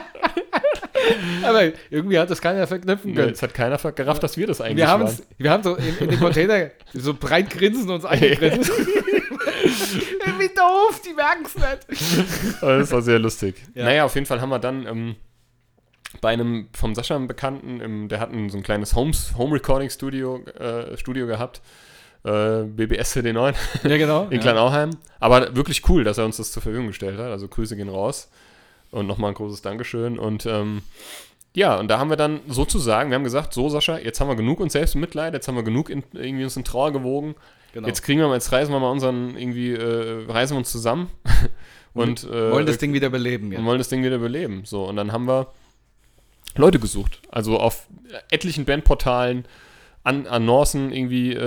[1.43, 3.29] Aber irgendwie hat das keiner verknüpfen können.
[3.29, 5.19] Jetzt hat keiner gerafft, dass wir das eigentlich Wir haben, waren.
[5.39, 8.71] wir haben so in, in den Container so breit grinsen uns eingegrinst.
[10.39, 12.63] Wie doof, die merken es nicht.
[12.63, 13.57] Aber Das war sehr lustig.
[13.75, 13.85] Ja.
[13.85, 15.17] Naja, auf jeden Fall haben wir dann ähm,
[16.21, 19.55] bei einem vom Sascha einen Bekannten, im, der hat ein, so ein kleines Homes, Home
[19.55, 21.61] Recording Studio, äh, Studio gehabt.
[22.25, 24.29] Äh, BBS CD9 Ja, genau.
[24.31, 24.91] in Kleinauheim.
[25.19, 27.31] Aber wirklich cool, dass er uns das zur Verfügung gestellt hat.
[27.31, 28.31] Also Grüße gehen raus.
[28.93, 30.19] Und nochmal ein großes Dankeschön.
[30.19, 30.83] Und ähm,
[31.55, 34.37] ja, und da haben wir dann sozusagen, wir haben gesagt, so Sascha, jetzt haben wir
[34.37, 37.35] genug uns selbst Mitleid, jetzt haben wir genug in, irgendwie uns in Trauer gewogen.
[37.73, 37.89] Genau.
[37.89, 41.11] Jetzt kriegen wir mal, jetzt reisen wir mal unseren, irgendwie, äh, reisen wir uns zusammen.
[41.95, 43.51] und äh, wollen das Ding wieder beleben.
[43.51, 43.59] Ja.
[43.59, 44.63] und wollen das Ding wieder beleben.
[44.65, 45.49] So, und dann haben wir
[46.55, 47.21] Leute gesucht.
[47.31, 47.87] Also auf
[48.31, 49.47] etlichen Bandportalen,
[50.05, 51.39] an Annoncen irgendwie äh,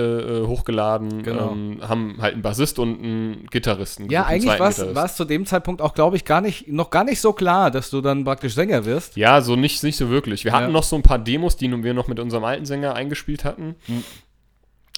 [0.42, 1.50] äh, hochgeladen, Genau.
[1.52, 4.08] ähm, haben halt einen Bassist und einen Gitarristen.
[4.08, 4.68] Ja, eigentlich war
[5.04, 7.90] es- zu dem Zeitpunkt auch, glaube ich, gar nicht, noch gar nicht so klar, dass
[7.90, 9.16] du dann praktisch Sänger wirst.
[9.16, 10.44] Ja, so nicht, nicht so wirklich.
[10.44, 10.70] Wir hatten Ja.
[10.72, 13.76] noch so ein paar Demos, die wir noch mit unserem alten Sänger eingespielt hatten.
[13.86, 14.02] Hm.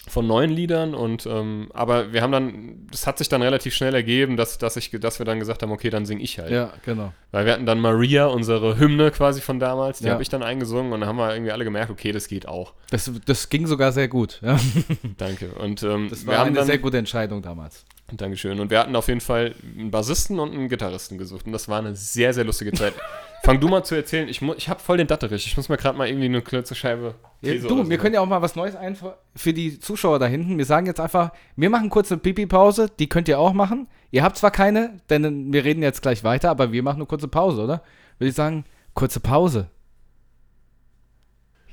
[0.08, 3.94] Von neuen Liedern und ähm, aber wir haben dann, das hat sich dann relativ schnell
[3.94, 6.50] ergeben, dass, dass, ich, dass wir dann gesagt haben, okay, dann singe ich halt.
[6.50, 7.12] Ja, genau.
[7.30, 10.12] Weil wir hatten dann Maria, unsere Hymne quasi von damals, die Ja.
[10.12, 12.72] habe ich dann eingesungen und dann haben wir irgendwie alle gemerkt, okay, das geht auch.
[12.90, 14.40] Das, das ging sogar sehr gut.
[14.42, 14.58] Ja.
[15.18, 15.48] Danke.
[15.58, 17.84] Und ähm, Das wir war haben eine dann, sehr gute Entscheidung damals.
[18.10, 18.58] Dankeschön.
[18.58, 21.78] Und wir hatten auf jeden Fall einen Bassisten und einen Gitarristen gesucht und das war
[21.80, 22.94] eine sehr, sehr lustige Zeit.
[23.42, 24.28] Fang du mal zu erzählen.
[24.28, 25.46] Ich, ich habe voll den Datterich.
[25.46, 27.14] Ich muss mir gerade mal irgendwie eine kurze Scheibe.
[27.40, 30.26] Ja, du, so wir können ja auch mal was Neues einfach für die Zuschauer da
[30.26, 30.58] hinten.
[30.58, 33.88] Wir sagen jetzt einfach, wir machen kurze Pipi-Pause, die könnt ihr auch machen.
[34.10, 37.28] Ihr habt zwar keine, denn wir reden jetzt gleich weiter, aber wir machen eine kurze
[37.28, 37.82] Pause, oder?
[38.18, 38.64] Würde ich sagen,
[38.94, 39.68] kurze Pause.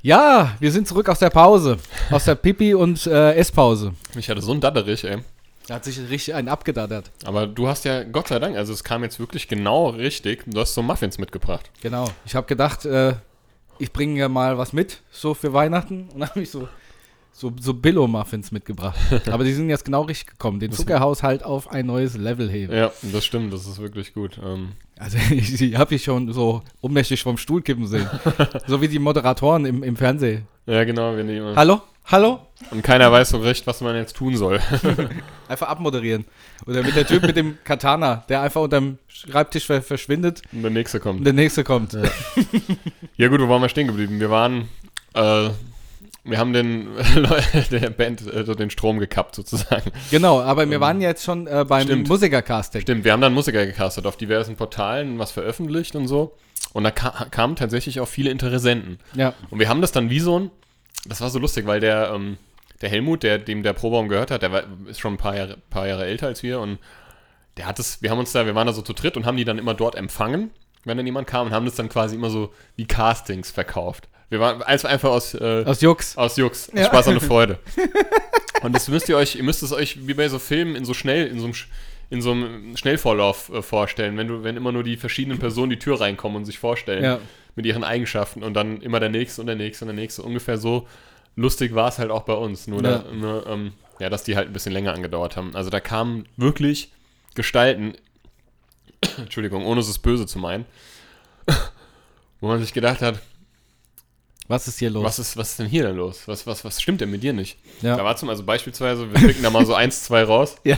[0.02, 1.78] Ja, wir sind zurück aus der Pause.
[2.10, 3.92] Aus der Pipi- und äh, Esspause.
[4.16, 5.18] Ich hatte so einen Datterich, ey.
[5.70, 7.10] Hat sich richtig einen abgedattert.
[7.24, 10.44] Aber du hast ja, Gott sei Dank, also es kam jetzt wirklich genau richtig.
[10.46, 11.70] Du hast so Muffins mitgebracht.
[11.82, 12.08] Genau.
[12.24, 13.14] Ich habe gedacht, äh,
[13.78, 16.08] ich bringe ja mal was mit, so für Weihnachten.
[16.14, 16.68] Und dann habe ich so,
[17.32, 18.96] so, so Billo-Muffins mitgebracht.
[19.30, 20.60] Aber die sind jetzt genau richtig gekommen.
[20.60, 22.72] Den Zuckerhaushalt auf ein neues Level heben.
[22.72, 24.38] Ja, das stimmt, das ist wirklich gut.
[24.42, 28.08] Ähm, Also ich, die habe ich schon so ohnmächtig vom Stuhl kippen sehen.
[28.68, 30.46] so wie die Moderatoren im, im Fernsehen.
[30.66, 31.82] ja, genau, wenn die immer, Hallo?
[32.08, 32.38] Hallo?
[32.70, 34.60] Und keiner weiß so recht, was man jetzt tun soll.
[35.48, 36.24] Einfach abmoderieren.
[36.64, 40.70] Oder mit der Typ mit dem Katana, der einfach unterm Schreibtisch ver verschwindet Und der
[40.70, 41.26] nächste und kommt.
[41.26, 41.96] der nächste kommt.
[43.16, 44.20] Ja gut, wo waren wir stehen geblieben?
[44.20, 44.68] Wir waren,
[45.14, 45.48] äh,
[46.24, 46.88] wir haben den
[47.70, 49.90] der Band äh, so den Strom gekappt sozusagen.
[50.10, 52.08] Genau, aber wir waren jetzt schon äh, beim Stimmt.
[52.08, 52.82] Musikercasting.
[52.82, 56.36] Stimmt, wir haben dann Musiker gecastet, auf diversen Portalen was veröffentlicht und so.
[56.72, 58.98] Und da ka kamen tatsächlich auch viele Interessenten.
[59.14, 59.32] Ja.
[59.50, 60.50] Und wir haben das dann wie so ein,
[61.08, 62.36] das war so lustig, weil der, ähm,
[62.80, 65.56] der Helmut, der, dem der Probaum gehört hat, der war, ist schon ein paar Jahre,
[65.70, 66.78] paar Jahre älter als wir und
[67.56, 69.36] der hat es, wir haben uns da, wir waren da so zu dritt und haben
[69.38, 70.50] die dann immer dort empfangen,
[70.84, 74.08] wenn dann jemand kam und haben das dann quasi immer so wie Castings verkauft.
[74.28, 76.16] Wir waren einfach aus, äh, Aus Jux.
[76.18, 76.84] aus Jux, aus Ja.
[76.86, 77.58] Spaß und eine Freude.
[78.62, 80.94] Und das müsst ihr euch, ihr müsst es euch wie bei so Filmen in so
[80.94, 81.54] schnell, in so einem,
[82.10, 85.78] in so einem Schnellvorlauf äh, vorstellen, wenn du, wenn immer nur die verschiedenen Personen die
[85.78, 87.18] Tür reinkommen und sich vorstellen Ja.
[87.56, 90.22] Mit ihren Eigenschaften und dann immer der nächste und der nächste und der nächste.
[90.22, 90.86] Ungefähr so
[91.34, 92.66] lustig war es halt auch bei uns.
[92.68, 92.98] Nur, Ja.
[92.98, 95.56] da, nur ähm, ja, dass die halt ein bisschen länger angedauert haben.
[95.56, 96.92] Also da kamen wirklich
[97.34, 97.94] Gestalten,
[99.18, 100.64] Entschuldigung, ohne es böse zu meinen,
[102.40, 103.20] wo man sich gedacht hat,
[104.48, 105.04] Was ist hier los?
[105.04, 106.22] was ist, was ist denn hier denn los?
[106.28, 107.58] Was, was, was stimmt denn mit dir nicht?
[107.82, 107.96] Ja.
[107.96, 110.56] Da war zum, also beispielsweise, wir picken da mal so eins, zwei raus.
[110.64, 110.76] Ja.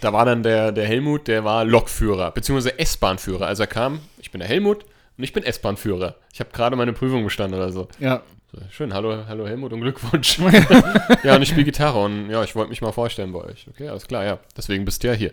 [0.00, 3.46] Da war dann der, der Helmut, der war Lokführer, beziehungsweise S-Bahn-Führer.
[3.46, 4.84] Also er kam, ich bin der Helmut
[5.18, 6.16] und ich bin S-Bahn-Führer.
[6.32, 7.88] Ich habe gerade meine Prüfung bestanden oder so.
[7.98, 8.22] ja.
[8.52, 8.58] so.
[8.70, 10.38] Schön, hallo, hallo Helmut und Glückwunsch.
[11.24, 13.66] ja, und ich spiele Gitarre und ja, ich wollte mich mal vorstellen bei euch.
[13.70, 14.38] Okay, alles klar, ja.
[14.56, 15.32] Deswegen bist du ja hier.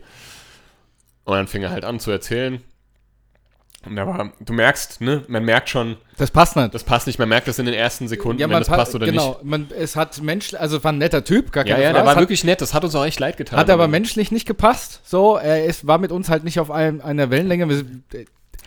[1.25, 2.61] Und dann fing er halt an zu erzählen,
[3.85, 6.73] Und da war, du merkst, ne, man merkt schon, Das passt nicht.
[6.73, 8.95] das passt nicht, man merkt das in den ersten Sekunden, wenn man das pa- passt
[8.95, 11.69] oder genau, Man, es hat menschlich, also war ein netter Typ, gar nicht.
[11.71, 11.93] Ja, keine ja, Frage.
[11.93, 13.59] der Es war hat, wirklich nett, das hat uns auch echt leid getan.
[13.59, 15.01] hat aber menschlich nicht gepasst.
[15.03, 17.67] So, er ist, war mit uns halt nicht auf einem, einer Wellenlänge.
[17.69, 18.03] Wir sind-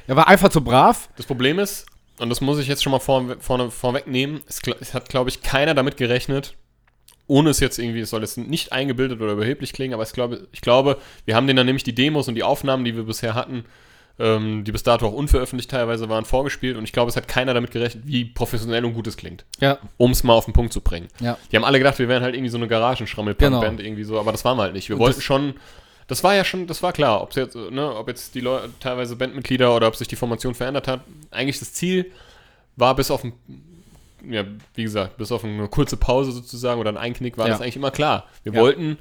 [0.07, 1.09] Er war einfach zu brav.
[1.16, 1.86] Das Problem ist,
[2.18, 5.42] und das muss ich jetzt schon mal vor, vorne, vorwegnehmen, es, es hat, glaube ich,
[5.42, 6.55] keiner damit gerechnet,
[7.26, 10.46] ohne es jetzt irgendwie, es soll jetzt nicht eingebildet oder überheblich klingen, aber ich glaube,
[10.53, 13.34] ich glaube, wir haben denen dann nämlich die Demos und die Aufnahmen, die wir bisher
[13.34, 13.64] hatten,
[14.18, 17.55] ähm, die bis dato auch unveröffentlicht teilweise waren, vorgespielt und ich glaube, es hat keiner
[17.55, 20.72] damit gerechnet, wie professionell und gut es klingt, Ja, um es mal auf den Punkt
[20.72, 21.09] zu bringen.
[21.20, 21.38] ja.
[21.50, 24.44] Die haben alle gedacht, wir wären halt irgendwie so eine Garagenschrammelpunk-Band irgendwie so, aber das
[24.44, 24.88] waren wir halt nicht.
[24.90, 25.55] Wir wollten das- schon,
[26.13, 29.17] das war ja schon, das war klar, ob jetzt, ne, ob jetzt die Leute, teilweise
[29.17, 31.01] Bandmitglieder oder ob sich die Formation verändert hat.
[31.31, 32.13] Eigentlich das Ziel
[32.77, 33.33] war bis auf ein,
[34.29, 34.45] ja,
[34.75, 37.53] wie gesagt, bis auf eine kurze Pause sozusagen oder ein Einknick war Ja.
[37.53, 38.27] das eigentlich immer klar.
[38.45, 38.61] Wir Ja.
[38.61, 38.99] wollten,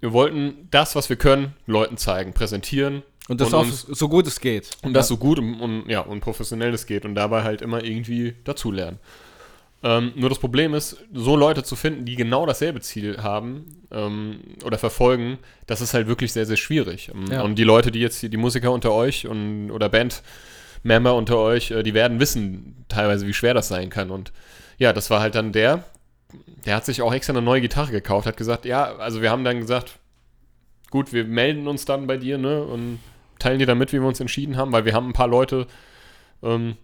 [0.00, 4.08] wir wollten das, was wir können, Leuten zeigen, präsentieren Und das Und auch uns- so
[4.08, 4.70] gut es geht.
[4.82, 7.84] und das so gut und, und, ja, und professionell es geht und dabei halt immer
[7.84, 8.98] irgendwie dazulernen.
[9.82, 14.40] Ähm, nur das Problem ist, so Leute zu finden, die genau dasselbe Ziel haben ähm,
[14.64, 17.10] oder verfolgen, das ist halt wirklich sehr, sehr schwierig.
[17.14, 17.42] Ähm, Ja.
[17.42, 21.70] Und die Leute, die jetzt, die, die Musiker unter euch und, oder Bandmember unter euch,
[21.70, 24.10] äh, die werden wissen teilweise, wie schwer das sein kann.
[24.10, 24.32] Und
[24.76, 25.84] ja, das war halt dann der,
[26.66, 29.44] der hat sich auch extra eine neue Gitarre gekauft, hat gesagt, ja, also wir haben
[29.44, 29.98] dann gesagt,
[30.90, 32.98] gut, wir melden uns dann bei dir, ne, und
[33.38, 35.66] teilen dir dann mit, wie wir uns entschieden haben, weil wir haben ein paar Leute,
[36.42, 36.76] ähm,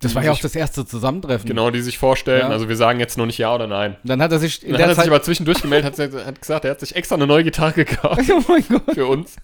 [0.00, 1.46] Das war ja auch das erste Zusammentreffen.
[1.46, 2.48] genau, die sich vorstellen, Ja.
[2.48, 3.96] also wir sagen jetzt noch nicht ja oder nein.
[4.02, 5.12] Dann hat er sich in Dann der hat er sich Zeit.
[5.12, 8.40] aber zwischendurch gemeldet, hat, hat gesagt, er hat sich extra eine neue Gitarre gekauft oh
[8.48, 8.94] mein Gott.
[8.94, 9.36] für uns.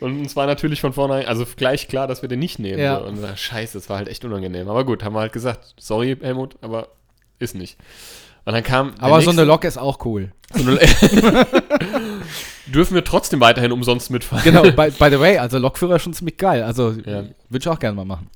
[0.00, 2.78] Und uns war natürlich von vornherein, also gleich klar, dass wir den nicht nehmen.
[2.78, 3.00] Ja.
[3.00, 3.06] So.
[3.06, 4.68] Und äh, scheiße, das war halt echt unangenehm.
[4.68, 6.88] Aber gut, haben wir halt gesagt, sorry Helmut, aber
[7.40, 7.76] ist nicht.
[8.44, 8.92] Und dann kam.
[8.98, 10.30] Aber so eine nächste- Lok ist auch cool.
[10.54, 10.62] so
[12.66, 14.44] dürfen wir trotzdem weiterhin umsonst mitfahren.
[14.44, 16.62] Genau, by, by the way, also Lokführer schon ziemlich geil.
[16.62, 17.22] Also Ja.
[17.48, 18.28] würde ich auch gerne mal machen.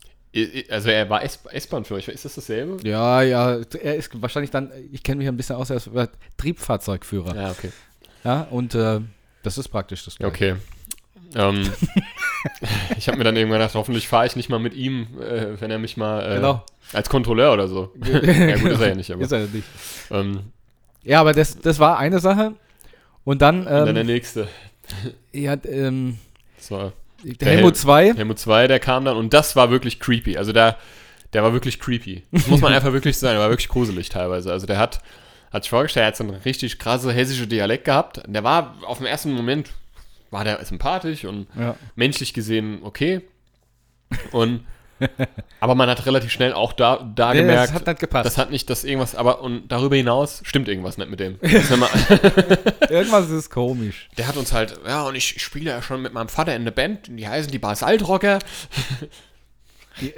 [0.71, 2.77] Also er war S- S-Bahn-Führer, ist das dasselbe?
[2.87, 5.91] Ja, ja, er ist wahrscheinlich dann, ich kenne mich ein bisschen aus, er ist
[6.37, 7.35] Triebfahrzeugführer.
[7.35, 7.43] Ja,
[8.25, 8.55] Ja, okay.
[8.55, 9.01] und äh,
[9.43, 10.59] das ist praktisch das Ja, Gleiche.
[11.35, 11.41] Okay.
[11.49, 11.73] ähm,
[12.99, 15.71] ich habe mir dann irgendwann gedacht, hoffentlich fahre ich nicht mal mit ihm, äh, wenn
[15.71, 16.65] er mich mal äh, Genau.
[16.93, 17.93] als Kontrolleur oder so.
[18.05, 19.65] ja gut, ist er ja nicht, aber Ist er nicht.
[20.11, 20.41] ähm,
[21.05, 22.55] Ja, aber das, das war eine Sache.
[23.25, 24.49] Und dann, dann der ähm, nächste.
[25.33, 26.19] ja, ähm,
[26.57, 30.01] Das war der Der Helmut 2, Helmut 2, der kam dann und das war wirklich
[30.01, 30.37] creepy.
[30.37, 30.77] Also der,
[31.33, 32.25] der war wirklich creepy.
[32.31, 34.53] Das muss man einfach wirklich sagen, der war wirklich gruselig teilweise.
[34.53, 35.01] Also der hat,
[35.53, 38.23] hat sich vorgestellt, er hat so einen richtig krasse hessische Dialekt gehabt.
[38.27, 39.71] Der war auf den ersten Moment,
[40.31, 43.23] war der sympathisch und ja, menschlich gesehen okay.
[44.33, 44.65] Und
[45.61, 48.27] aber man hat relativ schnell auch da, da Nee, gemerkt, das hat nicht gepasst.
[48.27, 51.39] das hat nicht das irgendwas, aber und darüber hinaus stimmt irgendwas nicht mit dem.
[52.89, 54.09] Irgendwas ist komisch.
[54.17, 56.73] der hat uns halt, ja, und ich spiele ja schon mit meinem Vater in der
[56.73, 58.39] Band, die heißen die Basaltrocker.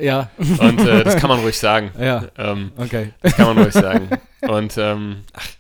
[0.00, 1.90] Ja, Und äh, das kann man ruhig sagen.
[2.00, 3.12] ja, Ähm, okay.
[3.22, 4.08] das kann man ruhig sagen.
[4.42, 5.18] Und ähm,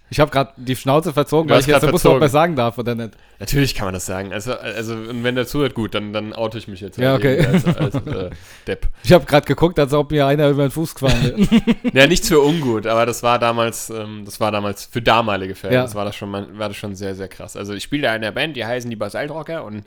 [0.08, 2.18] Ich habe gerade die Schnauze verzogen, weil ich jetzt noch verzogen.
[2.18, 3.12] mehr sagen darf, oder nicht?
[3.38, 4.32] natürlich kann man das sagen.
[4.32, 6.98] Also, also und wenn der zuhört, gut, dann, dann oute ich mich jetzt.
[6.98, 7.36] Ja, halt okay.
[7.38, 8.30] irgendwie Als, als äh,
[8.66, 8.88] Depp.
[9.02, 11.62] Ich habe gerade geguckt, als ob mir einer über den Fuß gefahren wäre.
[11.92, 15.74] Ja, nichts für ungut, aber das war damals, ähm, das war damals für damalige Fälle.
[15.74, 15.82] Ja.
[15.82, 17.56] Das war das schon, war das schon sehr, sehr krass.
[17.56, 19.84] Also ich spiele da in der Band, die heißen die Basaltrocker und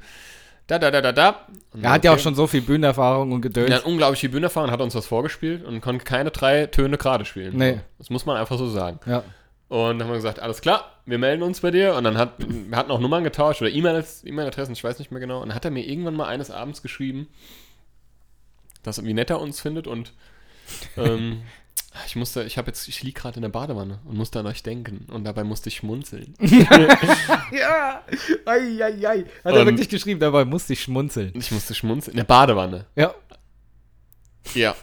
[0.80, 1.48] da, da, da, da, da.
[1.72, 2.20] Und er hat ja okay.
[2.20, 3.70] auch schon so viel Bühnenerfahrung und Gedöns.
[3.70, 7.58] Er hat unglaubliche Bühnenerfahrung, hat uns was vorgespielt und konnte keine drei Töne gerade spielen.
[7.58, 7.80] Nee.
[7.98, 9.00] Das muss man einfach so sagen.
[9.06, 9.24] Ja.
[9.70, 11.96] Und dann haben wir gesagt, alles klar, wir melden uns bei dir.
[11.96, 15.20] Und dann hat, wir hatten auch Nummern getauscht oder E-Mail- E-Mail-Adressen, ich weiß nicht mehr
[15.20, 15.42] genau.
[15.42, 17.28] Und dann hat er mir irgendwann mal eines Abends geschrieben,
[18.84, 19.88] dass wie nett er uns findet.
[19.88, 20.14] Und
[20.98, 21.42] ähm,
[22.08, 24.64] ich musste, ich habe jetzt, ich liege gerade in der Badewanne und musste an euch
[24.64, 25.06] denken.
[25.12, 26.34] Und dabei musste ich schmunzeln.
[27.52, 28.02] Ja,
[28.46, 29.26] ei, ei, ei.
[29.44, 31.32] Hat Ähm, er wirklich geschrieben, dabei musste ich schmunzeln.
[31.36, 32.14] Ich musste schmunzeln.
[32.14, 32.86] In der Badewanne.
[32.96, 33.14] Ja,
[34.56, 34.76] Ja.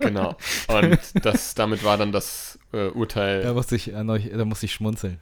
[0.00, 0.36] genau.
[0.66, 3.42] Und das, damit war dann das äh, Urteil.
[3.42, 5.20] da musste ich an euch, da musste ich schmunzeln.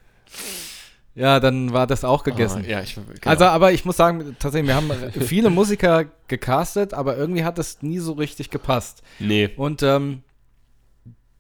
[1.15, 2.63] Ja, dann war das auch gegessen.
[2.67, 3.07] Ah, ja, ich, genau.
[3.25, 4.91] Also, aber ich muss sagen, tatsächlich, wir haben
[5.21, 9.03] viele Musiker gecastet, aber irgendwie hat das nie so richtig gepasst.
[9.19, 9.49] nee.
[9.57, 10.23] Und ähm,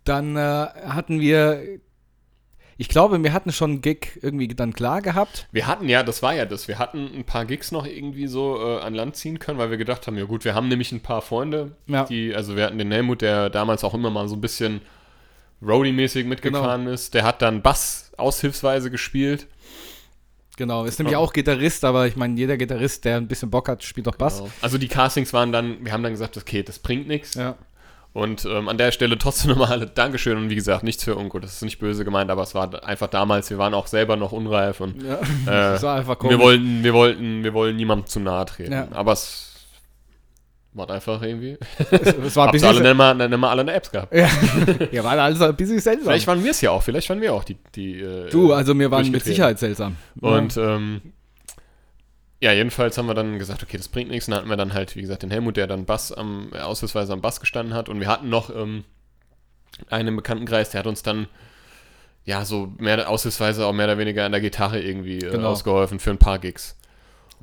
[0.08, 1.62] dann äh, hatten wir,
[2.78, 5.46] ich glaube, wir hatten schon einen Gig irgendwie dann klar gehabt.
[5.52, 8.58] Wir hatten ja, das war ja das, wir hatten ein paar Gigs noch irgendwie so
[8.60, 11.00] äh, an Land ziehen können, weil wir gedacht haben, ja gut, wir haben nämlich ein
[11.00, 12.04] paar Freunde, Ja.
[12.04, 14.80] die, also wir hatten den Helmut, der damals auch immer mal so ein bisschen
[15.62, 16.92] Roadie-mäßig mitgefahren Genau.
[16.94, 19.46] ist, der hat dann Bass aushilfsweise gespielt.
[20.58, 21.18] Genau, ist nämlich Ja.
[21.18, 24.38] auch Gitarrist, aber ich meine, jeder Gitarrist, der ein bisschen Bock hat, spielt auch Bass.
[24.38, 24.50] Genau.
[24.62, 27.34] Also die Castings waren dann, wir haben dann gesagt, okay, das bringt nichts.
[27.34, 27.56] Ja.
[28.16, 31.44] Und ähm, an der Stelle trotzdem nochmal alle Dankeschön und wie gesagt, nichts für ungut,
[31.44, 34.32] das ist nicht böse gemeint, aber es war einfach damals, wir waren auch selber noch
[34.32, 35.18] unreif und ja.
[35.74, 38.72] äh, war wir wollten, wir wollten, wir wollen niemandem zu nahe treten.
[38.72, 38.88] Ja.
[38.92, 39.52] Aber es
[40.72, 41.58] War einfach irgendwie.
[41.90, 44.14] Es war ein Habt ihr alle bisschen, nicht mal, nicht mal alle eine Apps gehabt.
[44.14, 44.30] ja,
[44.92, 46.06] ja, war alles ein bisschen seltsam.
[46.06, 47.58] Vielleicht waren wir es ja auch, vielleicht waren wir auch die.
[47.74, 49.24] die äh, du, also wir waren mit.
[49.24, 49.96] Sicherheit seltsam.
[50.22, 51.02] Und ähm,
[52.40, 54.28] ja, jedenfalls haben wir dann gesagt, okay, das bringt nichts.
[54.28, 56.58] Und dann hatten wir dann halt, wie gesagt, den Helmut, der dann Bass am, äh,
[56.58, 57.88] ausnahmsweise am Bass gestanden hat.
[57.88, 58.84] Und wir hatten noch ähm,
[59.90, 61.28] einen im Bekanntenkreis, der hat uns dann
[62.24, 65.50] ja so mehr ausnahmsweise auch mehr oder weniger an der Gitarre irgendwie äh, Genau.
[65.50, 66.76] ausgeholfen für ein paar Gigs.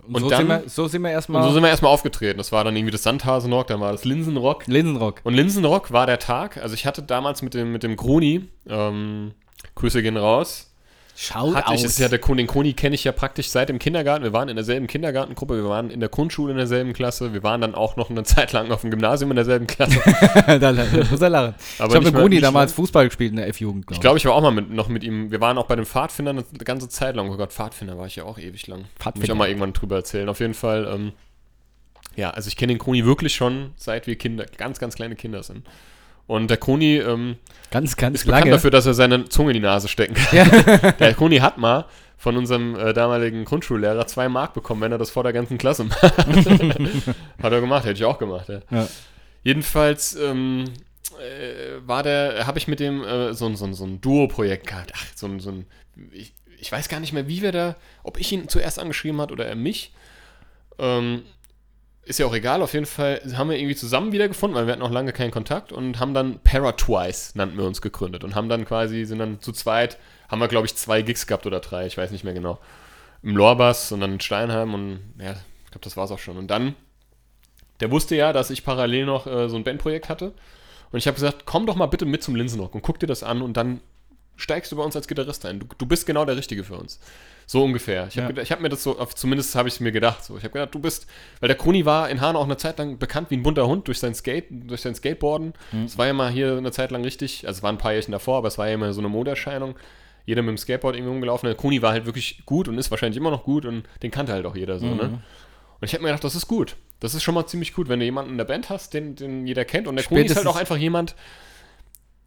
[0.05, 1.43] Und, und so, dann- sind wir, so sind wir Und erstmal.
[1.43, 2.37] so sind wir erstmal aufgetreten.
[2.37, 4.67] Das war dann irgendwie das Sandhasenrock, dann war das Linsenrock.
[4.67, 5.21] Linsenrock.
[5.23, 6.57] Und Linsenrock war der Tag.
[6.57, 9.31] Also ich hatte damals mit dem, mit dem Kroni, ähm,
[9.75, 10.72] Grüße gehen raus,
[11.15, 13.77] Schaut hatte ich, ist ja der Koni, den Koni kenne ich ja praktisch seit dem
[13.77, 14.23] Kindergarten.
[14.23, 17.61] Wir waren in derselben Kindergartengruppe, wir waren in der Grundschule in derselben Klasse, wir waren
[17.61, 19.99] dann auch noch eine Zeit lang auf dem Gymnasium in derselben Klasse.
[20.59, 20.73] da,
[21.09, 21.55] muss er lachen.
[21.77, 24.17] Aber ich habe mit nicht damals mal- Fußball gespielt in der F-Jugend, Ich glaube glaube,
[24.17, 26.45] ich war auch mal mit, noch mit ihm, wir waren auch bei den Pfadfindern eine
[26.65, 27.29] ganze Zeit lang.
[27.29, 28.79] Oh Gott, Pfadfinder war ich ja auch ewig lang.
[28.79, 29.33] Muss ich Pfadfinder.
[29.33, 30.27] auch mal irgendwann drüber erzählen.
[30.29, 31.11] Auf jeden Fall, ähm,
[32.15, 35.43] ja, also ich kenne den Koni wirklich schon, seit wir Kinder, ganz, ganz kleine Kinder
[35.43, 35.63] sind.
[36.27, 37.35] Und der Koni ähm,
[37.71, 38.51] Ganz, ganz ist bekannt lange.
[38.55, 40.37] dafür, dass er seine Zunge in die Nase stecken kann.
[40.37, 40.91] Ja.
[40.99, 41.85] Der Koni hat mal
[42.17, 45.83] von unserem äh, damaligen Grundschullehrer zwei Mark bekommen, wenn er das vor der ganzen Klasse
[45.83, 46.01] macht.
[47.41, 48.47] hat er gemacht, hätte ich auch gemacht.
[48.47, 48.59] Ja.
[48.71, 48.87] Ja.
[49.43, 50.65] Jedenfalls ähm,
[51.19, 54.67] äh, war der, habe ich mit dem äh, so, ein- so, ein- so ein Duo-Projekt
[54.67, 54.91] gehabt.
[54.95, 55.65] Ach, so ein, so ein
[56.11, 59.31] ich, ich weiß gar nicht mehr, wie wir da, ob ich ihn zuerst angeschrieben hat
[59.33, 59.91] oder er mich.
[60.79, 61.23] Ähm,
[62.05, 64.81] ist ja auch egal, auf jeden Fall haben wir irgendwie zusammen wiedergefunden, weil wir hatten
[64.81, 68.65] noch lange keinen Kontakt und haben dann Paratwice, nannten wir uns, gegründet und haben dann
[68.65, 69.97] quasi, sind dann zu zweit,
[70.27, 72.59] haben wir glaube ich zwei Gigs gehabt oder drei, ich weiß nicht mehr genau.
[73.21, 76.37] Im Lorbass und dann in Steinheim und ja, ich glaube, das war's auch schon.
[76.37, 76.75] Und dann,
[77.79, 80.33] der wusste ja, dass ich parallel noch äh, so ein Bandprojekt hatte
[80.91, 83.23] und ich habe gesagt, komm doch mal bitte mit zum Linsenrock und guck dir das
[83.23, 83.79] an und dann
[84.35, 85.59] steigst du bei uns als Gitarrist ein.
[85.59, 86.99] Du, du bist genau der Richtige für uns.
[87.45, 88.07] So ungefähr.
[88.07, 88.49] Ich habe Ja.
[88.49, 90.23] hab mir das so, zumindest habe ich es mir gedacht.
[90.23, 90.37] So.
[90.37, 91.07] Ich habe gedacht, du bist,
[91.39, 93.87] weil der Kuni war in Hanau auch eine Zeit lang bekannt wie ein bunter Hund
[93.87, 95.53] durch sein Skate, durch sein Skateboarden.
[95.85, 98.11] Es war ja mal hier eine Zeit lang richtig, also es war ein paar Jährchen
[98.11, 99.75] davor, aber es war ja immer so eine Modeerscheinung.
[100.25, 101.47] Jeder mit dem Skateboard irgendwie rumgelaufen.
[101.47, 104.31] Der Kuni war halt wirklich gut und ist wahrscheinlich immer noch gut und den kannte
[104.31, 105.03] halt auch jeder so, ne?
[105.81, 106.77] Und ich habe mir gedacht, das ist gut.
[107.01, 109.45] Das ist schon mal ziemlich gut, wenn du jemanden in der Band hast, den, den
[109.45, 109.85] jeder kennt.
[109.85, 111.13] Und der Kuni ist halt auch einfach jemand,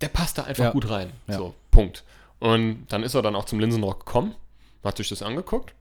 [0.03, 0.71] der passt da einfach Ja.
[0.73, 1.11] gut rein.
[1.27, 1.39] Ja.
[1.39, 2.05] So, Punkt.
[2.39, 4.35] Und dann ist er dann auch zum Linsenrock gekommen,
[4.85, 5.74] hat sich das angeguckt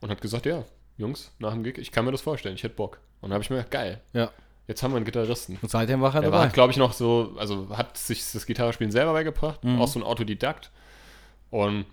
[0.00, 0.64] und hat gesagt, ja,
[0.98, 2.98] Jungs, nach dem Gig, ich kann mir das vorstellen, ich hätte Bock.
[3.20, 4.30] Und dann habe ich mir gedacht, geil, Ja.
[4.66, 5.58] jetzt haben wir einen Gitarristen.
[5.62, 6.52] Und seitdem war er Er war, dabei.
[6.52, 9.80] glaube ich, noch so, also hat sich das Gitarrespielen selber beigebracht, Mhm.
[9.80, 10.70] auch so ein Autodidakt.
[11.50, 11.86] Und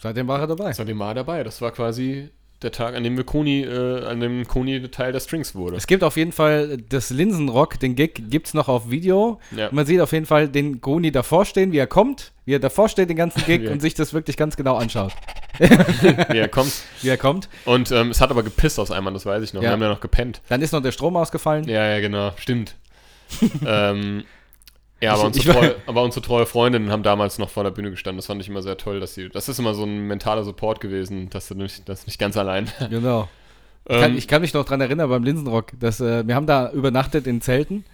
[0.00, 0.72] Seitdem war er dabei.
[0.72, 1.42] seitdem war er dabei.
[1.42, 2.30] Das war quasi
[2.62, 5.76] der Tag, an dem wir Koni, äh, an dem Koni Teil der Strings wurde.
[5.76, 9.38] Es gibt auf jeden Fall das Linsenrock, den Gig gibt es noch auf Video.
[9.56, 9.68] Ja.
[9.70, 12.88] Man sieht auf jeden Fall den Goni davor stehen, wie er kommt, wie er davor
[12.88, 13.70] steht den ganzen Gig Ja.
[13.70, 15.12] und sich das wirklich ganz genau anschaut,
[15.58, 16.72] Wie er kommt.
[17.02, 17.48] wie er kommt.
[17.64, 19.62] Und ähm, es hat aber gepisst aus einmal, das weiß ich noch.
[19.62, 19.68] Ja.
[19.68, 20.40] Wir haben ja noch gepennt.
[20.48, 21.68] Dann ist noch der Strom ausgefallen.
[21.68, 22.74] Ja, ja, genau, stimmt.
[23.66, 24.24] ähm,
[25.00, 27.70] ja, aber, Ich- unsere ich treue, aber unsere treue Freundinnen haben damals noch vor der
[27.70, 28.18] Bühne gestanden.
[28.18, 29.28] Das fand ich immer sehr toll, dass sie.
[29.28, 32.68] Das ist immer so ein mentaler Support gewesen, dass du nicht, dass nicht ganz allein.
[32.90, 33.28] Genau.
[33.90, 36.46] Ich kann, Ähm, ich kann mich noch dran erinnern beim Linsenrock, dass äh, wir haben
[36.46, 37.84] da übernachtet in Zelten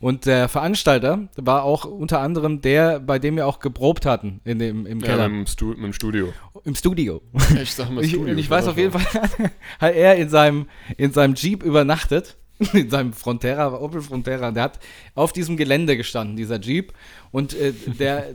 [0.00, 4.58] und der Veranstalter war auch unter anderem der, bei dem wir auch geprobt hatten in
[4.58, 6.32] dem, im ja, Keller, mit, dem Stu dem Studio.
[6.64, 7.20] im Studio.
[7.62, 8.32] Ich sag mal Ich, Studio.
[8.32, 9.22] und ich weiß auf jeden Fall,
[9.78, 12.36] hat er in seinem, in seinem Jeep übernachtet,
[12.72, 14.78] in seinem Frontera, Opel Frontera, der hat
[15.14, 16.92] auf diesem Gelände gestanden, dieser Jeep.
[17.30, 18.34] Und äh, der,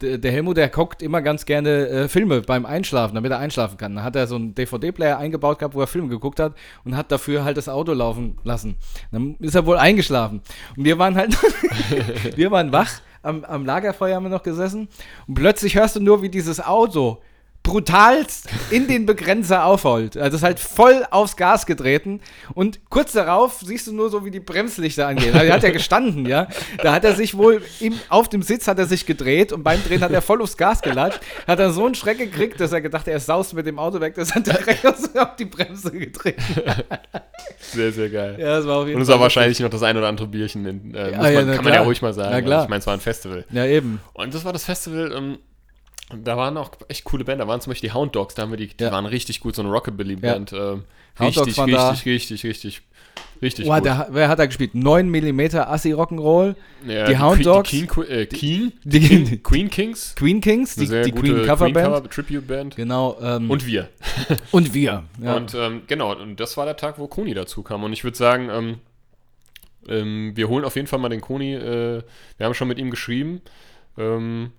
[0.00, 3.94] der, Helmut, der guckt immer ganz gerne äh, Filme beim Einschlafen, damit er einschlafen kann.
[3.94, 6.54] Dann hat er so einen DVD-Player eingebaut gehabt, wo er Filme geguckt hat
[6.84, 8.76] und hat dafür halt das Auto laufen lassen.
[9.12, 10.42] Dann ist er wohl eingeschlafen.
[10.76, 11.36] Und wir waren halt,
[12.36, 14.88] wir waren wach, am, am Lagerfeuer haben wir noch gesessen
[15.26, 17.22] und plötzlich hörst du nur, wie dieses Auto
[17.66, 20.16] brutalst in den Begrenzer aufholt.
[20.16, 22.20] Also es ist halt voll aufs Gas getreten
[22.54, 25.34] und kurz darauf siehst du nur so, wie die Bremslichter angehen.
[25.34, 26.46] Also er hat ja gestanden, ja.
[26.82, 29.82] Da hat er sich wohl im, auf dem Sitz hat er sich gedreht und beim
[29.82, 31.18] Drehen hat er voll aufs Gas gelatscht.
[31.46, 34.14] Hat er so einen Schreck gekriegt, dass er gedacht, er saust mit dem Auto weg,
[34.14, 34.86] dass er direkt
[35.18, 36.42] auf die Bremse getreten.
[37.58, 38.36] Sehr, sehr geil.
[38.38, 40.64] Ja, das war auf jeden Und es war wahrscheinlich noch das ein oder andere Bierchen.
[40.66, 41.84] In, äh, Ja, ja, man, na kann man ja klar.
[41.86, 42.44] ruhig mal sagen.
[42.44, 42.58] Klar.
[42.58, 43.44] Also ich meine, es war ein Festival.
[43.50, 44.00] Ja, eben.
[44.12, 45.38] Und das war das Festival, ähm,
[46.22, 47.40] da waren auch echt coole Bands.
[47.42, 48.92] Da waren zum Beispiel die Hound Dogs, da haben wir die, die Ja.
[48.92, 50.52] waren richtig gut, so eine Rockabilly-Band.
[50.52, 50.84] Ähm,
[51.18, 52.10] Hound Dogs richtig, waren richtig, da.
[52.10, 52.82] richtig, richtig,
[53.42, 53.84] richtig, Oh, gut.
[53.86, 54.74] der, wer hat da gespielt?
[54.74, 56.54] 9 mm Assi Rock'n'Roll,
[56.86, 60.74] ja, die Hound Que- Dogs, Die Keen, äh, Keen, die- Queen, Queen Kings, Queen Kings,
[60.76, 61.86] die, die Queen Coverband.
[61.86, 62.76] Cover, Tribute-Band.
[62.76, 63.16] Genau.
[63.20, 63.88] Ähm, Und wir.
[64.52, 65.02] und wir.
[65.22, 65.36] Ja.
[65.36, 67.82] Und ähm, genau, und das war der Tag, wo Koni dazu kam.
[67.82, 68.76] Und ich würde sagen, ähm,
[69.88, 71.54] ähm, wir holen auf jeden Fall mal den Koni.
[71.54, 72.02] Äh,
[72.36, 73.40] wir haben schon mit ihm geschrieben.
[73.98, 74.52] Ähm,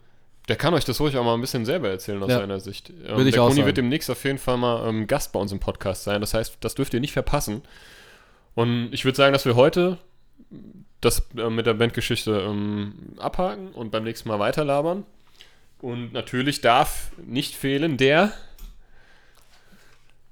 [0.47, 2.39] der kann euch das ruhig auch mal ein bisschen selber erzählen aus Ja.
[2.39, 2.89] seiner Sicht.
[2.89, 3.65] Ähm, Würde ich der auch Koni sagen.
[3.67, 6.21] wird demnächst auf jeden Fall mal ähm, Gast bei uns im Podcast sein.
[6.21, 7.61] Das heißt, das dürft ihr nicht verpassen.
[8.55, 9.97] Und ich würde sagen, dass wir heute
[11.01, 15.05] das äh, mit der Bandgeschichte ähm, abhaken und beim nächsten Mal weiterlabern.
[15.79, 18.31] Und natürlich darf nicht fehlen der.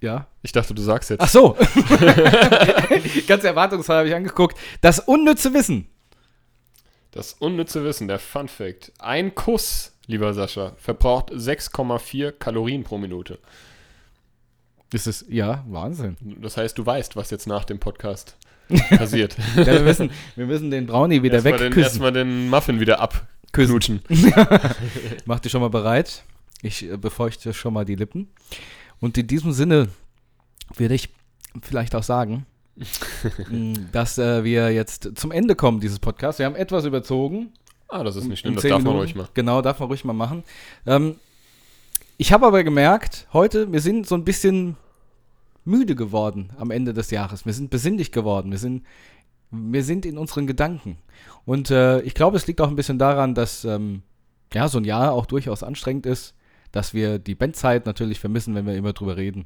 [0.01, 0.27] Ja.
[0.41, 1.21] Ich dachte, du sagst jetzt.
[1.21, 1.55] Ach so.
[3.27, 4.57] Ganz erwartungsvoll habe ich angeguckt.
[4.81, 5.87] Das unnütze Wissen.
[7.11, 8.91] Das unnütze Wissen, der Fun Fact.
[8.99, 13.40] Ein Kuss, lieber Sascha, verbraucht 6,4 Kalorien pro Minute.
[14.91, 16.15] Das ist, ja, Wahnsinn.
[16.41, 18.38] Das heißt, du weißt, was jetzt nach dem Podcast
[18.90, 19.36] passiert.
[19.56, 21.82] Ja, wir, müssen, wir müssen den Brownie wieder den, wegküssen.
[21.84, 24.02] erstmal den Muffin wieder abknutschen.
[25.26, 26.23] Mach dich schon mal bereit.
[26.61, 28.30] Ich äh, befeuchte schon mal die Lippen.
[28.99, 29.90] Und in diesem Sinne
[30.76, 31.10] würde ich
[31.61, 32.45] vielleicht auch sagen,
[33.49, 36.40] mh, dass äh, wir jetzt zum Ende kommen dieses Podcasts.
[36.40, 37.53] Wir haben etwas überzogen.
[37.88, 38.99] Ah, das ist nicht schlimm, das darf man Minuten.
[38.99, 39.30] ruhig mal.
[39.34, 40.44] Genau, darf man ruhig mal machen.
[40.86, 41.16] Ähm,
[42.18, 44.78] ich habe aber gemerkt, heute, wir sind so ein bisschen
[45.66, 47.45] müde geworden am Ende des Jahres.
[47.45, 48.52] Wir sind besinnlich geworden.
[48.52, 48.86] Wir sind,
[49.52, 50.98] wir sind in unseren Gedanken.
[51.45, 54.02] Und äh, ich glaube, es liegt auch ein bisschen daran, dass ähm,
[54.53, 56.34] ja, so ein Jahr auch durchaus anstrengend ist,
[56.72, 59.45] dass wir die Bandzeit natürlich vermissen, wenn wir immer drüber reden.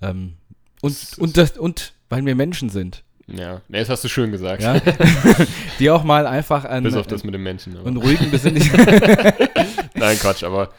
[0.00, 0.34] Ähm,
[0.80, 4.62] und, und, das, und weil wir Menschen sind, Ja, nee, das hast du schön gesagt.
[4.62, 4.80] ja,
[5.78, 7.76] die auch mal einfach an, Bis auf das mit dem Menschen.
[7.76, 7.90] Aber.
[8.00, 8.74] ruhigen, besinnlichen
[9.94, 10.70] Nein, Quatsch, aber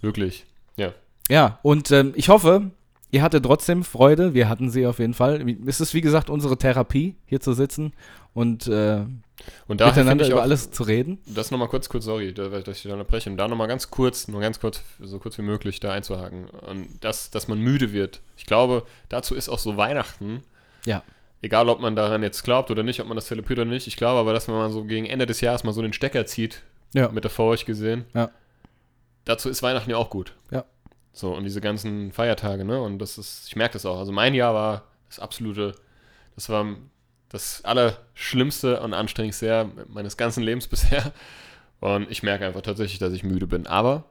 [0.00, 0.44] wirklich.
[0.76, 0.92] Ja.
[1.28, 2.70] Ja, und ähm, ich hoffe,
[3.10, 4.32] ihr hattet trotzdem Freude.
[4.34, 5.44] Wir hatten sie auf jeden Fall.
[5.66, 7.92] Es ist, wie gesagt, unsere Therapie, hier zu sitzen
[8.32, 9.00] und äh,
[9.66, 11.18] Und miteinander über auch, alles zu reden.
[11.26, 14.28] das nochmal kurz, kurz, sorry, da- dass ich da unterbreche, um da nochmal ganz kurz,
[14.28, 16.46] nur ganz kurz, so kurz wie möglich da einzuhaken.
[16.48, 18.20] Und das, dass man müde wird.
[18.38, 20.42] Ich glaube, dazu ist auch so Weihnachten,
[20.86, 21.02] Ja.
[21.42, 23.96] Egal ob man daran jetzt glaubt oder nicht, ob man das zelebriert oder nicht, ich
[23.96, 26.62] glaube aber, dass man mal so gegen Ende des Jahres mal so den Stecker zieht,
[26.94, 27.08] Ja.
[27.10, 28.04] metaphorisch gesehen.
[28.14, 28.30] Ja.
[29.24, 30.34] Dazu ist Weihnachten ja auch gut.
[30.50, 30.64] Ja.
[31.12, 32.80] So, und diese ganzen Feiertage, ne?
[32.80, 33.98] Und das ist, ich merke das auch.
[33.98, 35.74] Also mein Jahr war das absolute,
[36.34, 36.64] das war
[37.28, 41.12] das Allerschlimmste und anstrengendste Jahr meines ganzen Lebens bisher.
[41.80, 43.66] Und ich merke einfach tatsächlich, dass ich müde bin.
[43.66, 44.04] Aber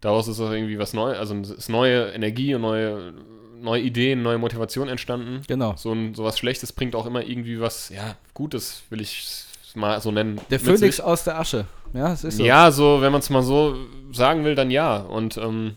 [0.00, 3.14] daraus ist auch irgendwie was Neues, also es ist neue Energie und neue,
[3.60, 5.42] neue Ideen, neue Motivation entstanden.
[5.46, 5.74] Genau.
[5.76, 10.00] So ein sowas Schlechtes bringt auch immer irgendwie was, ja, Gutes, will ich es mal
[10.00, 10.40] so nennen.
[10.50, 10.78] Der Nützlich.
[10.78, 11.66] Phönix aus der Asche.
[11.92, 12.44] Ja, es ist so.
[12.44, 13.76] Ja, so, wenn man es mal so
[14.12, 14.96] sagen will, dann ja.
[14.98, 15.76] Und ähm,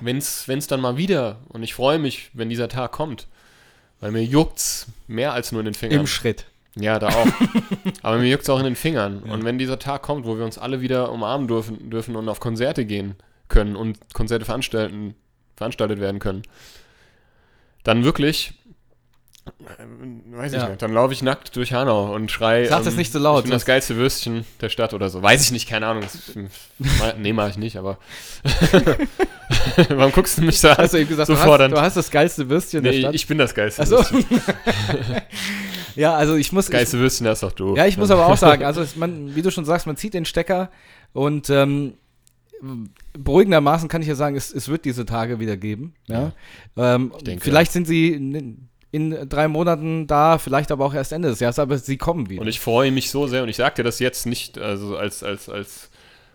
[0.00, 3.26] wenn es dann mal wieder, und ich freue mich, wenn dieser Tag kommt,
[4.00, 6.00] weil mir juckt's mehr als nur in den Fingern.
[6.00, 6.46] Im Schritt.
[6.76, 7.26] Ja, da auch.
[8.02, 9.20] Aber mir juckt's auch in den Fingern.
[9.22, 12.40] Und wenn dieser Tag kommt, wo wir uns alle wieder umarmen dürfen, dürfen und auf
[12.40, 13.14] Konzerte gehen
[13.48, 15.14] können und Konzerte veranstalten,
[15.56, 16.42] veranstaltet werden können,
[17.82, 18.52] dann wirklich,
[19.46, 19.50] äh,
[20.36, 20.68] weiß ich Ja.
[20.68, 22.66] nicht, dann laufe ich nackt durch Hanau und schrei.
[22.66, 25.22] Sag das nicht so laut, Ich bin das geilste Würstchen der Stadt oder so.
[25.22, 26.04] Weiß ich nicht, keine Ahnung.
[27.18, 27.98] Nee, mache ich nicht, aber.
[29.88, 30.76] Warum guckst du mich da?
[30.78, 33.14] Hast du eben gesagt, so du, hast, du hast das geilste Würstchen der Nee, Stadt.
[33.14, 33.96] ich bin das geilste Achso.
[33.96, 34.24] Würstchen.
[35.96, 36.66] Ja, also ich muss.
[36.66, 37.76] Das geilste Würstchen hast doch du.
[37.76, 40.24] Ja, ich muss aber auch sagen, also man, wie du schon sagst, man zieht den
[40.24, 40.70] Stecker
[41.12, 41.94] und ähm,
[43.18, 45.94] beruhigendermaßen kann ich ja sagen, es, es wird diese Tage wieder geben.
[46.06, 46.32] Ja?
[46.76, 51.28] Ähm, denke, vielleicht sind sie in, in drei Monaten da, vielleicht aber auch erst Ende
[51.28, 52.42] des Jahres, aber sie kommen wieder.
[52.42, 55.22] Und ich freue mich so sehr und ich sage dir das jetzt nicht also als,
[55.22, 55.90] als, als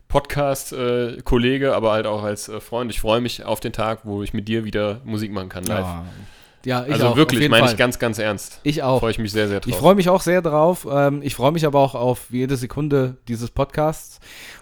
[0.07, 2.91] Podcast-Kollege, aber halt auch als äh, Freund.
[2.91, 5.85] Ich freue mich auf den Tag, wo ich mit dir wieder Musik machen kann live.
[5.85, 6.05] ja.
[6.65, 7.73] Ja, ich also auch, wirklich, meine Fall.
[7.73, 8.59] ich ganz, ganz ernst.
[8.63, 8.99] Ich auch.
[8.99, 9.71] Freue ich mich sehr, sehr drauf.
[9.71, 10.87] Ich freue mich auch sehr drauf.
[10.89, 14.19] Ähm, ich freue mich aber auch auf jede Sekunde dieses Podcasts.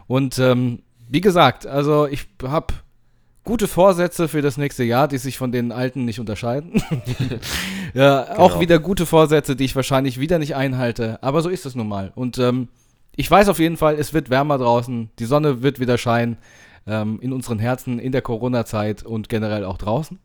[0.07, 2.73] Und ähm, wie gesagt, also ich habe
[3.43, 6.81] gute Vorsätze für das nächste Jahr, die sich von den alten nicht unterscheiden.
[7.93, 8.59] ja, auch Genau.
[8.61, 11.21] wieder gute Vorsätze, die ich wahrscheinlich wieder nicht einhalte.
[11.21, 12.11] Aber so ist es nun mal.
[12.15, 12.67] Und ähm,
[13.15, 15.09] ich weiß auf jeden Fall, es wird wärmer draußen.
[15.19, 16.38] Die Sonne wird wieder scheinen.
[16.85, 20.19] Ähm, in unseren Herzen, in der Corona-Zeit und generell auch draußen.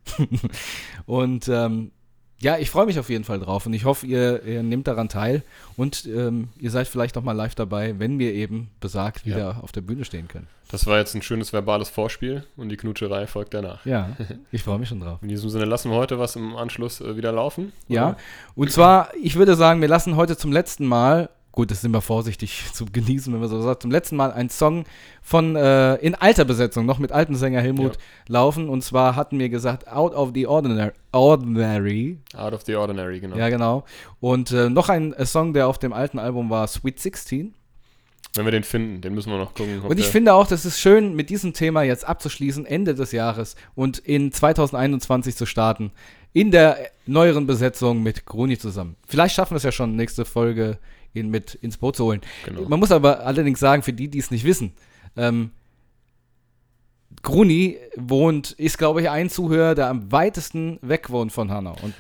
[1.07, 1.93] und ähm,
[2.41, 5.09] ja, ich freue mich auf jeden Fall drauf und ich hoffe, ihr, ihr nehmt daran
[5.09, 5.43] teil
[5.77, 9.35] und ähm, ihr seid vielleicht noch mal live dabei, wenn wir eben besagt Ja.
[9.35, 10.47] wieder auf der Bühne stehen können.
[10.71, 13.85] Das war jetzt ein schönes verbales Vorspiel und die Knutscherei folgt danach.
[13.85, 14.11] Ja,
[14.53, 15.19] ich freue mich schon drauf.
[15.21, 17.73] In diesem Sinne lassen wir heute was im Anschluss äh, wieder laufen.
[17.89, 18.17] Ja,
[18.55, 22.01] und zwar, ich würde sagen, wir lassen heute zum letzten Mal, gut, das sind wir
[22.01, 24.85] vorsichtig zu genießen, wenn man so sagt, zum letzten Mal einen Song
[25.23, 28.01] von, äh, in alter Besetzung, noch mit alten Sänger Helmut Ja.
[28.29, 33.21] laufen und zwar hatten wir gesagt, Out of the Ordinary, ordinary Out of the Ordinary,
[33.21, 33.37] genau.
[33.37, 33.85] ja genau,
[34.21, 37.55] und äh, noch ein äh, Song, der auf dem alten Album war, Sweet 16.
[38.35, 39.81] Wenn wir den finden, den müssen wir noch gucken.
[39.81, 43.57] Und ich finde auch, das ist schön, mit diesem Thema jetzt abzuschließen, Ende des Jahres
[43.75, 45.91] und in 2021 zu starten.
[46.35, 46.77] In der
[47.07, 48.97] neueren Besetzung mit Gruni zusammen.
[49.07, 50.79] Vielleicht schaffen wir es ja schon, nächste Folge
[51.19, 52.21] ihn mit ins Boot zu holen.
[52.45, 52.63] Genau.
[52.69, 54.73] Man muss aber allerdings sagen, für die, die es nicht wissen,
[55.17, 55.51] ähm,
[57.23, 61.77] Gruni wohnt, ist, glaube ich, ein Zuhörer, der am weitesten weg wohnt von Hanau.
[61.83, 61.95] Und,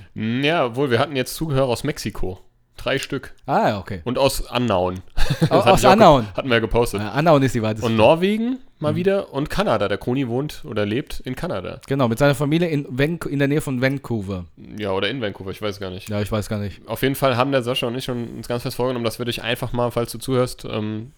[0.44, 2.38] Ja, obwohl wir hatten jetzt Zuhörer aus Mexiko.
[2.78, 3.34] Drei Stück.
[3.46, 4.00] ah, ja, okay.
[4.04, 5.00] Und aus Annauen.
[5.40, 6.26] Das Aus- hatte Annauen.
[6.34, 7.00] Hatten wir gepostet.
[7.02, 7.84] Ja, Annauen ist die weiteste.
[7.86, 9.86] Und Norwegen mal wieder und Kanada.
[9.88, 11.80] Der Koni wohnt oder lebt in Kanada.
[11.86, 14.46] genau, mit seiner Familie in, Van in der Nähe von Vancouver.
[14.78, 16.08] Ja, oder in Vancouver, ich weiß gar nicht.
[16.08, 16.80] Ja, ich weiß gar nicht.
[16.88, 19.26] Auf jeden Fall haben der Sascha und ich schon uns ganz fest vorgenommen, dass wir
[19.26, 21.12] dich einfach mal, falls du zuhörst, ähm,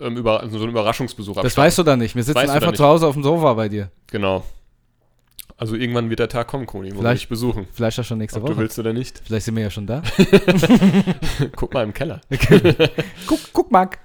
[0.00, 1.66] ähm, über, so einen Überraschungsbesuch Das abstatten.
[1.66, 2.14] weißt du dann nicht.
[2.14, 3.90] Wir sitzen Weißt einfach zu Hause auf dem Sofa bei dir.
[4.08, 4.44] Genau.
[5.62, 7.68] Also irgendwann wird der Tag kommen, Koni, wo wir Vielleicht- dich besuchen.
[7.72, 8.62] Vielleicht auch schon nächste Ob du Woche.
[8.62, 9.22] willst oder nicht.
[9.24, 10.02] Vielleicht sind wir ja schon da.
[11.54, 12.20] Guck mal im Keller.
[13.28, 14.00] guck, guck, Marc.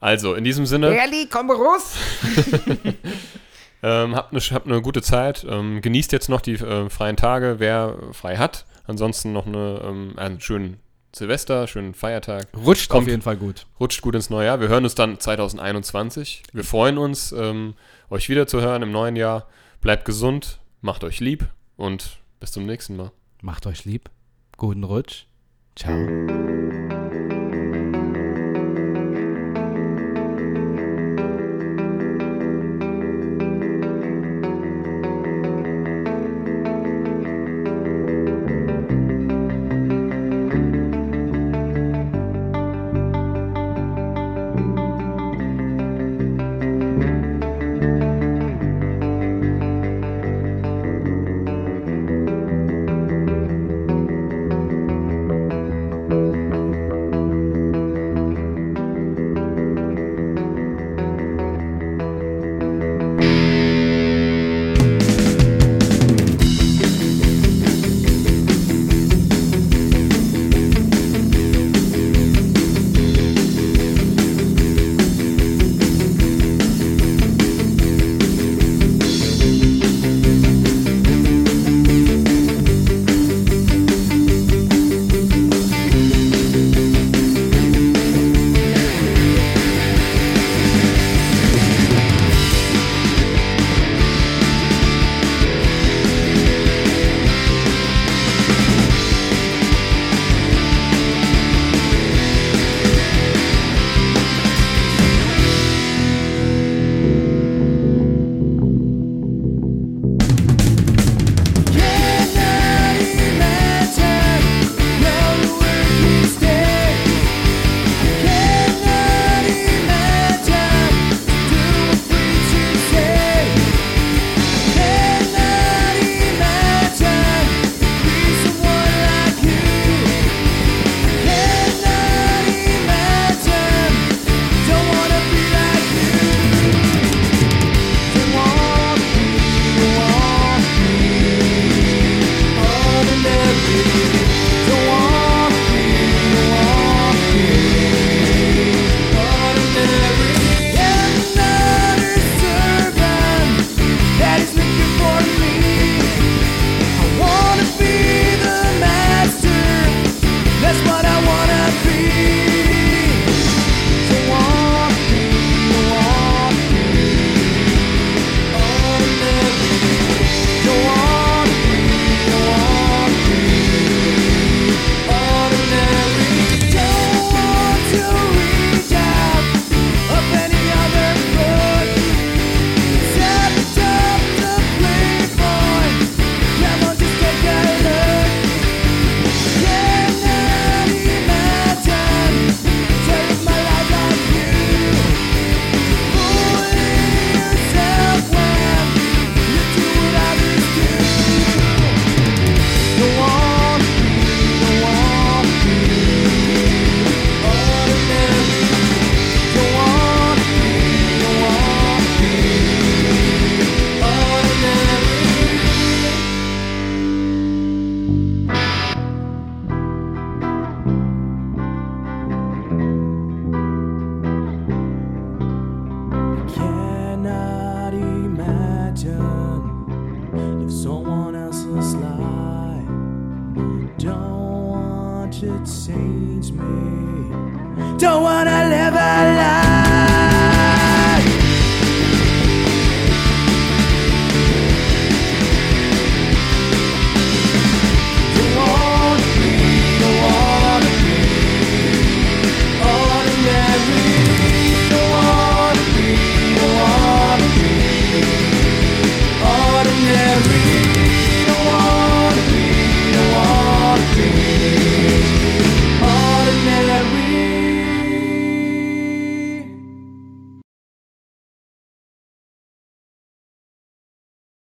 [0.00, 1.96] Also, in diesem Sinne, Ehrlich, komm raus.
[3.82, 5.44] ähm, habt eine habt ne gute Zeit.
[5.46, 8.64] Ähm, genießt jetzt noch die äh, freien Tage, wer frei hat.
[8.86, 10.78] Ansonsten noch eine, ähm, einen schönen
[11.14, 12.46] Silvester, schönen Feiertag.
[12.56, 13.02] Rutscht Kommt.
[13.02, 13.66] auf jeden Fall gut.
[13.78, 14.60] Rutscht gut ins neue Jahr.
[14.62, 16.42] Wir hören uns dann 2021.
[16.54, 17.74] Wir freuen uns, ähm,
[18.08, 19.46] euch wieder zu hören im neuen Jahr.
[19.84, 21.46] Bleibt gesund, macht euch lieb
[21.76, 23.12] und bis zum nächsten Mal.
[23.42, 24.08] Macht euch lieb.
[24.56, 25.26] Guten Rutsch.
[25.76, 25.94] Ciao.